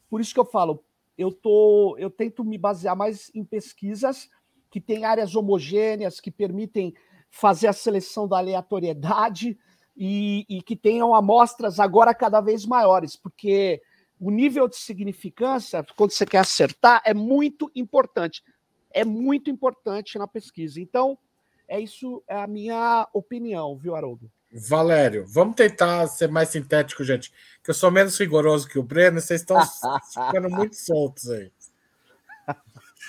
Por 0.09 0.21
isso 0.21 0.33
que 0.33 0.41
eu 0.41 0.45
falo, 0.45 0.85
eu, 1.17 1.33
tô, 1.33 1.97
eu 1.99 2.11
tento 2.11 2.45
me 2.45 2.57
basear 2.59 2.97
mais 2.97 3.31
em 3.35 3.45
pesquisas 3.45 4.29
que 4.71 4.81
têm 4.81 5.05
áreas 5.05 5.37
homogêneas, 5.37 6.21
que 6.21 6.31
permitem 6.31 6.95
fazer 7.31 7.67
a 7.67 7.73
seleção 7.73 8.27
da 8.27 8.39
aleatoriedade 8.39 9.59
e, 9.97 10.47
e 10.49 10.63
que 10.63 10.77
tenham 10.77 11.15
amostras 11.15 11.79
agora 11.79 12.15
cada 12.15 12.41
vez 12.41 12.65
maiores, 12.65 13.17
porque 13.17 13.83
o 14.19 14.31
nível 14.31 14.69
de 14.69 14.77
significância, 14.77 15.85
quando 15.97 16.13
você 16.13 16.25
quer 16.25 16.39
acertar, 16.39 17.03
é 17.05 17.13
muito 17.13 17.71
importante. 17.75 18.43
É 18.91 19.05
muito 19.05 19.51
importante 19.51 20.19
na 20.19 20.29
pesquisa. 20.29 20.81
Então, 20.81 21.19
é 21.67 21.81
isso, 21.81 22.23
é 22.29 22.37
a 22.37 22.47
minha 22.47 23.09
opinião, 23.13 23.77
viu, 23.77 23.97
Haroldo? 23.97 24.31
Valério, 24.53 25.25
vamos 25.27 25.57
tentar 25.57 26.07
ser 26.09 26.29
mais 26.29 26.51
sintético, 26.51 27.03
gente. 27.03 27.33
Que 27.63 27.71
eu 27.71 27.75
sou 27.75 27.91
menos 27.91 28.19
rigoroso 28.19 28.69
que 28.69 28.79
o 28.79 28.83
Breno, 28.83 29.21
vocês 29.21 29.41
estão 29.41 29.57
ficando 30.13 30.51
muito 30.51 30.77
soltos 30.77 31.31
aí. 31.31 31.51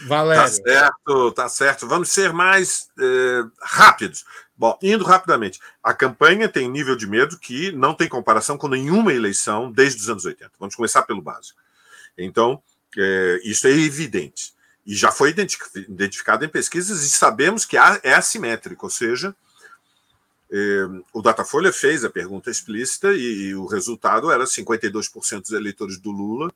Valério. 0.05 0.43
Tá 0.43 0.47
certo, 0.47 1.31
tá 1.31 1.49
certo. 1.49 1.87
Vamos 1.87 2.09
ser 2.09 2.33
mais 2.33 2.89
é, 2.99 3.43
rápidos. 3.61 4.25
Bom, 4.57 4.77
indo 4.81 5.03
rapidamente. 5.03 5.59
A 5.83 5.93
campanha 5.93 6.47
tem 6.47 6.69
nível 6.69 6.95
de 6.95 7.07
medo 7.07 7.37
que 7.37 7.71
não 7.71 7.93
tem 7.93 8.07
comparação 8.07 8.57
com 8.57 8.67
nenhuma 8.67 9.13
eleição 9.13 9.71
desde 9.71 10.01
os 10.01 10.09
anos 10.09 10.25
80. 10.25 10.51
Vamos 10.59 10.75
começar 10.75 11.03
pelo 11.03 11.21
básico. 11.21 11.59
Então, 12.17 12.61
é, 12.97 13.39
isso 13.43 13.67
é 13.67 13.71
evidente. 13.71 14.53
E 14.85 14.95
já 14.95 15.11
foi 15.11 15.29
identificado 15.29 16.43
em 16.43 16.49
pesquisas 16.49 17.03
e 17.03 17.09
sabemos 17.09 17.65
que 17.65 17.77
é 17.77 18.13
assimétrico, 18.13 18.85
ou 18.85 18.89
seja, 18.89 19.33
o 21.11 21.21
Datafolha 21.21 21.73
fez 21.73 22.05
a 22.05 22.09
pergunta 22.09 22.51
explícita 22.51 23.11
e, 23.13 23.47
e 23.47 23.55
o 23.55 23.65
resultado 23.65 24.31
era 24.31 24.43
52% 24.43 25.41
dos 25.41 25.51
eleitores 25.51 25.97
do 25.97 26.11
Lula 26.11 26.53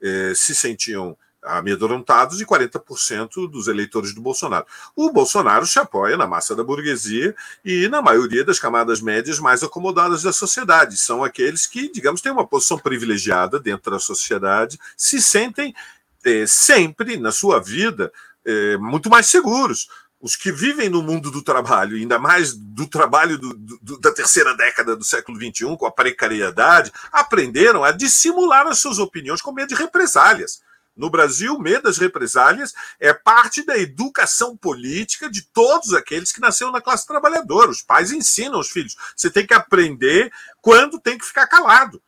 é, 0.00 0.32
se 0.34 0.54
sentiam 0.54 1.16
amedrontados 1.42 2.40
e 2.40 2.46
40% 2.46 3.48
dos 3.48 3.68
eleitores 3.68 4.12
do 4.12 4.20
Bolsonaro. 4.20 4.66
O 4.94 5.10
Bolsonaro 5.12 5.66
se 5.66 5.78
apoia 5.78 6.16
na 6.16 6.26
massa 6.26 6.54
da 6.54 6.64
burguesia 6.64 7.34
e 7.64 7.88
na 7.88 8.02
maioria 8.02 8.44
das 8.44 8.58
camadas 8.58 9.00
médias 9.00 9.38
mais 9.38 9.62
acomodadas 9.62 10.22
da 10.22 10.32
sociedade. 10.32 10.96
São 10.96 11.22
aqueles 11.22 11.64
que, 11.66 11.90
digamos, 11.92 12.20
têm 12.20 12.32
uma 12.32 12.46
posição 12.46 12.78
privilegiada 12.78 13.60
dentro 13.60 13.90
da 13.90 14.00
sociedade, 14.00 14.78
se 14.96 15.22
sentem 15.22 15.74
é, 16.24 16.44
sempre 16.46 17.16
na 17.16 17.30
sua 17.30 17.60
vida 17.60 18.12
muito 18.80 19.10
mais 19.10 19.26
seguros. 19.26 19.90
Os 20.20 20.34
que 20.34 20.50
vivem 20.50 20.88
no 20.88 21.00
mundo 21.00 21.30
do 21.30 21.42
trabalho, 21.42 21.96
ainda 21.96 22.18
mais 22.18 22.52
do 22.52 22.88
trabalho 22.88 23.38
do, 23.38 23.54
do, 23.54 24.00
da 24.00 24.12
terceira 24.12 24.56
década 24.56 24.96
do 24.96 25.04
século 25.04 25.38
XXI, 25.38 25.76
com 25.76 25.86
a 25.86 25.92
precariedade, 25.92 26.92
aprenderam 27.12 27.84
a 27.84 27.92
dissimular 27.92 28.66
as 28.66 28.80
suas 28.80 28.98
opiniões 28.98 29.40
com 29.40 29.52
medo 29.52 29.68
de 29.68 29.76
represálias 29.76 30.60
No 30.96 31.08
Brasil, 31.08 31.54
o 31.54 31.60
medo 31.60 31.84
das 31.84 31.98
represálias 31.98 32.74
é 32.98 33.14
parte 33.14 33.64
da 33.64 33.78
educação 33.78 34.56
política 34.56 35.30
de 35.30 35.42
todos 35.42 35.94
aqueles 35.94 36.32
que 36.32 36.40
nasceram 36.40 36.72
na 36.72 36.80
classe 36.80 37.06
trabalhadora. 37.06 37.70
Os 37.70 37.82
pais 37.82 38.10
ensinam 38.10 38.58
os 38.58 38.68
filhos. 38.68 38.96
Você 39.16 39.30
tem 39.30 39.46
que 39.46 39.54
aprender 39.54 40.32
quando 40.60 40.98
tem 40.98 41.16
que 41.16 41.24
ficar 41.24 41.46
calado. 41.46 42.02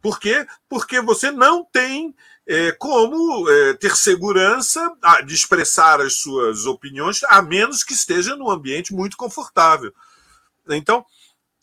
Por 0.00 0.20
quê? 0.20 0.46
Porque 0.68 1.00
você 1.00 1.32
não 1.32 1.64
tem 1.64 2.14
é, 2.46 2.72
como 2.72 3.48
é, 3.50 3.74
ter 3.74 3.96
segurança 3.96 4.80
de 5.26 5.34
expressar 5.34 6.00
as 6.00 6.14
suas 6.14 6.64
opiniões, 6.64 7.22
a 7.24 7.42
menos 7.42 7.82
que 7.82 7.92
esteja 7.92 8.36
num 8.36 8.50
ambiente 8.50 8.94
muito 8.94 9.16
confortável. 9.16 9.92
Então, 10.68 11.04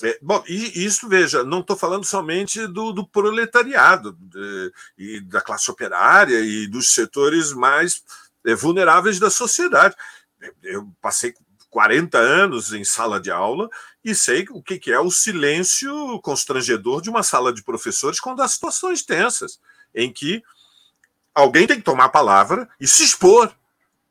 é, 0.03 0.19
bom, 0.21 0.43
e 0.47 0.86
isso, 0.86 1.07
veja, 1.07 1.43
não 1.43 1.61
estou 1.61 1.77
falando 1.77 2.03
somente 2.03 2.67
do, 2.67 2.91
do 2.91 3.07
proletariado 3.07 4.17
de, 4.19 4.73
e 4.97 5.21
da 5.21 5.39
classe 5.39 5.71
operária 5.71 6.41
e 6.41 6.67
dos 6.67 6.93
setores 6.93 7.53
mais 7.53 8.03
é, 8.45 8.53
vulneráveis 8.53 9.19
da 9.19 9.29
sociedade. 9.29 9.95
Eu 10.61 10.89
passei 11.01 11.34
40 11.69 12.17
anos 12.17 12.73
em 12.73 12.84
sala 12.84 13.19
de 13.19 13.31
aula 13.31 13.69
e 14.03 14.13
sei 14.13 14.45
o 14.51 14.61
que, 14.61 14.77
que 14.77 14.91
é 14.91 14.99
o 14.99 15.09
silêncio 15.09 16.19
constrangedor 16.21 17.01
de 17.01 17.09
uma 17.09 17.23
sala 17.23 17.53
de 17.53 17.63
professores 17.63 18.19
quando 18.19 18.41
há 18.41 18.47
situações 18.47 19.03
tensas, 19.03 19.59
em 19.95 20.11
que 20.11 20.43
alguém 21.34 21.67
tem 21.67 21.77
que 21.77 21.84
tomar 21.84 22.05
a 22.05 22.09
palavra 22.09 22.69
e 22.79 22.88
se 22.88 23.03
expor. 23.03 23.53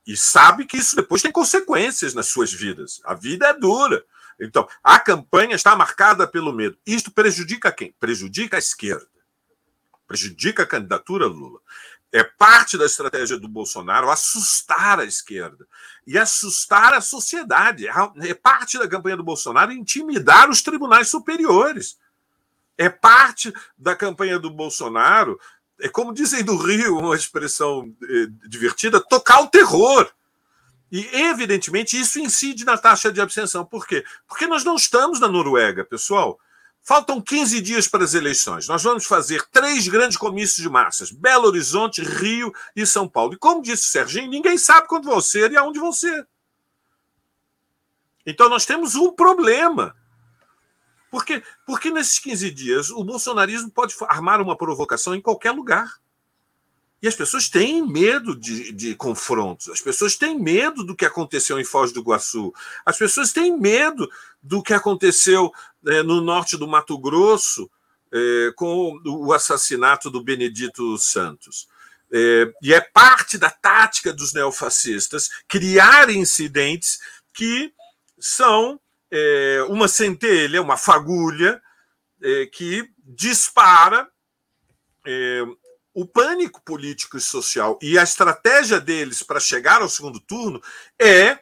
E 0.07 0.16
sabe 0.16 0.66
que 0.66 0.77
isso 0.77 0.97
depois 0.97 1.23
tem 1.23 1.31
consequências 1.31 2.12
nas 2.12 2.27
suas 2.27 2.53
vidas. 2.53 3.01
A 3.05 3.14
vida 3.14 3.47
é 3.47 3.55
dura. 3.55 4.05
Então, 4.41 4.68
a 4.83 4.99
campanha 4.99 5.55
está 5.55 5.77
marcada 5.77 6.27
pelo 6.27 6.53
medo. 6.53 6.77
Isto 6.85 7.12
prejudica 7.12 7.70
quem? 7.70 7.95
Prejudica 8.01 8.57
a 8.57 8.59
esquerda. 8.59 9.07
Prejudica 10.07 10.64
a 10.64 10.66
candidatura 10.66 11.27
Lula. 11.27 11.61
É 12.11 12.23
parte 12.23 12.77
da 12.77 12.85
estratégia 12.85 13.39
do 13.39 13.49
Bolsonaro 13.49 14.11
assustar 14.11 15.01
a 15.01 15.05
esquerda 15.05 15.66
e 16.07 16.18
assustar 16.18 16.93
a 16.93 17.01
sociedade. 17.01 17.87
É 17.89 18.35
parte 18.35 18.79
da 18.79 18.87
campanha 18.89 19.16
do 19.16 19.25
Bolsonaro 19.25 19.73
intimidar 19.73 20.51
os 20.51 20.61
tribunais 20.61 21.09
superiores. 21.09 21.97
É 22.77 22.91
parte 22.91 23.53
da 23.79 23.95
campanha 23.95 24.39
do 24.39 24.51
Bolsonaro, 24.51 25.41
é 25.83 25.89
como 25.89 26.14
dizem 26.14 26.45
do 26.45 26.57
Rio, 26.57 26.97
uma 26.97 27.16
expressão 27.16 27.93
eh, 28.05 28.28
divertida, 28.49 29.01
tocar 29.01 29.41
o 29.41 29.49
terror. 29.49 30.09
E, 30.93 31.09
evidentemente, 31.12 32.01
isso 32.01 32.20
incide 32.20 32.64
na 32.64 32.78
taxa 32.78 33.11
de 33.11 33.20
abstenção. 33.20 33.64
Por 33.64 33.85
quê? 33.85 34.05
Porque 34.28 34.47
nós 34.47 34.62
não 34.62 34.76
estamos 34.76 35.18
na 35.18 35.26
Noruega, 35.26 35.85
pessoal. 35.85 36.39
Faltam 36.85 37.20
15 37.20 37.61
dias 37.61 37.89
para 37.89 38.05
as 38.05 38.14
eleições. 38.14 38.68
Nós 38.68 38.85
vamos 38.85 39.07
fazer 39.07 39.45
três 39.51 39.89
grandes 39.89 40.16
comícios 40.16 40.62
de 40.62 40.68
massas: 40.68 41.11
Belo 41.11 41.49
Horizonte, 41.49 42.01
Rio 42.01 42.55
e 42.76 42.87
São 42.87 43.09
Paulo. 43.09 43.35
E 43.35 43.39
como 43.39 43.61
disse 43.61 43.89
o 43.89 43.91
Serginho, 43.91 44.30
ninguém 44.30 44.57
sabe 44.57 44.87
quando 44.87 45.07
vão 45.07 45.20
ser 45.20 45.51
e 45.51 45.57
aonde 45.57 45.80
vão 45.80 45.93
ser. 45.93 46.28
Então 48.24 48.49
nós 48.49 48.64
temos 48.64 48.95
um 48.95 49.11
problema. 49.11 49.97
Porque, 51.13 51.43
porque 51.67 51.91
nesses 51.91 52.19
15 52.19 52.51
dias 52.51 52.91
o 52.91 53.05
bolsonarismo 53.05 53.71
pode 53.71 53.95
armar 54.09 54.41
uma 54.41 54.57
provocação 54.57 55.15
em 55.15 55.21
qualquer 55.21 55.51
lugar. 55.51 56.01
E 57.03 57.07
as 57.07 57.15
pessoas 57.15 57.51
têm 57.51 57.87
medo 57.87 58.35
de, 58.35 58.73
de, 58.73 58.95
confrontos, 58.95 59.69
as 59.69 59.81
pessoas 59.81 60.17
têm 60.17 60.39
medo 60.39 60.83
do 60.83 60.97
que 60.97 61.05
aconteceu 61.05 61.61
em 61.61 61.65
Foz 61.65 61.93
do 61.93 62.01
Iguaçu, 62.01 62.55
as 62.87 62.97
pessoas 62.97 63.31
têm 63.31 63.55
medo 63.59 64.09
do 64.43 64.63
que 64.63 64.73
aconteceu 64.73 65.53
é, 65.87 66.03
no 66.03 66.23
norte 66.23 66.57
do 66.57 66.67
Mato 66.67 66.97
Grosso 66.97 67.71
é, 68.11 68.53
com 68.57 68.99
o 69.05 69.35
assassinato 69.35 70.09
do 70.09 70.23
Benedito 70.23 70.97
Santos. 70.97 71.69
É, 72.11 72.51
e 72.63 72.73
é 72.73 72.81
parte 72.81 73.37
da 73.37 73.51
tática 73.51 74.15
dos 74.15 74.33
neofascistas 74.33 75.29
criar 75.47 76.09
incidentes 76.09 77.01
que 77.35 77.71
são 78.19 78.81
é, 79.13 79.63
uma 79.69 79.89
centelha, 79.89 80.63
uma 80.63 80.79
fagulha 80.79 81.61
é, 82.23 82.47
que 82.47 82.91
dispara 83.05 84.09
é, 85.07 85.43
o 85.93 86.07
pânico 86.07 86.63
político 86.63 87.19
e 87.19 87.21
social 87.21 87.79
e 87.83 87.99
a 87.99 88.03
estratégia 88.03 88.81
deles 88.81 89.23
para 89.23 89.39
chegar 89.39 89.83
ao 89.83 89.89
segundo 89.89 90.19
turno 90.19 90.63
é, 90.99 91.41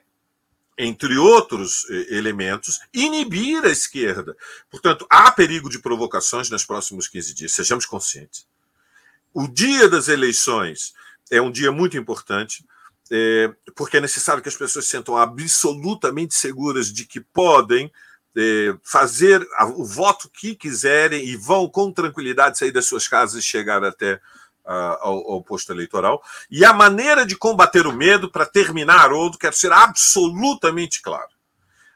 entre 0.76 1.18
outros 1.18 1.86
eh, 1.90 2.16
elementos, 2.16 2.80
inibir 2.92 3.62
a 3.64 3.68
esquerda. 3.68 4.34
Portanto, 4.70 5.06
há 5.10 5.30
perigo 5.30 5.68
de 5.68 5.78
provocações 5.78 6.48
nos 6.48 6.64
próximos 6.64 7.06
15 7.06 7.34
dias, 7.34 7.52
sejamos 7.52 7.84
conscientes. 7.84 8.46
O 9.32 9.46
dia 9.46 9.88
das 9.90 10.08
eleições 10.08 10.94
é 11.30 11.40
um 11.40 11.50
dia 11.50 11.70
muito 11.70 11.98
importante, 11.98 12.64
é, 13.10 13.52
porque 13.74 13.96
é 13.96 14.00
necessário 14.00 14.42
que 14.42 14.48
as 14.48 14.56
pessoas 14.56 14.84
se 14.84 14.96
sintam 14.96 15.16
absolutamente 15.16 16.34
seguras 16.34 16.92
de 16.92 17.04
que 17.04 17.20
podem 17.20 17.90
é, 18.36 18.76
fazer 18.82 19.46
o 19.76 19.84
voto 19.84 20.30
que 20.30 20.54
quiserem 20.54 21.24
e 21.26 21.36
vão 21.36 21.68
com 21.68 21.92
tranquilidade 21.92 22.58
sair 22.58 22.70
das 22.70 22.86
suas 22.86 23.08
casas 23.08 23.42
e 23.42 23.46
chegar 23.46 23.82
até 23.84 24.20
ao, 24.64 25.32
ao, 25.32 25.42
posto 25.42 25.72
eleitoral. 25.72 26.22
E 26.50 26.64
a 26.64 26.72
maneira 26.72 27.26
de 27.26 27.34
combater 27.34 27.86
o 27.86 27.92
medo, 27.92 28.30
para 28.30 28.46
terminar, 28.46 29.00
Haroldo, 29.00 29.38
quero 29.38 29.56
ser 29.56 29.72
absolutamente 29.72 31.02
claro. 31.02 31.30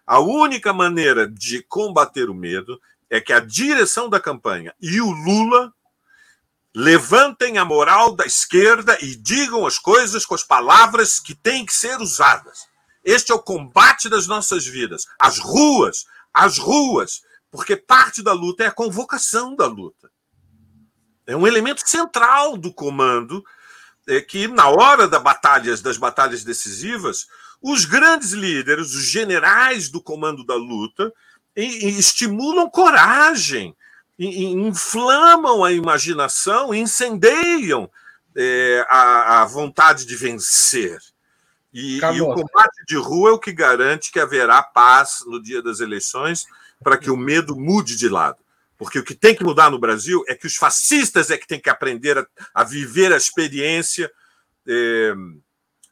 A 0.07 0.19
única 0.19 0.73
maneira 0.73 1.29
de 1.29 1.63
combater 1.63 2.29
o 2.29 2.35
medo 2.35 2.81
é 3.09 3.21
que 3.21 3.33
a 3.33 3.41
direção 3.41 4.09
da 4.09 4.19
campanha 4.19 4.75
e 4.81 5.01
o 5.01 5.11
Lula 5.11 5.73
levantem 6.75 7.57
a 7.57 7.65
moral 7.65 8.17
da 8.17 8.27
esquerda 8.27 8.99
e 9.01 9.15
digam 9.15 9.65
as 9.65 9.79
coisas 9.79 10.27
com 10.27 10.35
as 10.35 10.43
palavras 10.43 11.21
que 11.21 11.35
têm 11.35 11.65
que 11.65 11.75
ser 11.75 12.01
usadas. 12.01 12.67
Este 13.05 13.31
é 13.31 13.35
o 13.35 13.43
combate 13.43 14.09
das 14.09 14.27
nossas 14.27 14.67
vidas. 14.67 15.07
As 15.21 15.39
ruas, 15.39 16.07
as 16.33 16.59
ruas, 16.59 17.23
porque 17.51 17.77
parte 17.77 18.23
da 18.23 18.33
luta 18.33 18.65
é 18.65 18.67
a 18.67 18.73
convocação 18.73 19.55
da 19.55 19.67
luta. 19.67 20.11
É 21.27 21.37
um 21.37 21.47
elemento 21.47 21.89
central 21.89 22.57
do 22.57 22.73
comando 22.73 23.45
é 24.07 24.21
que, 24.21 24.49
na 24.49 24.69
hora 24.69 25.09
das 25.09 25.23
batalhas, 25.23 25.81
das 25.81 25.97
batalhas 25.97 26.45
decisivas, 26.45 27.27
os 27.63 27.85
grandes 27.87 28.33
líderes, 28.33 28.95
os 28.95 29.05
generais 29.05 29.89
do 29.89 30.03
comando 30.03 30.45
da 30.45 30.55
luta, 30.55 31.11
estimulam 31.57 32.69
coragem, 32.69 33.75
inflamam 34.19 35.65
a 35.65 35.73
imaginação, 35.73 36.75
incendeiam 36.75 37.91
é, 38.37 38.87
a, 38.89 39.43
a, 39.43 39.45
vontade 39.45 40.07
de 40.07 40.17
vencer. 40.17 40.99
E, 41.73 41.99
e, 41.99 42.21
o 42.21 42.33
combate 42.33 42.85
de 42.87 42.97
rua 42.97 43.31
é 43.31 43.33
o 43.33 43.39
que 43.39 43.53
garante 43.53 44.13
que 44.13 44.21
haverá 44.21 44.63
paz 44.63 45.25
no 45.27 45.43
dia 45.43 45.61
das 45.61 45.81
eleições 45.81 46.47
para 46.83 46.97
que 46.97 47.11
o 47.11 47.17
medo 47.17 47.57
mude 47.57 47.97
de 47.97 48.09
lado. 48.09 48.39
Porque 48.77 48.99
o 48.99 49.05
que 49.05 49.15
tem 49.15 49.35
que 49.35 49.45
mudar 49.45 49.71
no 49.71 49.79
Brasil 49.79 50.23
é 50.29 50.35
que 50.35 50.47
os 50.47 50.57
fascistas 50.57 51.31
é 51.31 51.39
que 51.39 51.47
têm 51.47 51.61
que 51.61 51.71
aprender 51.71 52.19
a, 52.19 52.27
a 52.53 52.65
viver 52.65 53.13
a 53.13 53.17
experiência 53.17 54.11
é, 54.67 55.15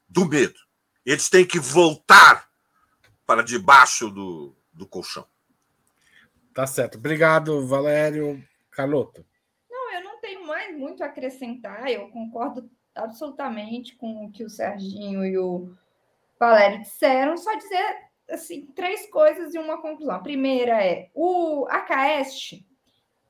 do 0.09 0.27
medo. 0.27 0.59
Eles 1.05 1.29
têm 1.29 1.45
que 1.45 1.59
voltar 1.59 2.49
para 3.27 3.43
debaixo 3.43 4.11
do, 4.11 4.55
do 4.73 4.87
colchão. 4.87 5.27
Tá 6.55 6.66
certo. 6.66 6.98
Obrigado, 6.98 7.66
Valério. 7.66 8.42
Carloto. 8.70 9.24
Não, 9.70 9.92
eu 9.94 10.05
não 10.05 10.20
tenho 10.20 10.46
mais 10.46 10.76
muito 10.76 11.03
a 11.03 11.07
acrescentar. 11.07 11.90
Eu 11.90 12.09
concordo 12.11 12.70
absolutamente 12.94 13.96
com 13.96 14.26
o 14.26 14.30
que 14.30 14.44
o 14.44 14.50
Serginho 14.50 15.24
e 15.24 15.38
o 15.38 15.74
Valério 16.38 16.82
disseram. 16.82 17.36
Só 17.36 17.55
dizer 17.55 18.12
assim, 18.30 18.66
três 18.74 19.09
coisas 19.11 19.55
e 19.55 19.59
uma 19.59 19.80
conclusão. 19.80 20.14
A 20.14 20.20
primeira 20.20 20.84
é 20.84 21.11
o 21.14 21.66
ACAEST, 21.68 22.66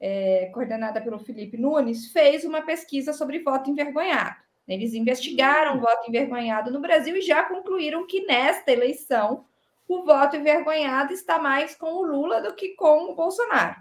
é, 0.00 0.50
coordenada 0.52 1.00
pelo 1.00 1.18
Felipe 1.18 1.56
Nunes, 1.56 2.10
fez 2.12 2.44
uma 2.44 2.62
pesquisa 2.62 3.12
sobre 3.12 3.40
voto 3.40 3.70
envergonhado. 3.70 4.36
Eles 4.66 4.94
investigaram 4.94 5.76
o 5.76 5.80
voto 5.80 6.08
envergonhado 6.08 6.70
no 6.70 6.80
Brasil 6.80 7.16
e 7.16 7.20
já 7.20 7.42
concluíram 7.44 8.06
que 8.06 8.24
nesta 8.24 8.70
eleição 8.72 9.44
o 9.98 10.04
voto 10.04 10.36
envergonhado 10.36 11.12
está 11.12 11.38
mais 11.38 11.74
com 11.74 11.92
o 11.92 12.02
Lula 12.02 12.40
do 12.40 12.54
que 12.54 12.70
com 12.70 13.10
o 13.10 13.14
Bolsonaro. 13.14 13.76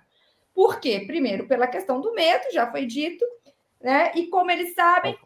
Por 0.54 0.80
quê? 0.80 1.04
Primeiro, 1.06 1.48
pela 1.48 1.68
questão 1.68 2.02
do 2.02 2.14
medo, 2.14 2.44
já 2.52 2.70
foi 2.70 2.86
dito, 2.86 3.26
né? 3.80 4.12
E 4.16 4.28
como 4.28 4.52
eles 4.52 4.74
sabem, 4.74 5.18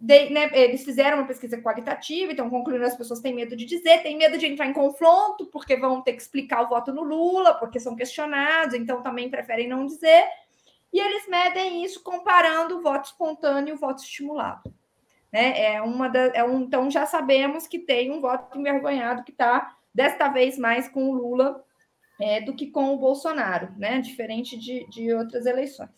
de, 0.00 0.30
né, 0.30 0.50
eles 0.54 0.82
fizeram 0.82 1.18
uma 1.18 1.26
pesquisa 1.26 1.60
qualitativa, 1.60 2.32
então 2.32 2.48
concluíram 2.48 2.86
as 2.86 2.96
pessoas 2.96 3.20
têm 3.20 3.34
medo 3.34 3.54
de 3.54 3.66
dizer, 3.66 4.02
têm 4.02 4.16
medo 4.16 4.38
de 4.38 4.46
entrar 4.46 4.66
em 4.66 4.72
confronto, 4.72 5.46
porque 5.46 5.76
vão 5.76 6.00
ter 6.00 6.14
que 6.14 6.22
explicar 6.22 6.62
o 6.62 6.68
voto 6.68 6.90
no 6.90 7.02
Lula, 7.02 7.54
porque 7.54 7.78
são 7.78 7.94
questionados, 7.94 8.74
então 8.74 9.02
também 9.02 9.28
preferem 9.28 9.68
não 9.68 9.84
dizer. 9.84 10.24
E 10.92 10.98
eles 10.98 11.28
medem 11.28 11.84
isso 11.84 12.02
comparando 12.02 12.78
o 12.78 12.82
voto 12.82 13.04
espontâneo 13.04 13.72
e 13.72 13.74
o 13.74 13.78
voto 13.78 14.02
estimulado. 14.02 14.72
Né? 15.30 15.74
É 15.74 15.82
uma 15.82 16.08
da, 16.08 16.26
é 16.28 16.42
um, 16.42 16.62
então 16.62 16.90
já 16.90 17.06
sabemos 17.06 17.66
que 17.66 17.78
tem 17.78 18.10
um 18.10 18.20
voto 18.20 18.58
envergonhado 18.58 19.22
que 19.22 19.30
está 19.30 19.76
desta 19.94 20.28
vez 20.28 20.58
mais 20.58 20.88
com 20.88 21.10
o 21.10 21.14
Lula 21.14 21.64
é, 22.20 22.40
do 22.40 22.54
que 22.54 22.66
com 22.66 22.94
o 22.94 22.98
Bolsonaro, 22.98 23.72
né? 23.78 24.00
diferente 24.00 24.56
de, 24.56 24.86
de 24.88 25.12
outras 25.12 25.46
eleições. 25.46 25.90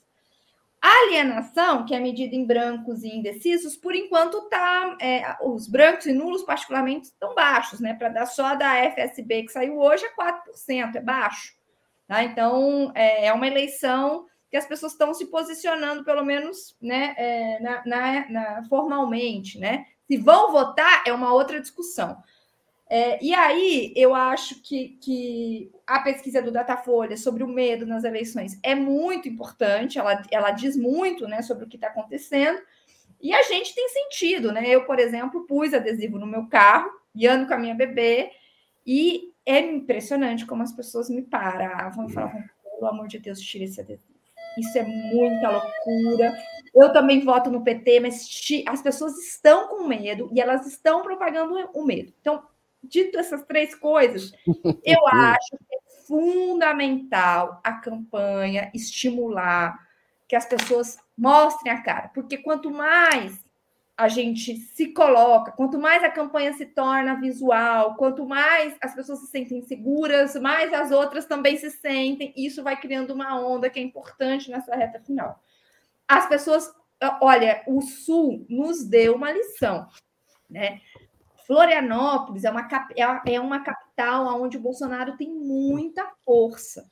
A 0.82 1.04
alienação, 1.04 1.84
que 1.84 1.94
é 1.94 2.00
medida 2.00 2.34
em 2.34 2.44
brancos 2.44 3.04
e 3.04 3.08
indecisos, 3.08 3.76
por 3.76 3.94
enquanto 3.94 4.48
tá, 4.48 4.96
é, 5.00 5.36
os 5.40 5.68
brancos 5.68 6.06
e 6.06 6.12
nulos 6.12 6.42
particularmente 6.42 7.06
estão 7.06 7.36
baixos, 7.36 7.78
né? 7.78 7.94
Para 7.94 8.08
dar 8.08 8.26
só 8.26 8.56
da 8.56 8.74
FSB 8.90 9.44
que 9.44 9.52
saiu 9.52 9.78
hoje 9.78 10.04
é 10.04 10.12
4%, 10.12 10.96
é 10.96 11.00
baixo. 11.00 11.54
Tá? 12.08 12.24
Então 12.24 12.90
é, 12.96 13.26
é 13.26 13.32
uma 13.32 13.46
eleição 13.46 14.26
que 14.50 14.56
as 14.56 14.66
pessoas 14.66 14.90
estão 14.90 15.14
se 15.14 15.26
posicionando, 15.26 16.04
pelo 16.04 16.24
menos, 16.24 16.76
né, 16.82 17.14
é, 17.16 17.60
na, 17.60 17.82
na, 17.86 18.28
na, 18.28 18.64
formalmente, 18.68 19.60
né? 19.60 19.86
Se 20.08 20.16
vão 20.18 20.50
votar 20.50 21.04
é 21.06 21.12
uma 21.12 21.32
outra 21.32 21.60
discussão. 21.60 22.20
É, 22.88 23.24
e 23.24 23.32
aí, 23.32 23.92
eu 23.96 24.14
acho 24.14 24.60
que, 24.62 24.98
que 25.00 25.70
a 25.86 26.00
pesquisa 26.00 26.42
do 26.42 26.52
Datafolha 26.52 27.16
sobre 27.16 27.42
o 27.42 27.48
medo 27.48 27.86
nas 27.86 28.04
eleições 28.04 28.58
é 28.62 28.74
muito 28.74 29.28
importante, 29.28 29.98
ela, 29.98 30.22
ela 30.30 30.50
diz 30.50 30.76
muito 30.76 31.26
né, 31.26 31.40
sobre 31.40 31.64
o 31.64 31.68
que 31.68 31.76
está 31.76 31.88
acontecendo, 31.88 32.60
e 33.20 33.32
a 33.32 33.42
gente 33.44 33.74
tem 33.74 33.88
sentido, 33.88 34.50
né? 34.50 34.68
Eu, 34.68 34.84
por 34.84 34.98
exemplo, 34.98 35.46
pus 35.46 35.72
adesivo 35.72 36.18
no 36.18 36.26
meu 36.26 36.48
carro 36.48 36.90
e 37.14 37.26
ando 37.26 37.46
com 37.46 37.54
a 37.54 37.58
minha 37.58 37.74
bebê, 37.74 38.30
e 38.86 39.32
é 39.46 39.60
impressionante 39.60 40.44
como 40.44 40.62
as 40.62 40.72
pessoas 40.72 41.08
me 41.08 41.22
paravam 41.22 42.06
e 42.06 42.12
falavam, 42.12 42.42
pelo 42.62 42.86
amor 42.88 43.06
de 43.06 43.18
Deus, 43.18 43.40
tira 43.40 43.64
esse 43.64 43.80
adesivo. 43.80 44.12
Isso 44.58 44.76
é 44.76 44.82
muita 44.82 45.50
loucura. 45.50 46.36
Eu 46.74 46.92
também 46.92 47.24
voto 47.24 47.50
no 47.50 47.62
PT, 47.62 48.00
mas 48.00 48.26
as 48.66 48.82
pessoas 48.82 49.16
estão 49.18 49.68
com 49.68 49.86
medo 49.86 50.28
e 50.32 50.40
elas 50.40 50.66
estão 50.66 51.02
propagando 51.02 51.54
o 51.72 51.84
medo. 51.84 52.12
Então, 52.20 52.42
dito 52.82 53.18
essas 53.18 53.44
três 53.44 53.74
coisas, 53.74 54.32
eu 54.84 55.06
acho 55.08 55.50
que 55.50 55.74
é 55.74 56.06
fundamental 56.06 57.60
a 57.62 57.72
campanha 57.74 58.70
estimular 58.74 59.78
que 60.28 60.36
as 60.36 60.46
pessoas 60.46 60.98
mostrem 61.16 61.72
a 61.72 61.82
cara, 61.82 62.08
porque 62.08 62.38
quanto 62.38 62.70
mais 62.70 63.42
a 63.96 64.08
gente 64.08 64.56
se 64.56 64.88
coloca, 64.88 65.52
quanto 65.52 65.78
mais 65.78 66.02
a 66.02 66.10
campanha 66.10 66.52
se 66.54 66.66
torna 66.66 67.20
visual, 67.20 67.94
quanto 67.94 68.26
mais 68.26 68.74
as 68.80 68.94
pessoas 68.94 69.20
se 69.20 69.26
sentem 69.26 69.62
seguras, 69.62 70.34
mais 70.36 70.72
as 70.72 70.90
outras 70.90 71.26
também 71.26 71.56
se 71.56 71.70
sentem, 71.70 72.32
isso 72.36 72.62
vai 72.62 72.80
criando 72.80 73.12
uma 73.12 73.38
onda 73.38 73.68
que 73.68 73.78
é 73.78 73.82
importante 73.82 74.50
nessa 74.50 74.74
reta 74.74 74.98
final. 75.00 75.40
As 76.08 76.26
pessoas, 76.28 76.72
olha, 77.20 77.62
o 77.66 77.80
Sul 77.82 78.46
nos 78.48 78.82
deu 78.84 79.14
uma 79.14 79.30
lição, 79.30 79.86
né? 80.48 80.80
Florianópolis 81.46 82.44
é 82.44 82.50
uma, 82.50 82.68
é, 82.96 83.34
é 83.34 83.40
uma 83.40 83.60
capital 83.60 84.40
onde 84.40 84.56
o 84.56 84.60
Bolsonaro 84.60 85.16
tem 85.16 85.32
muita 85.32 86.06
força. 86.24 86.84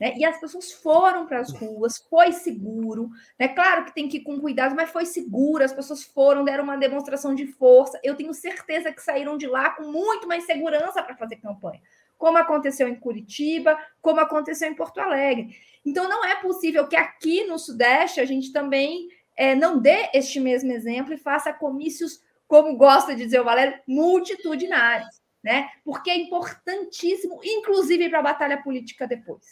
Né? 0.00 0.14
E 0.16 0.24
as 0.24 0.38
pessoas 0.38 0.72
foram 0.72 1.26
para 1.26 1.40
as 1.40 1.52
ruas, 1.52 1.98
foi 2.08 2.32
seguro. 2.32 3.10
Né? 3.38 3.48
Claro 3.48 3.84
que 3.84 3.94
tem 3.94 4.08
que 4.08 4.18
ir 4.18 4.22
com 4.22 4.40
cuidado, 4.40 4.74
mas 4.74 4.90
foi 4.90 5.04
seguro. 5.04 5.64
As 5.64 5.72
pessoas 5.72 6.04
foram, 6.04 6.44
deram 6.44 6.64
uma 6.64 6.76
demonstração 6.76 7.34
de 7.34 7.46
força. 7.46 8.00
Eu 8.02 8.14
tenho 8.14 8.32
certeza 8.32 8.92
que 8.92 9.02
saíram 9.02 9.36
de 9.36 9.46
lá 9.46 9.70
com 9.70 9.90
muito 9.90 10.26
mais 10.28 10.44
segurança 10.44 11.02
para 11.02 11.16
fazer 11.16 11.36
campanha, 11.36 11.80
como 12.16 12.38
aconteceu 12.38 12.88
em 12.88 12.94
Curitiba, 12.94 13.76
como 14.00 14.20
aconteceu 14.20 14.70
em 14.70 14.74
Porto 14.74 14.98
Alegre. 14.98 15.56
Então, 15.84 16.08
não 16.08 16.24
é 16.24 16.36
possível 16.36 16.86
que 16.86 16.96
aqui 16.96 17.44
no 17.44 17.58
Sudeste 17.58 18.20
a 18.20 18.24
gente 18.24 18.52
também 18.52 19.08
é, 19.36 19.54
não 19.54 19.78
dê 19.78 20.10
este 20.14 20.38
mesmo 20.38 20.70
exemplo 20.72 21.12
e 21.12 21.18
faça 21.18 21.52
comícios 21.52 22.20
como 22.48 22.76
gosta 22.76 23.14
de 23.14 23.24
dizer 23.24 23.40
o 23.40 23.44
Valério, 23.44 23.78
multitudinários, 23.86 25.20
né? 25.44 25.68
Porque 25.84 26.10
é 26.10 26.16
importantíssimo, 26.16 27.38
inclusive 27.44 28.08
para 28.08 28.18
a 28.18 28.22
batalha 28.22 28.60
política 28.62 29.06
depois. 29.06 29.44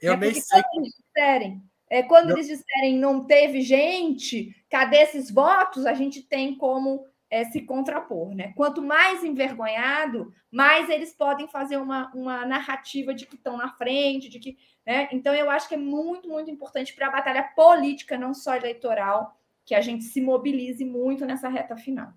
Eu 0.00 0.16
né? 0.16 0.28
nem 0.28 0.40
sei. 0.40 0.62
Quando 0.62 0.84
eles 0.84 0.94
disserem, 0.94 1.62
é, 1.90 2.02
quando 2.02 2.30
eles 2.30 2.46
disserem 2.46 2.96
não 2.96 3.26
teve 3.26 3.60
gente, 3.60 4.54
cadê 4.70 4.98
esses 4.98 5.30
votos? 5.30 5.84
A 5.84 5.94
gente 5.94 6.22
tem 6.22 6.56
como 6.56 7.04
é, 7.28 7.44
se 7.46 7.62
contrapor, 7.62 8.32
né? 8.34 8.52
Quanto 8.56 8.80
mais 8.80 9.24
envergonhado, 9.24 10.32
mais 10.50 10.88
eles 10.88 11.12
podem 11.12 11.48
fazer 11.48 11.76
uma, 11.76 12.12
uma 12.14 12.46
narrativa 12.46 13.12
de 13.12 13.26
que 13.26 13.34
estão 13.34 13.56
na 13.56 13.70
frente, 13.70 14.28
de 14.28 14.38
que, 14.38 14.56
né? 14.86 15.08
Então 15.10 15.34
eu 15.34 15.50
acho 15.50 15.68
que 15.68 15.74
é 15.74 15.78
muito, 15.78 16.28
muito 16.28 16.48
importante 16.48 16.94
para 16.94 17.08
a 17.08 17.10
batalha 17.10 17.42
política, 17.56 18.16
não 18.16 18.32
só 18.32 18.54
eleitoral, 18.54 19.36
que 19.64 19.74
a 19.74 19.80
gente 19.80 20.04
se 20.04 20.20
mobilize 20.20 20.84
muito 20.84 21.26
nessa 21.26 21.48
reta 21.48 21.76
final. 21.76 22.12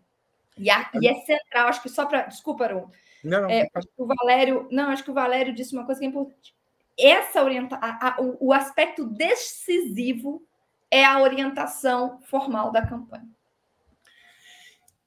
E, 0.58 0.70
a, 0.70 0.90
e 1.02 1.08
é 1.08 1.14
central, 1.22 1.68
acho 1.68 1.82
que 1.82 1.90
só 1.90 2.06
para. 2.06 2.24
Desculpa, 2.24 2.66
Aron. 2.66 2.90
Não, 3.24 3.42
não. 3.42 3.50
É, 3.50 3.68
o 3.98 4.06
Valério. 4.06 4.68
Não, 4.72 4.90
acho 4.90 5.04
que 5.04 5.12
o 5.12 5.14
Valério 5.14 5.54
disse 5.54 5.74
uma 5.74 5.86
coisa 5.86 6.00
que 6.00 6.06
é 6.06 6.10
importante. 6.10 6.56
Essa 6.98 7.44
orienta, 7.44 7.76
a, 7.76 8.10
a, 8.10 8.22
o, 8.22 8.48
o 8.48 8.54
aspecto 8.54 9.06
decisivo 9.06 10.44
é 10.90 11.06
a 11.06 11.22
orientação 11.22 12.20
formal 12.24 12.72
da 12.72 12.86
campanha. 12.86 13.28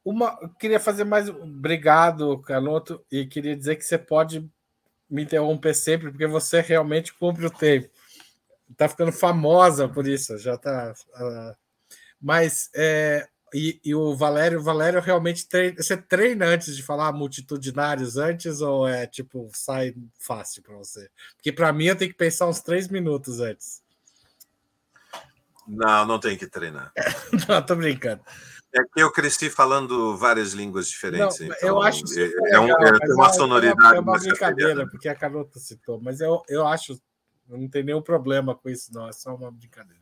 Uma, 0.05 0.37
queria 0.59 0.81
fazer 0.81 1.05
mais. 1.05 1.29
Obrigado, 1.29 2.39
Canoto, 2.43 3.05
e 3.11 3.27
queria 3.27 3.57
dizer 3.57 3.77
que 3.77 3.85
você 3.85 3.99
pode 3.99 4.49
me 5.09 5.23
interromper 5.23 5.75
sempre, 5.75 6.11
porque 6.11 6.27
você 6.27 6.61
realmente 6.61 7.13
cumpre 7.13 7.45
o 7.45 7.51
tempo. 7.51 7.91
Está 8.71 8.89
ficando 8.89 9.13
famosa 9.13 9.89
por 9.89 10.07
isso, 10.07 10.39
já 10.39 10.55
está. 10.55 10.93
Uh, 10.93 11.17
ah, 11.17 11.57
mas 12.21 12.71
é, 12.75 13.27
e, 13.53 13.81
e, 13.85 13.95
o 13.95 14.15
Valério, 14.15 14.63
Valério 14.63 15.01
realmente 15.01 15.49
treina. 15.49 15.83
Você 15.83 15.97
treina 15.97 16.47
antes 16.47 16.77
de 16.77 16.83
falar 16.83 17.13
multitudinários 17.13 18.17
antes 18.17 18.61
ou 18.61 18.87
é 18.87 19.07
tipo 19.07 19.51
sai 19.55 19.95
fácil 20.19 20.63
para 20.63 20.77
você? 20.77 21.09
Porque 21.37 21.53
para 21.53 21.73
mim 21.73 21.87
eu 21.87 21.97
tenho 21.97 22.11
que 22.11 22.17
pensar 22.17 22.47
uns 22.47 22.61
três 22.61 22.89
minutos 22.89 23.41
antes. 23.41 23.83
Não, 25.67 26.07
não 26.07 26.19
tem 26.19 26.37
que 26.37 26.47
treinar. 26.47 26.93
não, 27.49 27.63
tô 27.63 27.77
brincando. 27.77 28.23
É 28.73 28.83
que 28.85 29.03
eu 29.03 29.11
cresci 29.11 29.51
falando 29.51 30.17
várias 30.17 30.53
línguas 30.53 30.89
diferentes. 30.89 31.41
Não, 31.41 31.47
então 31.47 31.69
eu 31.69 31.83
acho 31.83 32.05
é, 32.19 32.55
é, 32.55 32.61
um, 32.61 32.69
é 32.69 33.15
uma 33.15 33.33
sonoridade. 33.33 33.97
É 33.97 34.01
uma, 34.01 34.17
é 34.17 34.21
brincadeira, 34.21 34.89
porque 34.89 35.09
a 35.09 35.15
Carlota 35.15 35.59
citou, 35.59 36.01
mas 36.01 36.21
eu, 36.21 36.43
eu 36.49 36.67
acho. 36.67 37.01
Não 37.49 37.69
tem 37.69 37.83
nenhum 37.83 38.01
problema 38.01 38.55
com 38.55 38.69
isso, 38.71 38.93
não. 38.95 39.09
É 39.09 39.13
só 39.13 39.35
uma 39.35 39.51
brincadeira. 39.51 40.00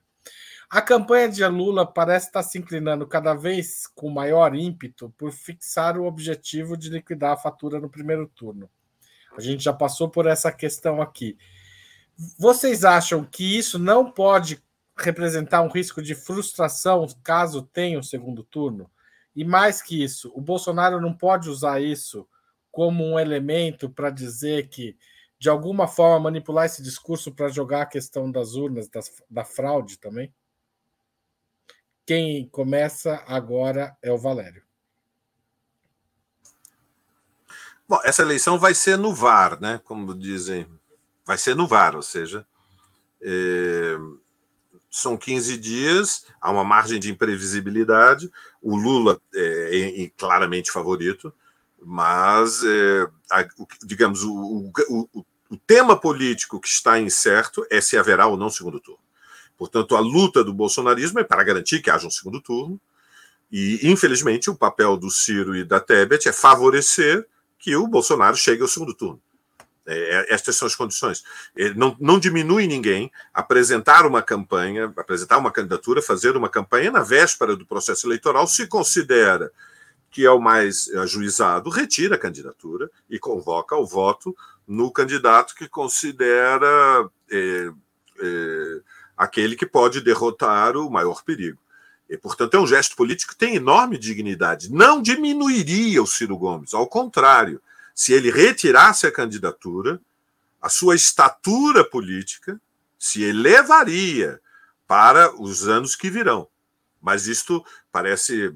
A 0.70 0.82
campanha 0.82 1.30
de 1.30 1.46
Lula 1.46 1.86
parece 1.86 2.26
estar 2.26 2.42
se 2.42 2.58
inclinando 2.58 3.06
cada 3.06 3.32
vez 3.32 3.86
com 3.86 4.10
maior 4.10 4.54
ímpeto 4.54 5.08
por 5.16 5.32
fixar 5.32 5.96
o 5.96 6.04
objetivo 6.04 6.76
de 6.76 6.90
liquidar 6.90 7.32
a 7.32 7.36
fatura 7.38 7.80
no 7.80 7.88
primeiro 7.88 8.26
turno. 8.26 8.68
A 9.34 9.40
gente 9.40 9.64
já 9.64 9.72
passou 9.72 10.10
por 10.10 10.26
essa 10.26 10.52
questão 10.52 11.00
aqui. 11.00 11.38
Vocês 12.38 12.84
acham 12.84 13.24
que 13.24 13.56
isso 13.56 13.78
não 13.78 14.12
pode 14.12 14.62
representar 14.94 15.62
um 15.62 15.70
risco 15.70 16.02
de 16.02 16.14
frustração 16.14 17.06
caso 17.22 17.62
tenha 17.62 17.98
um 17.98 18.02
segundo 18.02 18.42
turno? 18.42 18.90
E 19.34 19.44
mais 19.44 19.80
que 19.80 20.02
isso, 20.02 20.30
o 20.34 20.40
Bolsonaro 20.40 21.00
não 21.00 21.14
pode 21.14 21.48
usar 21.48 21.80
isso 21.80 22.28
como 22.70 23.06
um 23.06 23.18
elemento 23.18 23.88
para 23.88 24.10
dizer 24.10 24.68
que, 24.68 24.98
de 25.38 25.48
alguma 25.48 25.88
forma, 25.88 26.24
manipular 26.24 26.66
esse 26.66 26.82
discurso 26.82 27.32
para 27.32 27.48
jogar 27.48 27.82
a 27.82 27.86
questão 27.86 28.30
das 28.30 28.54
urnas, 28.54 28.86
das, 28.88 29.10
da 29.30 29.44
fraude 29.46 29.98
também? 29.98 30.30
Quem 32.09 32.48
começa 32.48 33.22
agora 33.26 33.94
é 34.00 34.11
o 34.11 34.16
Valério. 34.16 34.62
Bom, 37.86 38.00
essa 38.02 38.22
eleição 38.22 38.59
vai 38.59 38.74
ser 38.74 38.96
no 38.96 39.14
VAR, 39.14 39.61
né? 39.61 39.78
Como 39.84 40.14
dizem, 40.14 40.66
vai 41.26 41.36
ser 41.36 41.54
no 41.54 41.68
VAR, 41.68 41.94
ou 41.94 42.00
seja, 42.00 42.46
é, 43.20 43.94
são 44.90 45.18
15 45.18 45.59
dias, 45.59 46.24
há 46.40 46.50
uma 46.50 46.64
margem 46.64 46.98
de 46.98 47.11
imprevisibilidade. 47.11 48.30
O 48.62 48.74
Lula 48.74 49.20
é, 49.34 50.04
é 50.04 50.11
claramente 50.16 50.72
favorito, 50.72 51.30
mas, 51.78 52.64
é, 52.64 53.06
a, 53.30 53.46
o, 53.59 53.66
digamos, 53.84 54.22
o, 54.22 54.72
o, 54.88 55.26
o 55.50 55.56
tema 55.59 55.94
político 55.94 56.59
que 56.59 56.68
está 56.68 56.98
incerto 56.98 57.66
é 57.70 57.82
se 57.82 57.98
haverá 57.98 58.26
ou 58.26 58.38
não 58.38 58.48
segundo 58.48 58.80
turno. 58.80 59.07
Portanto, 59.59 59.96
a 59.96 60.00
luta 60.00 60.44
do 60.44 60.54
bolsonarismo 60.54 61.18
é 61.18 61.24
para 61.24 61.42
garantir 61.42 61.80
que 61.80 61.90
haja 61.90 62.06
um 62.06 62.11
segundo 62.11 62.40
turno. 62.40 62.80
E, 63.50 63.80
infelizmente, 63.82 64.48
o 64.48 64.54
papel 64.54 64.96
do 64.96 65.11
Ciro 65.11 65.56
e 65.56 65.64
da 65.64 65.80
Tebet 65.80 66.28
é 66.28 66.32
favorecer 66.32 67.26
que 67.59 67.74
o 67.74 67.88
Bolsonaro 67.88 68.36
chegue 68.36 68.62
ao 68.62 68.68
segundo 68.68 68.94
turno. 68.94 69.20
É, 69.84 69.94
é 69.96 70.34
estas 70.34 70.54
são 70.54 70.66
as 70.68 70.76
condições. 70.76 71.24
É, 71.56 71.74
não, 71.74 71.96
não 71.98 72.20
diminui 72.20 72.68
ninguém 72.68 73.11
apresentar 73.34 74.06
uma 74.06 74.22
campanha, 74.22 74.92
apresentar 74.96 75.38
uma 75.38 75.50
candidatura, 75.50 76.00
fazer 76.00 76.36
uma 76.36 76.48
campanha 76.48 76.92
na 76.92 77.02
véspera 77.02 77.56
do 77.56 77.66
processo 77.66 78.06
eleitoral, 78.06 78.46
se 78.46 78.66
considera 78.68 79.50
que 80.11 80.24
é 80.24 80.30
o 80.30 80.40
mais 80.40 80.88
ajuizado, 80.94 81.68
retira 81.68 82.14
a 82.14 82.18
candidatura 82.18 82.90
e 83.11 83.18
convoca 83.18 83.76
o 83.76 83.84
voto 83.84 84.36
no 84.66 84.92
candidato 84.92 85.54
que 85.54 85.68
considera. 85.68 87.09
É, 87.30 87.70
é, 88.20 88.80
aquele 89.18 89.56
que 89.56 89.66
pode 89.66 90.00
derrotar 90.00 90.76
o 90.76 90.88
maior 90.88 91.22
perigo. 91.24 91.58
E, 92.08 92.16
portanto, 92.16 92.54
é 92.54 92.60
um 92.60 92.66
gesto 92.66 92.96
político 92.96 93.32
que 93.32 93.38
tem 93.38 93.56
enorme 93.56 93.98
dignidade. 93.98 94.72
Não 94.72 95.02
diminuiria 95.02 96.02
o 96.02 96.06
Ciro 96.06 96.38
Gomes, 96.38 96.72
ao 96.72 96.86
contrário. 96.86 97.60
Se 97.94 98.12
ele 98.12 98.30
retirasse 98.30 99.06
a 99.06 99.12
candidatura, 99.12 100.00
a 100.62 100.68
sua 100.68 100.94
estatura 100.94 101.84
política 101.84 102.58
se 102.98 103.22
elevaria, 103.22 104.40
para 104.88 105.38
os 105.38 105.68
anos 105.68 105.94
que 105.94 106.08
virão. 106.08 106.48
Mas 107.00 107.26
isto 107.26 107.62
parece 107.92 108.54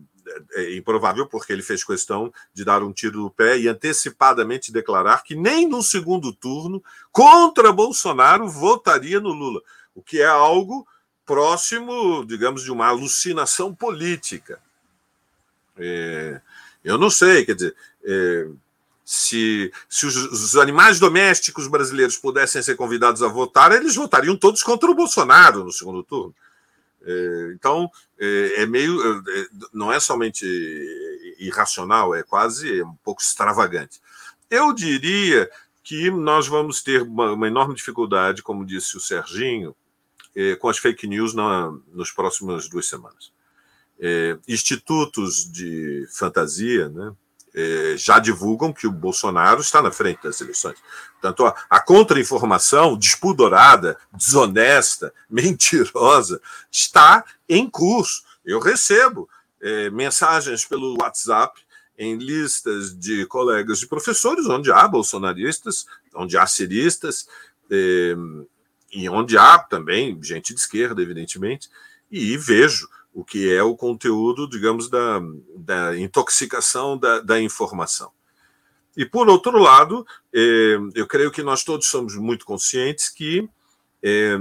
é, 0.55 0.63
é 0.63 0.77
improvável, 0.77 1.27
porque 1.27 1.53
ele 1.53 1.63
fez 1.63 1.85
questão 1.85 2.33
de 2.55 2.65
dar 2.65 2.83
um 2.83 2.91
tiro 2.91 3.21
no 3.21 3.31
pé 3.31 3.59
e 3.59 3.69
antecipadamente 3.69 4.73
declarar 4.73 5.23
que 5.23 5.37
nem 5.37 5.69
no 5.69 5.83
segundo 5.83 6.33
turno, 6.33 6.83
contra 7.13 7.71
Bolsonaro, 7.71 8.49
votaria 8.49 9.21
no 9.21 9.29
Lula, 9.29 9.61
o 9.95 10.03
que 10.03 10.21
é 10.21 10.27
algo 10.27 10.87
próximo, 11.25 12.25
digamos, 12.25 12.63
de 12.63 12.71
uma 12.71 12.89
alucinação 12.89 13.75
política. 13.75 14.61
É, 15.77 16.41
eu 16.85 16.99
não 16.99 17.09
sei, 17.09 17.45
quer 17.45 17.55
dizer, 17.55 17.77
é, 18.05 18.49
se, 19.05 19.73
se 19.89 20.07
os, 20.07 20.17
os, 20.17 20.57
animais 20.57 20.99
domésticos 20.99 21.67
brasileiros 21.67 22.17
pudessem 22.17 22.63
ser 22.63 22.77
convidados 22.77 23.23
a 23.23 23.29
votar, 23.29 23.73
eles 23.73 23.95
votariam 23.95 24.37
todos 24.37 24.63
contra 24.63 24.91
o 24.91 24.95
Bolsonaro 24.95 25.65
no 25.65 25.73
segundo 25.73 26.03
turno. 26.03 26.35
É, 27.05 27.53
então, 27.55 27.91
é, 28.19 28.63
é 28.63 28.67
meio. 28.67 29.01
É, 29.29 29.47
não 29.73 29.93
é 29.93 29.99
somente 29.99 30.47
irracional, 31.39 32.15
é 32.15 32.23
quase 32.23 32.83
um 32.83 32.95
pouco 33.03 33.21
extravagante. 33.21 34.01
Eu 34.49 34.73
diria 34.73 35.51
que 35.83 36.11
nós 36.11 36.47
vamos 36.47 36.83
ter 36.83 37.03
uma, 37.03 37.33
uma 37.33 37.49
enorme 37.49 37.75
dificuldade, 37.75 38.43
como 38.43 38.65
disse 38.65 38.97
o 38.97 39.01
Serginho, 39.01 39.75
é, 40.35 40.57
com 40.57 40.69
as 40.69 40.79
fake 40.79 41.07
news 41.07 41.35
na, 41.35 41.73
nos 41.93 42.11
próximas 42.11 42.69
duas 42.69 42.89
semanas. 42.89 43.33
É, 44.01 44.37
institutos 44.49 45.51
de 45.51 46.07
fantasia, 46.11 46.89
né, 46.89 47.13
é, 47.55 47.95
já 47.97 48.19
divulgam 48.19 48.73
que 48.73 48.87
o 48.87 48.91
Bolsonaro 48.91 49.61
está 49.61 49.83
na 49.83 49.91
frente 49.91 50.23
das 50.23 50.41
eleições. 50.41 50.79
Portanto, 51.13 51.47
a, 51.47 51.55
a 51.69 51.81
contra-informação 51.81 52.97
despudorada, 52.97 53.99
desonesta, 54.13 55.13
mentirosa, 55.29 56.41
está 56.71 57.25
em 57.49 57.69
curso. 57.69 58.23
Eu 58.45 58.59
recebo 58.59 59.29
mensagens 59.93 60.65
pelo 60.65 61.01
WhatsApp 61.01 61.63
em 61.97 62.17
listas 62.17 62.99
de 62.99 63.25
colegas 63.27 63.79
de 63.79 63.87
professores, 63.87 64.47
onde 64.47 64.73
há 64.73 64.89
bolsonaristas, 64.89 65.87
onde 66.17 66.37
há 66.37 66.45
ciristas, 66.49 67.29
e 68.93 69.09
onde 69.09 69.39
há 69.39 69.59
também 69.59 70.19
gente 70.23 70.53
de 70.53 70.61
esquerda, 70.61 71.01
evidentemente, 71.01 71.71
e 72.11 72.37
vejo 72.37 72.89
o 73.15 73.25
que 73.25 73.53
é 73.53 73.63
o 73.63 73.77
conteúdo, 73.77 74.49
digamos, 74.49 74.89
da, 74.89 75.21
da 75.57 75.99
intoxicação 75.99 76.97
da, 76.97 77.21
da 77.21 77.41
informação. 77.41 78.11
E, 78.97 79.07
por 79.07 79.29
outro 79.29 79.59
lado, 79.59 80.07
eh, 80.33 80.79
eu 80.95 81.07
creio 81.07 81.31
que 81.31 81.43
nós 81.43 81.65
todos 81.65 81.87
somos 81.87 82.15
muito 82.15 82.45
conscientes 82.45 83.09
que 83.09 83.49
eh, 84.03 84.37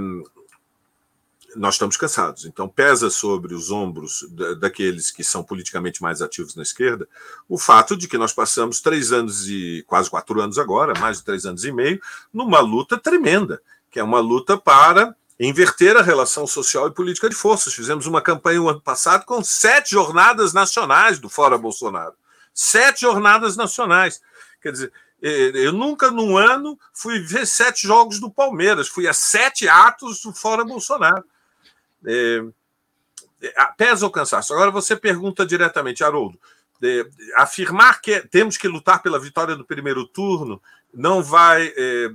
nós 1.56 1.74
estamos 1.74 1.96
cansados. 1.96 2.44
Então, 2.44 2.68
pesa 2.68 3.10
sobre 3.10 3.54
os 3.54 3.70
ombros 3.70 4.26
da, 4.30 4.54
daqueles 4.54 5.10
que 5.10 5.24
são 5.24 5.42
politicamente 5.42 6.02
mais 6.02 6.20
ativos 6.20 6.54
na 6.54 6.62
esquerda 6.62 7.08
o 7.48 7.58
fato 7.58 7.96
de 7.96 8.08
que 8.08 8.18
nós 8.18 8.32
passamos 8.32 8.80
três 8.80 9.12
anos 9.12 9.48
e 9.48 9.84
quase 9.86 10.10
quatro 10.10 10.40
anos 10.40 10.58
agora, 10.58 10.98
mais 10.98 11.18
de 11.18 11.24
três 11.24 11.46
anos 11.46 11.64
e 11.64 11.72
meio, 11.72 12.00
numa 12.32 12.60
luta 12.60 12.98
tremenda, 12.98 13.60
que 13.92 14.00
é 14.00 14.02
uma 14.02 14.18
luta 14.18 14.56
para 14.56 15.14
inverter 15.38 15.96
a 15.96 16.02
relação 16.02 16.46
social 16.46 16.88
e 16.88 16.94
política 16.94 17.28
de 17.28 17.34
forças. 17.36 17.74
Fizemos 17.74 18.06
uma 18.06 18.22
campanha 18.22 18.58
no 18.58 18.68
ano 18.70 18.80
passado 18.80 19.26
com 19.26 19.44
sete 19.44 19.90
jornadas 19.90 20.54
nacionais 20.54 21.18
do 21.18 21.28
Fora 21.28 21.58
Bolsonaro. 21.58 22.14
Sete 22.54 23.02
jornadas 23.02 23.54
nacionais. 23.54 24.22
Quer 24.62 24.72
dizer, 24.72 24.92
eu 25.20 25.72
nunca 25.72 26.10
num 26.10 26.38
ano 26.38 26.78
fui 26.92 27.20
ver 27.20 27.46
sete 27.46 27.86
jogos 27.86 28.18
do 28.18 28.30
Palmeiras, 28.30 28.88
fui 28.88 29.06
a 29.06 29.12
sete 29.12 29.68
atos 29.68 30.22
do 30.22 30.32
Fora 30.32 30.64
Bolsonaro. 30.64 31.24
É, 32.06 32.42
pesa 33.76 34.06
o 34.06 34.10
cansaço. 34.10 34.54
Agora 34.54 34.70
você 34.70 34.96
pergunta 34.96 35.44
diretamente, 35.44 36.02
Haroldo, 36.02 36.38
é, 36.82 37.06
afirmar 37.36 38.00
que 38.00 38.20
temos 38.28 38.56
que 38.56 38.66
lutar 38.68 39.02
pela 39.02 39.20
vitória 39.20 39.54
no 39.54 39.64
primeiro 39.64 40.06
turno 40.06 40.62
não 40.92 41.22
vai 41.22 41.72
é, 41.76 42.10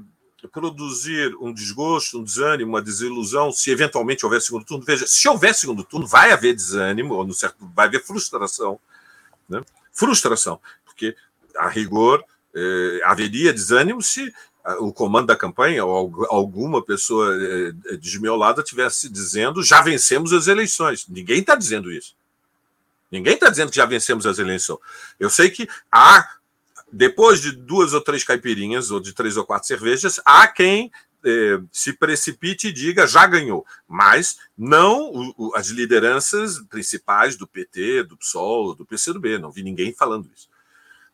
produzir 0.51 1.35
um 1.39 1.53
desgosto, 1.53 2.19
um 2.19 2.23
desânimo, 2.23 2.73
uma 2.73 2.81
desilusão, 2.81 3.51
se 3.51 3.71
eventualmente 3.71 4.25
houver 4.25 4.41
segundo 4.41 4.65
turno. 4.65 4.83
Veja, 4.85 5.07
se 5.07 5.27
houver 5.27 5.55
segundo 5.55 5.83
turno, 5.83 6.05
vai 6.05 6.31
haver 6.31 6.53
desânimo, 6.53 7.15
ou 7.15 7.25
no 7.25 7.33
certo, 7.33 7.55
vai 7.73 7.88
haver 7.88 8.03
frustração. 8.03 8.79
Né? 9.49 9.61
Frustração, 9.91 10.59
porque, 10.85 11.15
a 11.55 11.69
rigor, 11.69 12.23
eh, 12.53 12.99
haveria 13.03 13.53
desânimo 13.53 14.01
se 14.01 14.31
o 14.79 14.91
comando 14.91 15.27
da 15.27 15.35
campanha 15.35 15.85
ou 15.85 16.25
alguma 16.29 16.83
pessoa 16.83 17.33
eh, 17.41 17.95
desmiolada 17.97 18.61
tivesse 18.61 19.07
dizendo 19.09 19.63
já 19.63 19.81
vencemos 19.81 20.33
as 20.33 20.47
eleições. 20.47 21.07
Ninguém 21.07 21.39
está 21.39 21.55
dizendo 21.55 21.91
isso. 21.91 22.15
Ninguém 23.09 23.35
está 23.35 23.49
dizendo 23.49 23.69
que 23.69 23.77
já 23.77 23.85
vencemos 23.85 24.25
as 24.25 24.38
eleições. 24.38 24.79
Eu 25.17 25.29
sei 25.29 25.49
que 25.49 25.69
há 25.89 26.36
depois 26.91 27.41
de 27.41 27.51
duas 27.51 27.93
ou 27.93 28.01
três 28.01 28.23
caipirinhas, 28.23 28.91
ou 28.91 28.99
de 28.99 29.13
três 29.13 29.38
ou 29.38 29.45
quatro 29.45 29.67
cervejas, 29.67 30.19
há 30.25 30.47
quem 30.47 30.91
eh, 31.25 31.59
se 31.71 31.93
precipite 31.93 32.67
e 32.67 32.71
diga 32.71 33.07
já 33.07 33.25
ganhou, 33.25 33.65
mas 33.88 34.38
não 34.57 35.33
as 35.55 35.67
lideranças 35.67 36.59
principais 36.69 37.35
do 37.35 37.47
PT, 37.47 38.03
do 38.03 38.15
PSOL, 38.15 38.75
do 38.75 38.85
PCdoB, 38.85 39.38
não 39.38 39.51
vi 39.51 39.63
ninguém 39.63 39.93
falando 39.93 40.29
isso. 40.33 40.47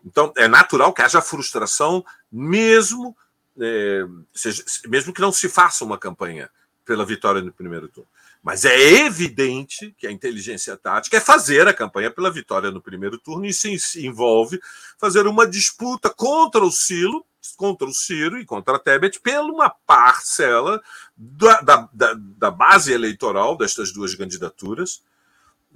Então, 0.06 0.32
é 0.36 0.48
natural 0.48 0.94
que 0.94 1.02
haja 1.02 1.22
frustração, 1.22 2.06
mesmo, 2.32 3.16
eh, 3.60 4.06
seja, 4.34 4.64
mesmo 4.88 5.14
que 5.14 5.22
não 5.22 5.32
se 5.32 5.48
faça 5.48 5.86
uma 5.86 5.98
campanha 5.98 6.50
pela 6.86 7.06
vitória 7.06 7.42
no 7.42 7.54
primeiro 7.54 7.88
turno. 7.88 8.10
Mas 8.44 8.66
é 8.66 9.06
evidente 9.06 9.96
que 9.98 10.06
a 10.06 10.12
inteligência 10.12 10.76
tática 10.76 11.16
é 11.16 11.22
fazer 11.22 11.66
a 11.66 11.74
campanha 11.74 12.12
pela 12.12 12.30
vitória 12.30 12.70
no 12.70 12.82
primeiro 12.82 13.18
turno 13.18 13.46
e 13.46 13.50
isso 13.50 13.70
envolve 13.98 14.60
fazer 15.00 15.26
uma 15.26 15.48
disputa 15.48 16.10
contra 16.10 16.62
o 16.62 16.70
Ciro, 16.70 17.26
contra 17.56 17.88
o 17.88 17.94
Ciro 17.94 18.38
e 18.38 18.46
contra 18.46 18.76
a 18.76 18.80
Tebet 18.80 19.22
pela 19.22 19.46
uma 19.46 19.70
parcela 19.70 20.82
da, 21.16 21.62
da, 21.62 21.90
da, 21.94 22.14
da 22.14 22.52
base 22.52 22.92
eleitoral 22.92 23.58
destas 23.58 23.94
duas 23.94 24.14
candidaturas. 24.14 25.02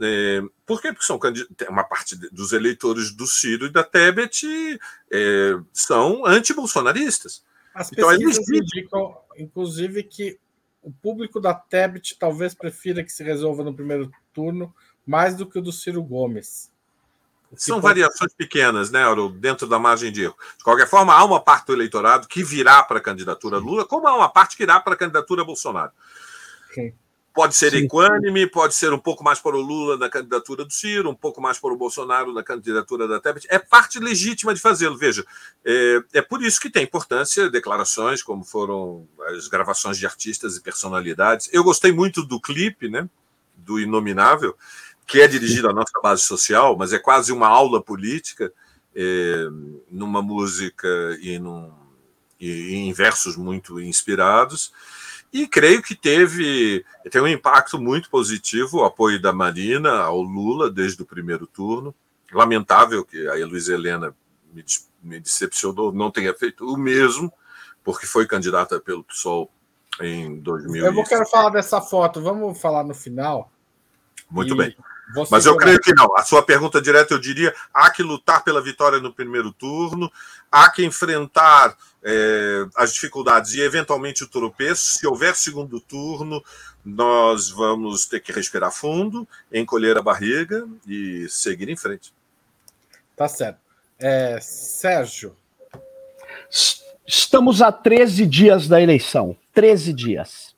É, 0.02 0.42
por 0.66 0.82
quê? 0.82 0.92
Porque 0.92 1.06
são 1.06 1.18
uma 1.70 1.86
parte 1.86 2.18
dos 2.32 2.52
eleitores 2.52 3.12
do 3.16 3.26
Ciro 3.26 3.68
e 3.68 3.72
da 3.72 3.84
Tebet 3.84 4.46
é, 5.10 5.58
são 5.72 6.26
anti-bolsonaristas. 6.26 7.42
As 7.74 7.92
então, 7.94 8.10
pesquisas 8.10 8.40
então, 8.40 8.58
indicam, 8.58 9.18
inclusive, 9.38 10.04
que 10.04 10.38
o 10.88 10.92
público 11.02 11.42
da 11.42 11.54
Tebet 11.54 12.18
talvez 12.18 12.54
prefira 12.54 13.04
que 13.04 13.12
se 13.12 13.22
resolva 13.22 13.62
no 13.62 13.74
primeiro 13.74 14.10
turno 14.34 14.74
mais 15.06 15.36
do 15.36 15.46
que 15.46 15.60
o 15.60 15.62
do 15.62 15.74
Ciro 15.74 16.02
Gomes. 16.02 16.72
São 17.56 17.82
pode... 17.82 18.00
variações 18.00 18.34
pequenas, 18.34 18.90
né, 18.90 19.04
Auro, 19.04 19.28
dentro 19.28 19.68
da 19.68 19.78
margem 19.78 20.14
de 20.14 20.24
erro. 20.24 20.36
De 20.58 20.64
qualquer 20.64 20.88
forma, 20.88 21.14
há 21.14 21.26
uma 21.26 21.42
parte 21.42 21.68
do 21.68 21.74
eleitorado 21.74 22.26
que 22.26 22.42
virá 22.42 22.82
para 22.84 23.00
a 23.00 23.02
candidatura 23.02 23.58
Lula, 23.58 23.86
como 23.86 24.08
há 24.08 24.16
uma 24.16 24.30
parte 24.30 24.56
que 24.56 24.64
irá 24.64 24.80
para 24.80 24.94
a 24.94 24.98
candidatura 24.98 25.44
Bolsonaro. 25.44 25.92
Sim. 26.74 26.94
Pode 27.38 27.56
ser 27.56 27.70
Sim. 27.70 27.86
equânime, 27.86 28.48
pode 28.48 28.74
ser 28.74 28.92
um 28.92 28.98
pouco 28.98 29.24
mais 29.24 29.40
para 29.40 29.56
o 29.56 29.62
Lula 29.62 29.96
na 29.96 30.10
candidatura 30.10 30.66
do 30.66 30.74
Ciro, 30.74 31.12
um 31.12 31.14
pouco 31.14 31.40
mais 31.40 31.60
para 31.60 31.72
o 31.72 31.78
Bolsonaro 31.78 32.34
na 32.34 32.42
candidatura 32.42 33.08
da 33.08 33.20
Tebet. 33.20 33.46
É 33.48 33.60
parte 33.60 34.00
legítima 34.00 34.56
de 34.56 34.60
fazê-lo. 34.60 34.98
Veja, 34.98 35.24
é, 35.64 36.02
é, 36.14 36.22
por 36.24 36.42
isso 36.42 36.60
que 36.60 36.68
tem 36.68 36.82
importância 36.82 37.48
declarações 37.48 38.24
como 38.24 38.44
foram 38.44 39.08
as 39.36 39.48
gravações 39.48 40.00
de 40.00 40.08
artistas 40.08 40.58
e 40.58 40.62
personalidades. 40.64 41.48
Eu 41.54 41.64
gostei 41.64 41.92
muito 41.92 42.26
do 42.26 42.42
clipe, 42.42 42.90
né, 42.90 43.08
do 43.56 43.80
Inominável, 43.80 44.58
que 45.06 45.22
é 45.22 45.28
dirigido 45.28 45.70
à 45.70 45.74
nossa 45.74 45.94
base 46.02 46.24
social, 46.24 46.76
mas 46.76 46.92
é 46.92 46.98
quase 46.98 47.32
uma 47.32 47.48
aula 47.48 47.84
política, 47.84 48.52
é, 48.96 49.48
numa 49.92 50.24
música 50.24 50.88
e, 51.22 51.38
num, 51.38 51.72
e 52.40 52.74
em 52.74 52.92
versos 52.94 53.36
muito 53.36 53.80
inspirados. 53.80 54.74
E 55.32 55.48
creio 55.48 55.82
que 55.82 55.94
teve, 55.94 56.86
teve 57.04 57.22
um 57.22 57.28
impacto 57.28 57.80
muito 57.80 58.10
positivo 58.10 58.80
o 58.80 58.86
apoio 58.86 59.22
da 59.22 59.34
Marina 59.34 60.00
ao 60.00 60.22
Lula 60.22 60.70
desde 60.70 61.02
o 61.02 61.06
primeiro 61.06 61.46
turno. 61.46 61.94
Lamentável 62.32 63.04
que 63.06 63.28
a 63.28 63.34
Luiz 63.46 63.68
Helena 63.68 64.16
me, 64.54 64.64
me 65.04 65.20
decepcionou, 65.20 65.92
não 65.92 66.12
tenha 66.12 66.34
feito 66.34 66.66
o 66.66 66.78
mesmo, 66.78 67.32
porque 67.84 68.06
foi 68.06 68.26
candidata 68.26 68.80
pelo 68.80 69.04
PSOL 69.04 69.52
em 70.02 70.40
2000. 70.40 70.86
Eu 70.86 70.94
não 70.94 71.04
quero 71.04 71.26
falar 71.26 71.50
dessa 71.50 71.82
foto, 71.82 72.22
vamos 72.22 72.60
falar 72.60 72.84
no 72.84 72.94
final. 72.94 73.52
Muito 74.30 74.54
e... 74.54 74.58
bem. 74.58 74.76
Mas 75.32 75.46
eu 75.46 75.56
creio 75.56 75.80
que 75.80 75.94
não. 75.94 76.18
A 76.18 76.24
sua 76.24 76.44
pergunta 76.44 76.82
direta, 76.82 77.14
eu 77.14 77.20
diria: 77.20 77.56
há 77.74 77.90
que 77.90 78.04
lutar 78.04 78.44
pela 78.44 78.62
vitória 78.62 79.00
no 79.00 79.14
primeiro 79.14 79.54
turno, 79.54 80.12
há 80.52 80.70
que 80.70 80.84
enfrentar 80.84 81.78
é, 82.10 82.66
as 82.78 82.94
dificuldades 82.94 83.54
e, 83.54 83.60
eventualmente, 83.60 84.24
o 84.24 84.28
tropeço. 84.30 84.98
Se 84.98 85.06
houver 85.06 85.36
segundo 85.36 85.82
turno, 85.82 86.42
nós 86.84 87.50
vamos 87.50 88.06
ter 88.06 88.22
que 88.22 88.32
respirar 88.32 88.72
fundo, 88.72 89.28
encolher 89.52 89.98
a 89.98 90.02
barriga 90.02 90.66
e 90.88 91.28
seguir 91.28 91.68
em 91.68 91.76
frente. 91.76 92.14
Tá 93.14 93.28
certo. 93.28 93.60
É, 94.00 94.40
Sérgio. 94.40 95.36
Estamos 97.06 97.62
a 97.62 97.74
13 97.74 98.26
dias 98.26 98.70
da 98.70 98.82
eleição. 98.82 99.36
13 99.54 99.92
dias. 99.92 100.56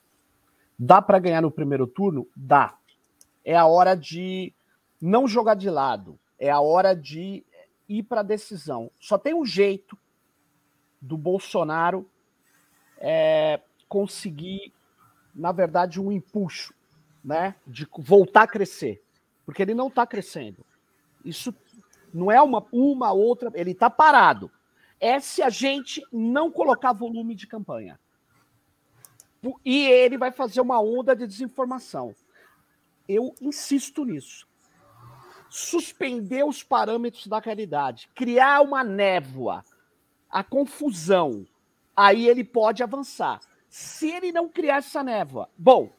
Dá 0.78 1.02
para 1.02 1.18
ganhar 1.18 1.42
no 1.42 1.50
primeiro 1.50 1.86
turno? 1.86 2.28
Dá. 2.36 2.76
É 3.44 3.56
a 3.56 3.66
hora 3.66 3.96
de 3.96 4.52
não 5.00 5.26
jogar 5.26 5.54
de 5.54 5.68
lado. 5.68 6.16
É 6.38 6.48
a 6.48 6.60
hora 6.60 6.94
de 6.94 7.42
ir 7.88 8.04
para 8.04 8.20
a 8.20 8.24
decisão. 8.24 8.88
Só 9.00 9.18
tem 9.18 9.34
um 9.34 9.44
jeito 9.44 9.98
do 11.00 11.16
Bolsonaro 11.16 12.08
é, 12.98 13.60
conseguir, 13.88 14.72
na 15.34 15.52
verdade, 15.52 16.00
um 16.00 16.12
impulso, 16.12 16.74
né, 17.24 17.54
de 17.66 17.86
voltar 17.98 18.42
a 18.42 18.48
crescer, 18.48 19.02
porque 19.44 19.62
ele 19.62 19.74
não 19.74 19.88
está 19.88 20.06
crescendo. 20.06 20.64
Isso 21.24 21.54
não 22.12 22.30
é 22.30 22.40
uma 22.40 22.66
uma 22.72 23.12
outra, 23.12 23.50
ele 23.54 23.72
está 23.72 23.88
parado. 23.88 24.50
É 24.98 25.18
se 25.18 25.42
a 25.42 25.48
gente 25.48 26.02
não 26.12 26.50
colocar 26.50 26.92
volume 26.92 27.34
de 27.34 27.46
campanha. 27.46 27.98
E 29.64 29.86
ele 29.86 30.18
vai 30.18 30.30
fazer 30.30 30.60
uma 30.60 30.80
onda 30.80 31.16
de 31.16 31.26
desinformação. 31.26 32.14
Eu 33.08 33.34
insisto 33.40 34.04
nisso. 34.04 34.46
Suspender 35.48 36.44
os 36.44 36.62
parâmetros 36.62 37.26
da 37.26 37.38
realidade, 37.38 38.08
criar 38.14 38.60
uma 38.60 38.84
névoa, 38.84 39.64
a 40.30 40.44
confusão, 40.44 41.46
aí 41.96 42.28
ele 42.28 42.44
pode 42.44 42.82
avançar. 42.82 43.40
Se 43.68 44.10
ele 44.10 44.32
não 44.32 44.48
criar 44.48 44.76
essa 44.76 45.02
névoa, 45.02 45.48
bom, 45.56 45.90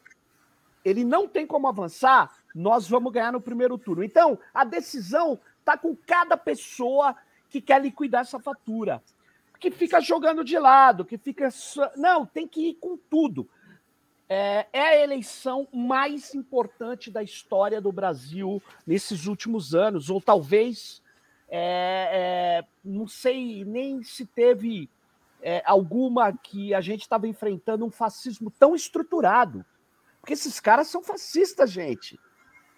ele 0.84 1.04
não 1.04 1.28
tem 1.28 1.46
como 1.46 1.68
avançar, 1.68 2.36
nós 2.54 2.88
vamos 2.88 3.12
ganhar 3.12 3.32
no 3.32 3.40
primeiro 3.40 3.78
turno. 3.78 4.02
Então, 4.02 4.38
a 4.52 4.64
decisão 4.64 5.38
está 5.60 5.76
com 5.76 5.94
cada 5.94 6.36
pessoa 6.36 7.16
que 7.48 7.60
quer 7.60 7.80
liquidar 7.80 8.22
essa 8.22 8.40
fatura, 8.40 9.02
que 9.60 9.70
fica 9.70 10.00
jogando 10.00 10.42
de 10.42 10.58
lado, 10.58 11.04
que 11.04 11.16
fica. 11.16 11.48
Não, 11.96 12.26
tem 12.26 12.48
que 12.48 12.70
ir 12.70 12.74
com 12.74 12.96
tudo. 12.96 13.48
É, 14.28 14.66
é 14.72 14.80
a 14.80 15.02
eleição 15.02 15.68
mais 15.72 16.34
importante 16.34 17.10
da 17.10 17.22
história 17.22 17.80
do 17.80 17.92
Brasil 17.92 18.62
nesses 18.86 19.26
últimos 19.26 19.74
anos, 19.74 20.08
ou 20.08 20.20
talvez 20.20 21.01
é, 21.54 22.08
é, 22.10 22.64
não 22.82 23.06
sei 23.06 23.62
nem 23.62 24.02
se 24.02 24.24
teve 24.24 24.88
é, 25.42 25.62
alguma 25.66 26.32
que 26.32 26.72
a 26.72 26.80
gente 26.80 27.02
estava 27.02 27.28
enfrentando 27.28 27.84
um 27.84 27.90
fascismo 27.90 28.50
tão 28.50 28.74
estruturado. 28.74 29.62
Porque 30.18 30.32
esses 30.32 30.58
caras 30.58 30.88
são 30.88 31.02
fascistas, 31.02 31.70
gente. 31.70 32.18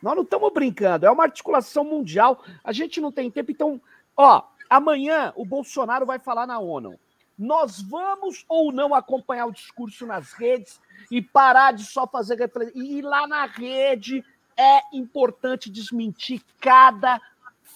Nós 0.02 0.16
não 0.16 0.24
estamos 0.24 0.52
brincando, 0.52 1.06
é 1.06 1.10
uma 1.10 1.22
articulação 1.22 1.84
mundial. 1.84 2.42
A 2.64 2.72
gente 2.72 3.00
não 3.00 3.12
tem 3.12 3.30
tempo. 3.30 3.52
Então, 3.52 3.80
ó, 4.16 4.42
amanhã 4.68 5.32
o 5.36 5.44
Bolsonaro 5.44 6.04
vai 6.04 6.18
falar 6.18 6.44
na 6.44 6.58
ONU. 6.58 6.98
Nós 7.38 7.80
vamos 7.80 8.44
ou 8.48 8.72
não 8.72 8.92
acompanhar 8.92 9.46
o 9.46 9.52
discurso 9.52 10.04
nas 10.04 10.32
redes 10.32 10.80
e 11.12 11.22
parar 11.22 11.72
de 11.72 11.84
só 11.84 12.08
fazer 12.08 12.50
e 12.74 12.98
ir 12.98 13.02
lá 13.02 13.24
na 13.28 13.46
rede 13.46 14.24
é 14.56 14.80
importante 14.92 15.70
desmentir 15.70 16.42
cada 16.60 17.20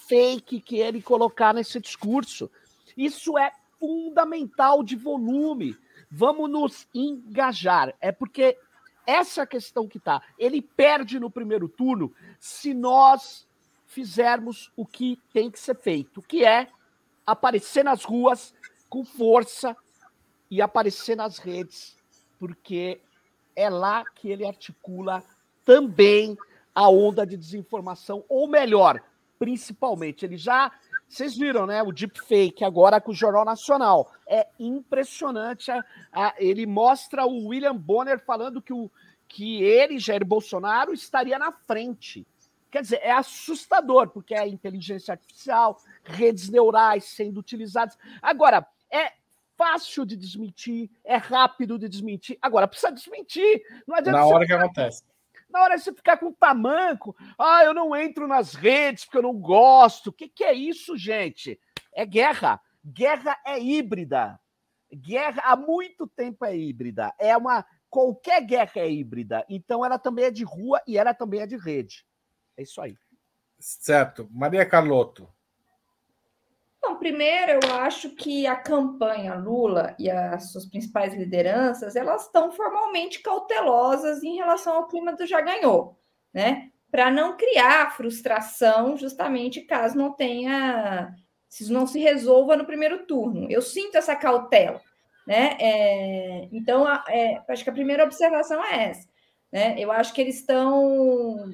fake 0.09 0.59
que 0.59 0.77
ele 0.77 1.01
colocar 1.01 1.53
nesse 1.53 1.79
discurso. 1.79 2.49
Isso 2.97 3.37
é 3.37 3.51
fundamental 3.79 4.83
de 4.83 4.95
volume. 4.95 5.77
Vamos 6.09 6.49
nos 6.49 6.87
engajar. 6.93 7.93
É 8.01 8.11
porque 8.11 8.57
essa 9.05 9.45
questão 9.45 9.87
que 9.87 9.99
tá. 9.99 10.21
Ele 10.37 10.61
perde 10.61 11.19
no 11.19 11.29
primeiro 11.29 11.69
turno 11.69 12.11
se 12.39 12.73
nós 12.73 13.47
fizermos 13.85 14.71
o 14.75 14.85
que 14.85 15.19
tem 15.31 15.49
que 15.49 15.59
ser 15.59 15.75
feito, 15.75 16.21
que 16.23 16.43
é 16.43 16.67
aparecer 17.25 17.83
nas 17.83 18.03
ruas 18.03 18.53
com 18.89 19.05
força 19.05 19.77
e 20.49 20.61
aparecer 20.61 21.15
nas 21.15 21.37
redes, 21.37 21.95
porque 22.39 22.99
é 23.55 23.69
lá 23.69 24.03
que 24.15 24.29
ele 24.29 24.45
articula 24.45 25.23
também 25.63 26.35
a 26.73 26.89
onda 26.89 27.25
de 27.25 27.37
desinformação, 27.37 28.23
ou 28.27 28.47
melhor, 28.47 29.03
principalmente. 29.39 30.25
Ele 30.25 30.37
já. 30.37 30.71
Vocês 31.07 31.35
viram, 31.35 31.65
né? 31.65 31.81
O 31.81 31.91
deepfake 31.91 32.63
agora 32.63 33.01
com 33.01 33.11
o 33.11 33.15
Jornal 33.15 33.43
Nacional. 33.43 34.11
É 34.27 34.47
impressionante. 34.59 35.71
A, 35.71 35.83
a, 36.11 36.35
ele 36.37 36.67
mostra 36.67 37.25
o 37.25 37.47
William 37.47 37.75
Bonner 37.75 38.19
falando 38.23 38.61
que, 38.61 38.73
o, 38.73 38.91
que 39.27 39.63
ele, 39.63 39.97
Jair 39.97 40.23
Bolsonaro, 40.23 40.93
estaria 40.93 41.39
na 41.39 41.51
frente. 41.51 42.27
Quer 42.69 42.83
dizer, 42.83 42.99
é 43.01 43.11
assustador, 43.11 44.09
porque 44.09 44.35
é 44.35 44.47
inteligência 44.47 45.13
artificial, 45.13 45.81
redes 46.03 46.49
neurais 46.49 47.05
sendo 47.05 47.39
utilizadas. 47.39 47.97
Agora, 48.21 48.67
é 48.91 49.13
fácil 49.57 50.05
de 50.05 50.15
desmentir, 50.15 50.91
é 51.03 51.17
rápido 51.17 51.79
de 51.79 51.89
desmentir. 51.89 52.37
Agora, 52.39 52.67
precisa 52.67 52.91
desmentir. 52.91 53.63
Não 53.87 53.95
adianta 53.95 54.19
Na 54.19 54.25
hora 54.25 54.45
que 54.45 54.53
acontece. 54.53 55.03
Na 55.49 55.63
hora 55.63 55.75
de 55.75 55.83
você 55.83 55.93
ficar 55.93 56.17
com 56.17 56.31
tamanco, 56.31 57.15
ah, 57.37 57.63
eu 57.63 57.73
não 57.73 57.95
entro 57.95 58.27
nas 58.27 58.53
redes 58.53 59.05
porque 59.05 59.17
eu 59.17 59.23
não 59.23 59.33
gosto. 59.33 60.07
O 60.07 60.13
que, 60.13 60.27
que 60.27 60.43
é 60.43 60.53
isso, 60.53 60.95
gente? 60.95 61.59
É 61.93 62.05
guerra. 62.05 62.61
Guerra 62.85 63.37
é 63.45 63.59
híbrida. 63.59 64.39
Guerra 64.93 65.41
há 65.43 65.55
muito 65.55 66.07
tempo 66.07 66.45
é 66.45 66.55
híbrida. 66.55 67.13
É 67.19 67.35
uma 67.35 67.65
qualquer 67.89 68.41
guerra 68.45 68.71
é 68.75 68.89
híbrida. 68.89 69.45
Então 69.49 69.83
ela 69.83 69.97
também 69.97 70.25
é 70.25 70.31
de 70.31 70.43
rua 70.43 70.81
e 70.87 70.97
ela 70.97 71.13
também 71.13 71.41
é 71.41 71.47
de 71.47 71.57
rede. 71.57 72.05
É 72.55 72.63
isso 72.63 72.79
aí. 72.79 72.95
Certo. 73.59 74.27
Maria 74.31 74.65
Carlotto. 74.65 75.27
Bom, 76.81 76.95
primeiro, 76.95 77.59
eu 77.63 77.75
acho 77.75 78.11
que 78.11 78.47
a 78.47 78.55
campanha 78.55 79.35
Lula 79.35 79.95
e 79.99 80.09
as 80.09 80.51
suas 80.51 80.65
principais 80.65 81.13
lideranças, 81.13 81.95
elas 81.95 82.25
estão 82.25 82.51
formalmente 82.51 83.21
cautelosas 83.21 84.23
em 84.23 84.37
relação 84.37 84.75
ao 84.75 84.87
clima 84.87 85.13
do 85.13 85.25
já 85.25 85.41
ganhou, 85.41 85.99
né? 86.33 86.69
Para 86.89 87.11
não 87.11 87.35
criar 87.35 87.95
frustração, 87.95 88.95
justamente 88.97 89.61
caso 89.61 89.97
não 89.97 90.13
tenha, 90.13 91.13
se 91.49 91.71
não 91.71 91.85
se 91.85 91.99
resolva 91.99 92.55
no 92.55 92.65
primeiro 92.65 93.05
turno. 93.05 93.47
Eu 93.51 93.61
sinto 93.61 93.97
essa 93.97 94.15
cautela, 94.15 94.81
né? 95.27 95.57
É, 95.59 96.47
então, 96.51 96.87
é, 97.09 97.43
acho 97.49 97.63
que 97.63 97.69
a 97.69 97.73
primeira 97.73 98.05
observação 98.05 98.63
é 98.63 98.89
essa, 98.89 99.07
né? 99.51 99.75
Eu 99.77 99.91
acho 99.91 100.13
que 100.13 100.21
eles 100.21 100.35
estão 100.39 101.51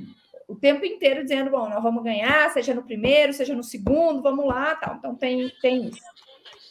o 0.48 0.56
tempo 0.56 0.86
inteiro 0.86 1.24
dizendo, 1.24 1.52
bom, 1.52 1.70
nós 1.70 1.82
vamos 1.82 2.04
ganhar, 2.04 2.50
seja 2.52 2.74
no 2.74 2.84
primeiro, 2.84 3.34
seja 3.34 3.56
no 3.56 3.64
segundo, 3.64 4.22
vamos 4.22 4.46
lá, 4.46 4.76
tal. 4.76 4.96
Então 4.96 5.16
tem, 5.16 5.52
tem 5.62 5.88
isso. 5.88 6.02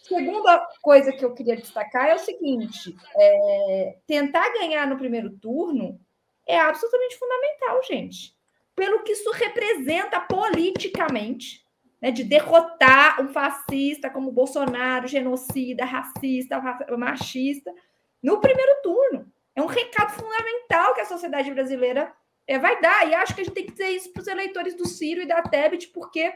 Segunda 0.03 0.59
coisa 0.83 1.13
que 1.13 1.25
eu 1.25 1.33
queria 1.33 1.57
destacar 1.57 2.09
é 2.09 2.15
o 2.15 2.19
seguinte: 2.19 2.95
é, 3.17 3.97
tentar 4.07 4.53
ganhar 4.53 4.87
no 4.87 4.99
primeiro 4.99 5.31
turno 5.39 5.99
é 6.47 6.59
absolutamente 6.59 7.19
fundamental, 7.19 7.83
gente. 7.85 8.35
Pelo 8.77 9.03
que 9.03 9.13
isso 9.13 9.31
representa 9.33 10.21
politicamente, 10.21 11.65
né, 12.03 12.11
de 12.11 12.23
derrotar 12.23 13.23
um 13.23 13.29
fascista 13.29 14.11
como 14.11 14.33
Bolsonaro, 14.33 15.09
genocida, 15.09 15.85
racista, 15.85 16.61
machista, 16.99 17.73
no 18.23 18.41
primeiro 18.41 18.83
turno. 18.83 19.33
É 19.57 19.63
um 19.63 19.67
recado 19.67 20.13
fundamental 20.13 20.95
que 20.95 21.01
a 21.01 21.07
sociedade 21.07 21.51
brasileira 21.53 22.13
é, 22.47 22.59
vai 22.59 22.81
dar. 22.81 23.09
E 23.09 23.15
acho 23.15 23.35
que 23.35 23.41
a 23.41 23.45
gente 23.45 23.55
tem 23.55 23.67
que 23.67 23.73
dizer 23.73 23.91
isso 23.91 24.13
para 24.13 24.23
os 24.23 24.29
eleitores 24.29 24.75
do 24.75 24.87
Ciro 24.87 25.23
e 25.23 25.27
da 25.27 25.43
Tebet, 25.43 25.89
porque 25.89 26.33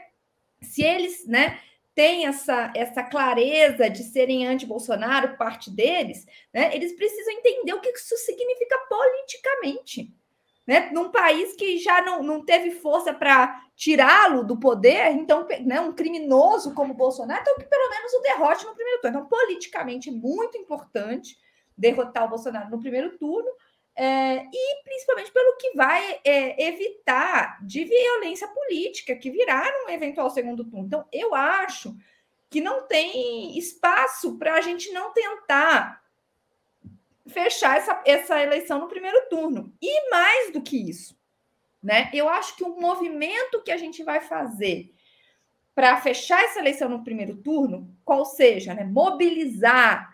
se 0.61 0.83
eles 0.83 1.25
né, 1.27 1.59
têm 1.95 2.25
essa, 2.25 2.71
essa 2.75 3.03
clareza 3.03 3.89
de 3.89 4.03
serem 4.03 4.47
anti-Bolsonaro, 4.47 5.37
parte 5.37 5.69
deles, 5.69 6.25
né, 6.53 6.75
eles 6.75 6.93
precisam 6.93 7.33
entender 7.33 7.73
o 7.73 7.81
que 7.81 7.89
isso 7.89 8.17
significa 8.17 8.77
politicamente. 8.89 10.13
Né? 10.65 10.91
Num 10.91 11.09
país 11.09 11.55
que 11.55 11.79
já 11.79 12.01
não, 12.01 12.21
não 12.21 12.45
teve 12.45 12.71
força 12.71 13.11
para 13.11 13.63
tirá-lo 13.75 14.43
do 14.43 14.59
poder, 14.59 15.11
então, 15.13 15.47
né, 15.65 15.81
um 15.81 15.93
criminoso 15.93 16.75
como 16.75 16.93
Bolsonaro, 16.93 17.41
então 17.41 17.55
que 17.57 17.65
pelo 17.65 17.89
menos 17.89 18.13
o 18.13 18.21
derrote 18.21 18.65
no 18.65 18.75
primeiro 18.75 19.01
turno. 19.01 19.17
Então, 19.17 19.29
politicamente, 19.29 20.09
é 20.09 20.11
muito 20.11 20.57
importante 20.57 21.37
derrotar 21.75 22.25
o 22.25 22.29
Bolsonaro 22.29 22.69
no 22.69 22.79
primeiro 22.79 23.17
turno, 23.17 23.49
é, 24.01 24.45
e 24.45 24.83
principalmente 24.85 25.29
pelo 25.29 25.57
que 25.57 25.71
vai 25.75 26.21
é, 26.23 26.67
evitar 26.67 27.59
de 27.61 27.83
violência 27.83 28.47
política 28.47 29.13
que 29.13 29.29
virá 29.29 29.69
num 29.73 29.89
eventual 29.89 30.29
segundo 30.29 30.63
turno. 30.63 30.85
Então, 30.85 31.05
eu 31.11 31.35
acho 31.35 31.93
que 32.49 32.61
não 32.61 32.87
tem 32.87 33.57
espaço 33.57 34.37
para 34.37 34.53
a 34.53 34.61
gente 34.61 34.89
não 34.93 35.11
tentar 35.11 36.01
fechar 37.27 37.77
essa, 37.77 38.01
essa 38.05 38.41
eleição 38.41 38.79
no 38.79 38.87
primeiro 38.87 39.27
turno. 39.29 39.75
E 39.81 40.09
mais 40.09 40.53
do 40.53 40.61
que 40.61 40.77
isso, 40.77 41.19
né? 41.83 42.09
Eu 42.13 42.29
acho 42.29 42.55
que 42.55 42.63
o 42.63 42.79
movimento 42.79 43.61
que 43.61 43.71
a 43.71 43.77
gente 43.77 44.01
vai 44.01 44.21
fazer 44.21 44.93
para 45.75 45.99
fechar 45.99 46.41
essa 46.41 46.59
eleição 46.59 46.87
no 46.87 47.03
primeiro 47.03 47.35
turno, 47.35 47.93
qual 48.05 48.23
seja, 48.23 48.73
né, 48.73 48.85
mobilizar 48.85 50.09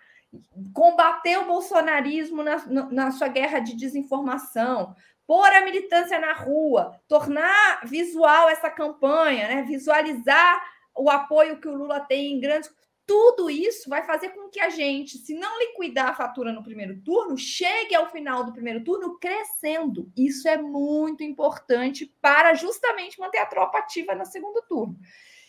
combater 0.73 1.37
o 1.37 1.45
bolsonarismo 1.45 2.43
na, 2.43 2.57
na 2.91 3.11
sua 3.11 3.27
guerra 3.27 3.59
de 3.59 3.75
desinformação, 3.75 4.95
pôr 5.27 5.47
a 5.51 5.65
militância 5.65 6.19
na 6.19 6.33
rua, 6.33 6.99
tornar 7.07 7.81
visual 7.85 8.49
essa 8.49 8.69
campanha, 8.69 9.47
né? 9.47 9.63
visualizar 9.63 10.63
o 10.95 11.09
apoio 11.09 11.59
que 11.59 11.67
o 11.67 11.75
Lula 11.75 11.99
tem 11.99 12.33
em 12.33 12.39
grandes. 12.39 12.71
tudo 13.05 13.49
isso 13.49 13.89
vai 13.89 14.03
fazer 14.03 14.29
com 14.29 14.49
que 14.49 14.59
a 14.59 14.69
gente, 14.69 15.17
se 15.17 15.33
não 15.35 15.59
liquidar 15.59 16.09
a 16.09 16.15
fatura 16.15 16.51
no 16.51 16.63
primeiro 16.63 17.01
turno, 17.01 17.37
chegue 17.37 17.93
ao 17.93 18.09
final 18.09 18.43
do 18.43 18.53
primeiro 18.53 18.83
turno 18.83 19.19
crescendo. 19.19 20.11
Isso 20.15 20.47
é 20.47 20.57
muito 20.57 21.23
importante 21.23 22.11
para 22.21 22.53
justamente 22.53 23.19
manter 23.19 23.39
a 23.39 23.45
tropa 23.45 23.79
ativa 23.79 24.15
no 24.15 24.25
segundo 24.25 24.61
turno. 24.61 24.97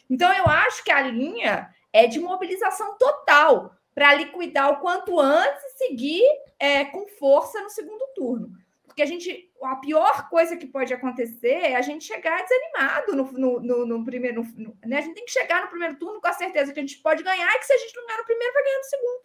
Então, 0.08 0.32
eu 0.32 0.44
acho 0.46 0.84
que 0.84 0.90
a 0.90 1.00
linha 1.00 1.70
é 1.92 2.06
de 2.06 2.20
mobilização 2.20 2.96
total 2.98 3.74
para 3.96 4.12
liquidar 4.12 4.70
o 4.72 4.76
quanto 4.80 5.18
antes 5.18 5.64
e 5.64 5.78
seguir 5.78 6.22
é, 6.58 6.84
com 6.84 7.08
força 7.08 7.62
no 7.62 7.70
segundo 7.70 8.06
turno. 8.14 8.52
Porque 8.84 9.00
a 9.00 9.06
gente, 9.06 9.50
a 9.62 9.76
pior 9.76 10.28
coisa 10.28 10.54
que 10.54 10.66
pode 10.66 10.92
acontecer 10.92 11.48
é 11.48 11.76
a 11.76 11.80
gente 11.80 12.04
chegar 12.04 12.42
desanimado 12.42 13.16
no, 13.16 13.32
no, 13.32 13.60
no, 13.60 13.86
no 13.86 14.04
primeiro. 14.04 14.42
No, 14.54 14.76
né? 14.84 14.98
A 14.98 15.00
gente 15.00 15.14
tem 15.14 15.24
que 15.24 15.32
chegar 15.32 15.62
no 15.62 15.70
primeiro 15.70 15.96
turno 15.96 16.20
com 16.20 16.28
a 16.28 16.32
certeza 16.34 16.74
que 16.74 16.78
a 16.78 16.82
gente 16.82 16.98
pode 16.98 17.22
ganhar 17.22 17.50
e 17.54 17.58
que 17.58 17.64
se 17.64 17.72
a 17.72 17.78
gente 17.78 17.96
não 17.96 18.06
ganhar 18.06 18.18
no 18.18 18.24
primeiro, 18.26 18.52
vai 18.52 18.62
ganhar 18.64 18.78
no 18.78 18.84
segundo. 18.84 19.20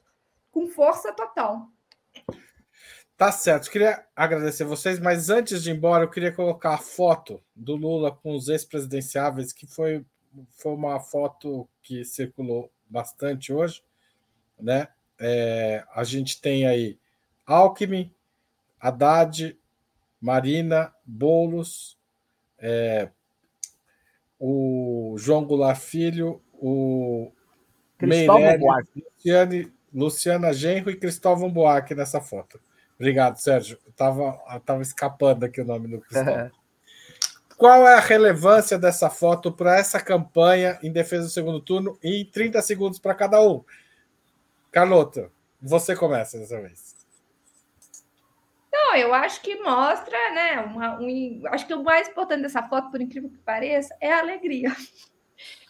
Com 0.51 0.67
força 0.69 1.11
total. 1.11 1.67
Tá 3.17 3.29
certo. 3.29 3.69
Queria 3.69 4.05
agradecer 4.15 4.63
vocês, 4.63 4.99
mas 5.01 5.29
antes 5.29 5.63
de 5.63 5.69
ir 5.69 5.75
embora, 5.75 6.05
eu 6.05 6.09
queria 6.09 6.31
colocar 6.31 6.75
a 6.75 6.77
foto 6.77 7.43
do 7.53 7.75
Lula 7.75 8.09
com 8.15 8.33
os 8.33 8.47
ex-presidenciáveis, 8.47 9.51
que 9.51 9.67
foi, 9.67 10.05
foi 10.57 10.71
uma 10.71 10.97
foto 11.01 11.67
que 11.83 12.05
circulou 12.05 12.71
bastante 12.89 13.53
hoje, 13.53 13.83
né? 14.61 14.87
É, 15.19 15.83
a 15.93 16.03
gente 16.03 16.41
tem 16.41 16.65
aí 16.65 16.97
Alckmin, 17.45 18.11
Haddad, 18.79 19.57
Marina, 20.19 20.93
Bolos, 21.05 21.97
é, 22.57 23.09
o 24.39 25.15
João 25.17 25.45
Goulart 25.45 25.79
Filho, 25.79 26.41
o 26.53 27.31
Meirelles, 28.01 28.61
Luciane, 28.95 29.73
Luciana 29.93 30.53
Genro 30.53 30.89
e 30.89 30.95
Cristóvão 30.95 31.51
Buarque 31.51 31.93
nessa 31.93 32.19
foto. 32.21 32.59
Obrigado, 32.95 33.37
Sérgio. 33.37 33.79
Estava 33.87 34.33
tava 34.65 34.81
escapando 34.81 35.43
aqui 35.43 35.61
o 35.61 35.65
nome 35.65 35.87
do 35.87 35.99
Cristóvão. 36.01 36.51
Qual 37.57 37.87
é 37.87 37.93
a 37.95 37.99
relevância 37.99 38.79
dessa 38.79 39.07
foto 39.07 39.51
para 39.51 39.77
essa 39.77 39.99
campanha 39.99 40.79
em 40.81 40.91
defesa 40.91 41.25
do 41.25 41.29
segundo 41.29 41.59
turno? 41.59 41.95
Em 42.01 42.25
30 42.25 42.59
segundos 42.63 42.97
para 42.97 43.13
cada 43.13 43.39
um. 43.39 43.63
Carlota, 44.71 45.29
você 45.61 45.95
começa 45.95 46.39
dessa 46.39 46.61
vez. 46.61 46.95
Não, 48.71 48.95
eu 48.95 49.13
acho 49.13 49.41
que 49.41 49.61
mostra, 49.61 50.17
né? 50.31 50.61
Uma, 50.61 50.97
um, 50.97 51.43
acho 51.47 51.67
que 51.67 51.73
o 51.73 51.83
mais 51.83 52.07
importante 52.07 52.43
dessa 52.43 52.63
foto, 52.63 52.89
por 52.89 53.01
incrível 53.01 53.29
que 53.29 53.37
pareça, 53.39 53.95
é 53.99 54.11
a 54.13 54.19
alegria. 54.19 54.73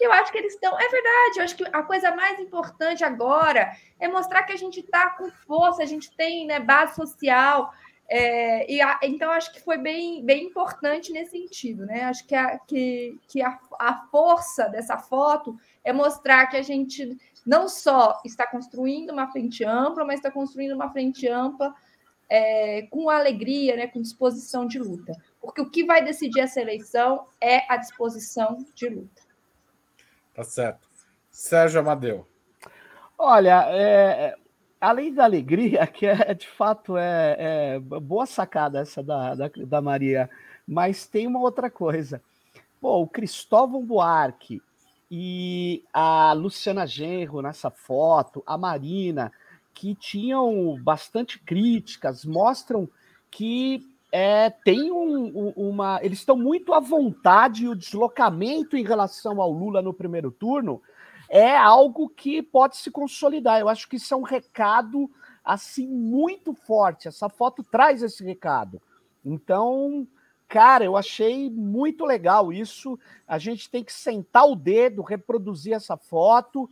Eu 0.01 0.11
acho 0.11 0.33
que 0.33 0.37
eles 0.37 0.53
estão. 0.53 0.77
É 0.77 0.87
verdade, 0.89 1.37
eu 1.37 1.43
acho 1.45 1.55
que 1.55 1.63
a 1.71 1.81
coisa 1.81 2.13
mais 2.13 2.37
importante 2.39 3.05
agora 3.05 3.71
é 4.01 4.05
mostrar 4.05 4.43
que 4.43 4.51
a 4.51 4.57
gente 4.57 4.81
está 4.81 5.11
com 5.11 5.31
força, 5.31 5.81
a 5.81 5.85
gente 5.85 6.13
tem 6.17 6.45
né, 6.45 6.59
base 6.59 6.93
social. 6.93 7.71
É, 8.09 8.69
e 8.69 8.81
a, 8.81 8.99
então, 9.01 9.31
acho 9.31 9.53
que 9.53 9.61
foi 9.61 9.77
bem, 9.77 10.25
bem 10.25 10.47
importante 10.47 11.13
nesse 11.13 11.31
sentido, 11.31 11.85
né? 11.85 12.03
Acho 12.03 12.27
que, 12.27 12.35
a, 12.35 12.59
que, 12.59 13.17
que 13.29 13.41
a, 13.41 13.57
a 13.79 14.05
força 14.11 14.67
dessa 14.67 14.97
foto 14.97 15.57
é 15.85 15.93
mostrar 15.93 16.47
que 16.47 16.57
a 16.57 16.61
gente 16.61 17.17
não 17.45 17.67
só 17.67 18.19
está 18.25 18.45
construindo 18.45 19.11
uma 19.11 19.31
frente 19.31 19.63
ampla, 19.63 20.05
mas 20.05 20.19
está 20.19 20.31
construindo 20.31 20.73
uma 20.73 20.91
frente 20.91 21.27
ampla 21.27 21.73
é, 22.29 22.83
com 22.83 23.09
alegria, 23.09 23.75
né, 23.75 23.87
com 23.87 24.01
disposição 24.01 24.65
de 24.65 24.79
luta. 24.79 25.13
Porque 25.41 25.61
o 25.61 25.69
que 25.69 25.83
vai 25.83 26.03
decidir 26.03 26.39
essa 26.39 26.61
eleição 26.61 27.25
é 27.41 27.71
a 27.71 27.77
disposição 27.77 28.65
de 28.73 28.87
luta. 28.87 29.21
Tá 30.33 30.43
certo. 30.43 30.87
Sérgio 31.29 31.81
Amadeu. 31.81 32.27
Olha, 33.17 33.65
é, 33.69 34.35
além 34.79 35.13
da 35.13 35.23
alegria, 35.23 35.85
que 35.87 36.05
é 36.05 36.33
de 36.33 36.47
fato 36.47 36.95
é, 36.97 37.75
é 37.75 37.79
boa 37.79 38.25
sacada 38.25 38.79
essa 38.79 39.03
da, 39.03 39.35
da, 39.35 39.51
da, 39.53 39.81
Maria, 39.81 40.29
mas 40.67 41.07
tem 41.07 41.27
uma 41.27 41.39
outra 41.39 41.69
coisa. 41.69 42.21
Pô, 42.79 43.01
o 43.01 43.07
Cristóvão 43.07 43.85
Buarque 43.85 44.61
e 45.13 45.83
a 45.91 46.31
Luciana 46.31 46.87
Genro 46.87 47.41
nessa 47.41 47.69
foto, 47.69 48.41
a 48.47 48.57
Marina, 48.57 49.29
que 49.73 49.93
tinham 49.93 50.81
bastante 50.81 51.37
críticas, 51.37 52.23
mostram 52.23 52.87
que 53.29 53.85
é, 54.09 54.49
tem 54.49 54.89
um, 54.89 55.49
uma. 55.55 55.99
Eles 56.01 56.19
estão 56.19 56.37
muito 56.37 56.73
à 56.73 56.79
vontade 56.79 57.65
e 57.65 57.67
o 57.67 57.75
deslocamento 57.75 58.77
em 58.77 58.83
relação 58.83 59.41
ao 59.41 59.51
Lula 59.51 59.81
no 59.81 59.93
primeiro 59.93 60.31
turno 60.31 60.81
é 61.27 61.57
algo 61.57 62.07
que 62.07 62.41
pode 62.41 62.77
se 62.77 62.89
consolidar. 62.89 63.59
Eu 63.59 63.67
acho 63.67 63.89
que 63.89 63.97
isso 63.97 64.13
é 64.13 64.17
um 64.17 64.21
recado 64.21 65.09
assim 65.43 65.87
muito 65.87 66.53
forte. 66.53 67.09
Essa 67.09 67.27
foto 67.27 67.63
traz 67.63 68.01
esse 68.01 68.23
recado. 68.23 68.81
Então, 69.25 70.07
cara, 70.51 70.83
eu 70.83 70.97
achei 70.97 71.49
muito 71.49 72.05
legal 72.05 72.51
isso. 72.51 72.99
A 73.25 73.37
gente 73.37 73.69
tem 73.69 73.85
que 73.85 73.93
sentar 73.93 74.45
o 74.45 74.53
dedo, 74.53 75.01
reproduzir 75.01 75.73
essa 75.73 75.95
foto, 75.95 76.69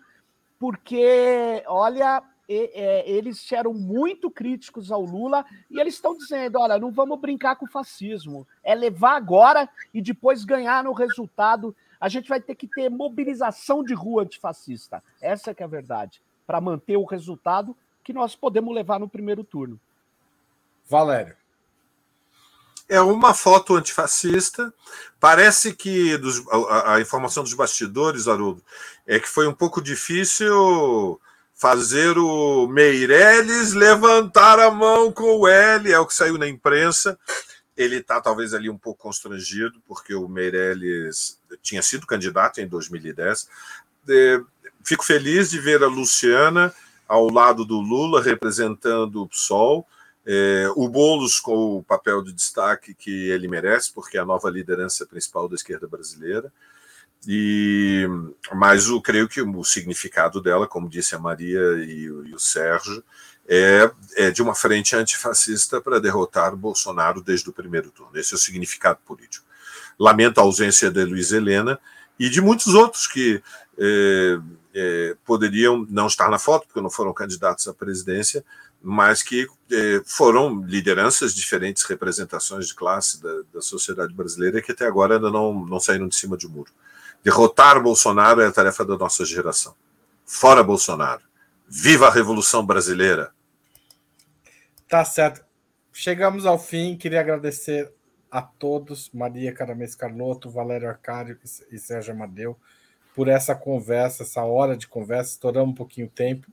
porque, 0.60 1.64
olha, 1.66 2.22
é, 2.50 3.10
eles 3.10 3.50
eram 3.54 3.74
muito 3.74 4.30
críticos 4.30 4.92
ao 4.92 5.02
Lula 5.02 5.46
e 5.72 5.80
eles 5.80 5.94
estão 5.94 6.18
dizendo: 6.18 6.60
olha, 6.60 6.78
não 6.78 6.92
vamos 6.92 7.18
brincar 7.22 7.56
com 7.56 7.66
o 7.66 7.72
fascismo, 7.72 8.46
é 8.62 8.76
levar 8.76 9.16
agora 9.16 9.70
e 9.94 10.02
depois 10.02 10.44
ganhar 10.44 10.84
no 10.84 10.92
resultado. 10.92 11.74
A 12.02 12.10
gente 12.10 12.28
vai 12.28 12.42
ter 12.42 12.56
que 12.56 12.68
ter 12.68 12.90
mobilização 12.90 13.82
de 13.82 13.94
rua 13.94 14.24
antifascista. 14.24 15.02
Essa 15.22 15.54
que 15.54 15.64
é 15.64 15.66
a 15.66 15.70
verdade, 15.70 16.22
para 16.46 16.60
manter 16.60 16.98
o 16.98 17.06
resultado 17.06 17.76
que 18.04 18.12
nós 18.12 18.36
podemos 18.36 18.76
levar 18.76 19.00
no 19.00 19.08
primeiro 19.08 19.44
turno. 19.44 19.80
Valério. 20.86 21.38
É 22.90 23.00
uma 23.00 23.36
foto 23.36 23.76
antifascista. 23.76 24.74
Parece 25.20 25.74
que 25.74 26.18
dos, 26.18 26.44
a, 26.50 26.96
a, 26.96 27.02
informação 27.02 27.44
dos 27.44 27.54
bastidores, 27.54 28.28
Haroldo, 28.28 28.64
é 29.06 29.20
que 29.20 29.30
foi 29.30 29.48
um 29.48 29.54
pouco 29.54 29.82
difícil 29.82 31.22
fazer 31.54 32.18
o 32.18 32.68
Meirelles 32.68 33.74
levantar 33.74 34.60
a 34.60 34.72
mão 34.72 35.12
com 35.12 35.40
o 35.40 35.48
L, 35.48 35.92
é 35.92 36.00
o 36.00 36.06
que 36.06 36.16
saiu 36.16 36.38
na 36.38 36.48
imprensa. 36.48 37.20
Ele 37.78 37.98
está 37.98 38.20
talvez 38.20 38.54
ali 38.54 38.70
um 38.70 38.78
pouco 38.78 39.04
constrangido, 39.04 39.80
porque 39.88 40.16
o 40.16 40.28
Meirelles 40.28 41.38
tinha 41.62 41.82
sido 41.82 42.08
candidato 42.08 42.60
em 42.60 42.68
2010. 42.68 43.48
Fico 44.84 45.06
feliz 45.06 45.50
de 45.50 45.60
ver 45.60 45.84
a 45.84 45.88
Luciana 45.88 46.74
ao 47.08 47.30
lado 47.30 47.66
do 47.66 47.80
Lula, 47.80 48.22
representando 48.22 49.22
o 49.22 49.28
PSOL. 49.28 49.86
É, 50.32 50.72
o 50.76 50.88
Boulos 50.88 51.40
com 51.40 51.78
o 51.78 51.84
papel 51.84 52.22
de 52.22 52.32
destaque 52.32 52.94
que 52.94 53.30
ele 53.30 53.48
merece, 53.48 53.92
porque 53.92 54.16
é 54.16 54.22
a 54.22 54.26
nova 54.26 54.48
liderança 54.48 55.04
principal 55.04 55.50
da 55.50 55.56
esquerda 55.56 55.88
brasileira. 55.88 56.54
E, 57.28 58.08
mas 58.54 58.86
eu 58.86 59.02
creio 59.02 59.28
que 59.28 59.42
o 59.42 59.64
significado 59.64 60.40
dela, 60.40 60.68
como 60.68 60.88
disse 60.88 61.16
a 61.16 61.20
Maria 61.20 61.60
e, 61.80 62.04
e 62.04 62.36
o 62.36 62.38
Sérgio, 62.38 63.04
é, 63.48 63.92
é, 64.18 64.30
de 64.30 64.44
uma 64.44 64.54
frente 64.54 64.96
antifascista 64.96 65.82
para 65.82 66.00
derrotar 66.00 66.56
Bolsonaro 66.56 67.24
desde 67.24 67.50
o 67.50 67.54
primeiro 67.54 67.90
turno. 67.90 68.16
Esse 68.16 68.36
é 68.36 68.38
o 68.38 68.40
significado 68.40 69.00
político. 69.04 69.44
Lamento 69.98 70.40
a 70.40 70.44
ausência 70.44 70.92
de 70.92 71.04
Luiz 71.06 71.32
Helena 71.32 71.80
e 72.20 72.30
de 72.30 72.40
muitos 72.40 72.76
outros 72.76 73.08
que 73.08 73.42
é, 73.80 74.40
é, 74.76 75.16
poderiam 75.26 75.88
não 75.90 76.06
estar 76.06 76.30
na 76.30 76.38
foto, 76.38 76.68
porque 76.68 76.82
não 76.82 76.92
foram 76.92 77.14
candidatos 77.14 77.68
à 77.68 77.74
presidência, 77.74 78.46
mas 78.82 79.22
que 79.22 79.48
é, 79.72 80.02
foram 80.06 80.62
lideranças, 80.62 81.34
diferentes 81.34 81.84
representações 81.84 82.68
de 82.68 82.76
classe 82.76 83.22
da, 83.22 83.42
da 83.54 83.62
sociedade 83.62 84.14
brasileira 84.14 84.62
que 84.62 84.72
até 84.72 84.86
agora 84.86 85.16
ainda 85.16 85.30
não, 85.30 85.66
não 85.66 85.80
saíram 85.80 86.08
de 86.08 86.16
cima 86.16 86.38
de 86.38 86.48
um 86.48 86.50
muro. 86.50 86.72
Derrotar 87.24 87.82
Bolsonaro 87.82 88.42
é 88.42 88.48
a 88.48 88.52
tarefa 88.52 88.86
da 88.86 88.98
nossa 88.98 89.26
geração. 89.26 89.76
Fora 90.26 90.64
Bolsonaro. 90.64 91.22
Viva 91.68 92.08
a 92.08 92.12
Revolução 92.12 92.66
Brasileira! 92.66 93.32
Tá 94.88 95.06
certo. 95.06 95.46
Chegamos 95.94 96.46
ao 96.46 96.58
fim. 96.58 96.98
Queria 96.98 97.20
agradecer 97.20 97.94
a 98.32 98.42
todos, 98.42 99.10
Maria 99.14 99.54
Caramês 99.54 99.96
Carlotto, 99.96 100.50
Valério 100.50 100.88
Arcário 100.88 101.38
e 101.72 101.78
Sérgio 101.78 102.14
Amadeu, 102.14 102.58
por 103.16 103.28
essa 103.28 103.54
conversa, 103.54 104.24
essa 104.24 104.44
hora 104.44 104.78
de 104.78 104.88
conversa. 104.88 105.32
Estouramos 105.32 105.72
um 105.72 105.76
pouquinho 105.76 106.08
o 106.08 106.10
tempo, 106.10 106.48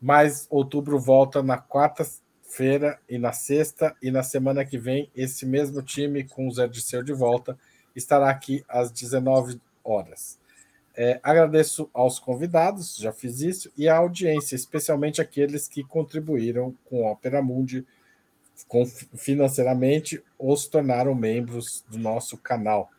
mas 0.00 0.46
outubro 0.50 0.98
volta 0.98 1.42
na 1.42 1.58
quarta-feira 1.58 2.98
e 3.08 3.18
na 3.18 3.32
sexta, 3.32 3.96
e 4.02 4.10
na 4.10 4.22
semana 4.22 4.64
que 4.64 4.78
vem, 4.78 5.10
esse 5.14 5.46
mesmo 5.46 5.82
time 5.82 6.24
com 6.24 6.46
o 6.48 6.52
Zé 6.52 6.68
Disseu 6.68 7.02
de 7.02 7.12
volta 7.12 7.58
estará 7.94 8.28
aqui 8.28 8.64
às 8.68 8.90
19 8.90 9.60
horas. 9.82 10.38
É, 10.96 11.18
agradeço 11.22 11.90
aos 11.92 12.18
convidados, 12.18 12.96
já 12.96 13.12
fiz 13.12 13.40
isso, 13.40 13.72
e 13.76 13.88
à 13.88 13.96
audiência, 13.96 14.54
especialmente 14.54 15.20
aqueles 15.20 15.66
que 15.66 15.82
contribuíram 15.82 16.74
com 16.84 17.06
a 17.06 17.12
Opera 17.12 17.42
Mundi 17.42 17.84
com, 18.68 18.86
financeiramente 18.86 20.22
ou 20.38 20.56
se 20.56 20.70
tornaram 20.70 21.14
membros 21.14 21.84
do 21.88 21.98
nosso 21.98 22.36
canal. 22.38 22.90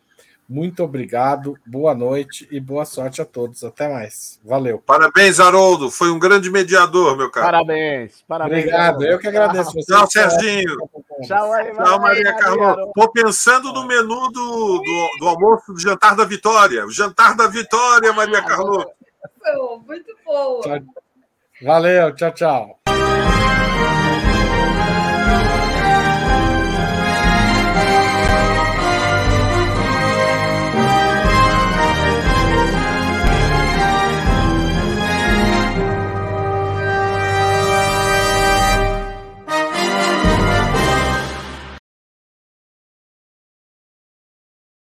Muito 0.47 0.83
obrigado, 0.83 1.57
boa 1.65 1.95
noite 1.95 2.47
e 2.51 2.59
boa 2.59 2.85
sorte 2.85 3.19
a 3.19 3.25
todos. 3.25 3.63
Até 3.63 3.87
mais. 3.91 4.39
Valeu. 4.43 4.77
Parabéns, 4.77 5.39
Haroldo. 5.39 5.89
Foi 5.89 6.11
um 6.11 6.19
grande 6.19 6.51
mediador, 6.51 7.17
meu 7.17 7.31
caro. 7.31 7.47
Parabéns. 7.47 8.23
parabéns 8.27 8.59
Obrigado. 8.59 8.83
Haroldo. 8.83 9.05
Eu 9.05 9.19
que 9.19 9.27
agradeço. 9.27 9.71
Você. 9.71 9.91
Tchau, 9.91 10.07
Serginho. 10.07 10.77
Tchau, 11.23 11.51
aí, 11.51 11.73
Tchau 11.73 11.99
Maria 11.99 12.33
Carlota. 12.35 12.91
Tô 12.93 13.11
pensando 13.11 13.73
no 13.73 13.87
menu 13.87 14.29
do, 14.31 14.31
do, 14.31 15.09
do, 15.19 15.27
almoço 15.27 15.73
do 15.73 15.79
jantar 15.79 16.15
da 16.15 16.25
Vitória. 16.25 16.85
O 16.85 16.91
jantar 16.91 17.35
da 17.35 17.47
Vitória, 17.47 18.13
Maria 18.13 18.43
Carlota. 18.43 18.91
Muito 19.87 20.15
boa. 20.23 20.61
Valeu. 21.63 22.13
Tchau, 22.13 22.31
tchau. 22.31 22.79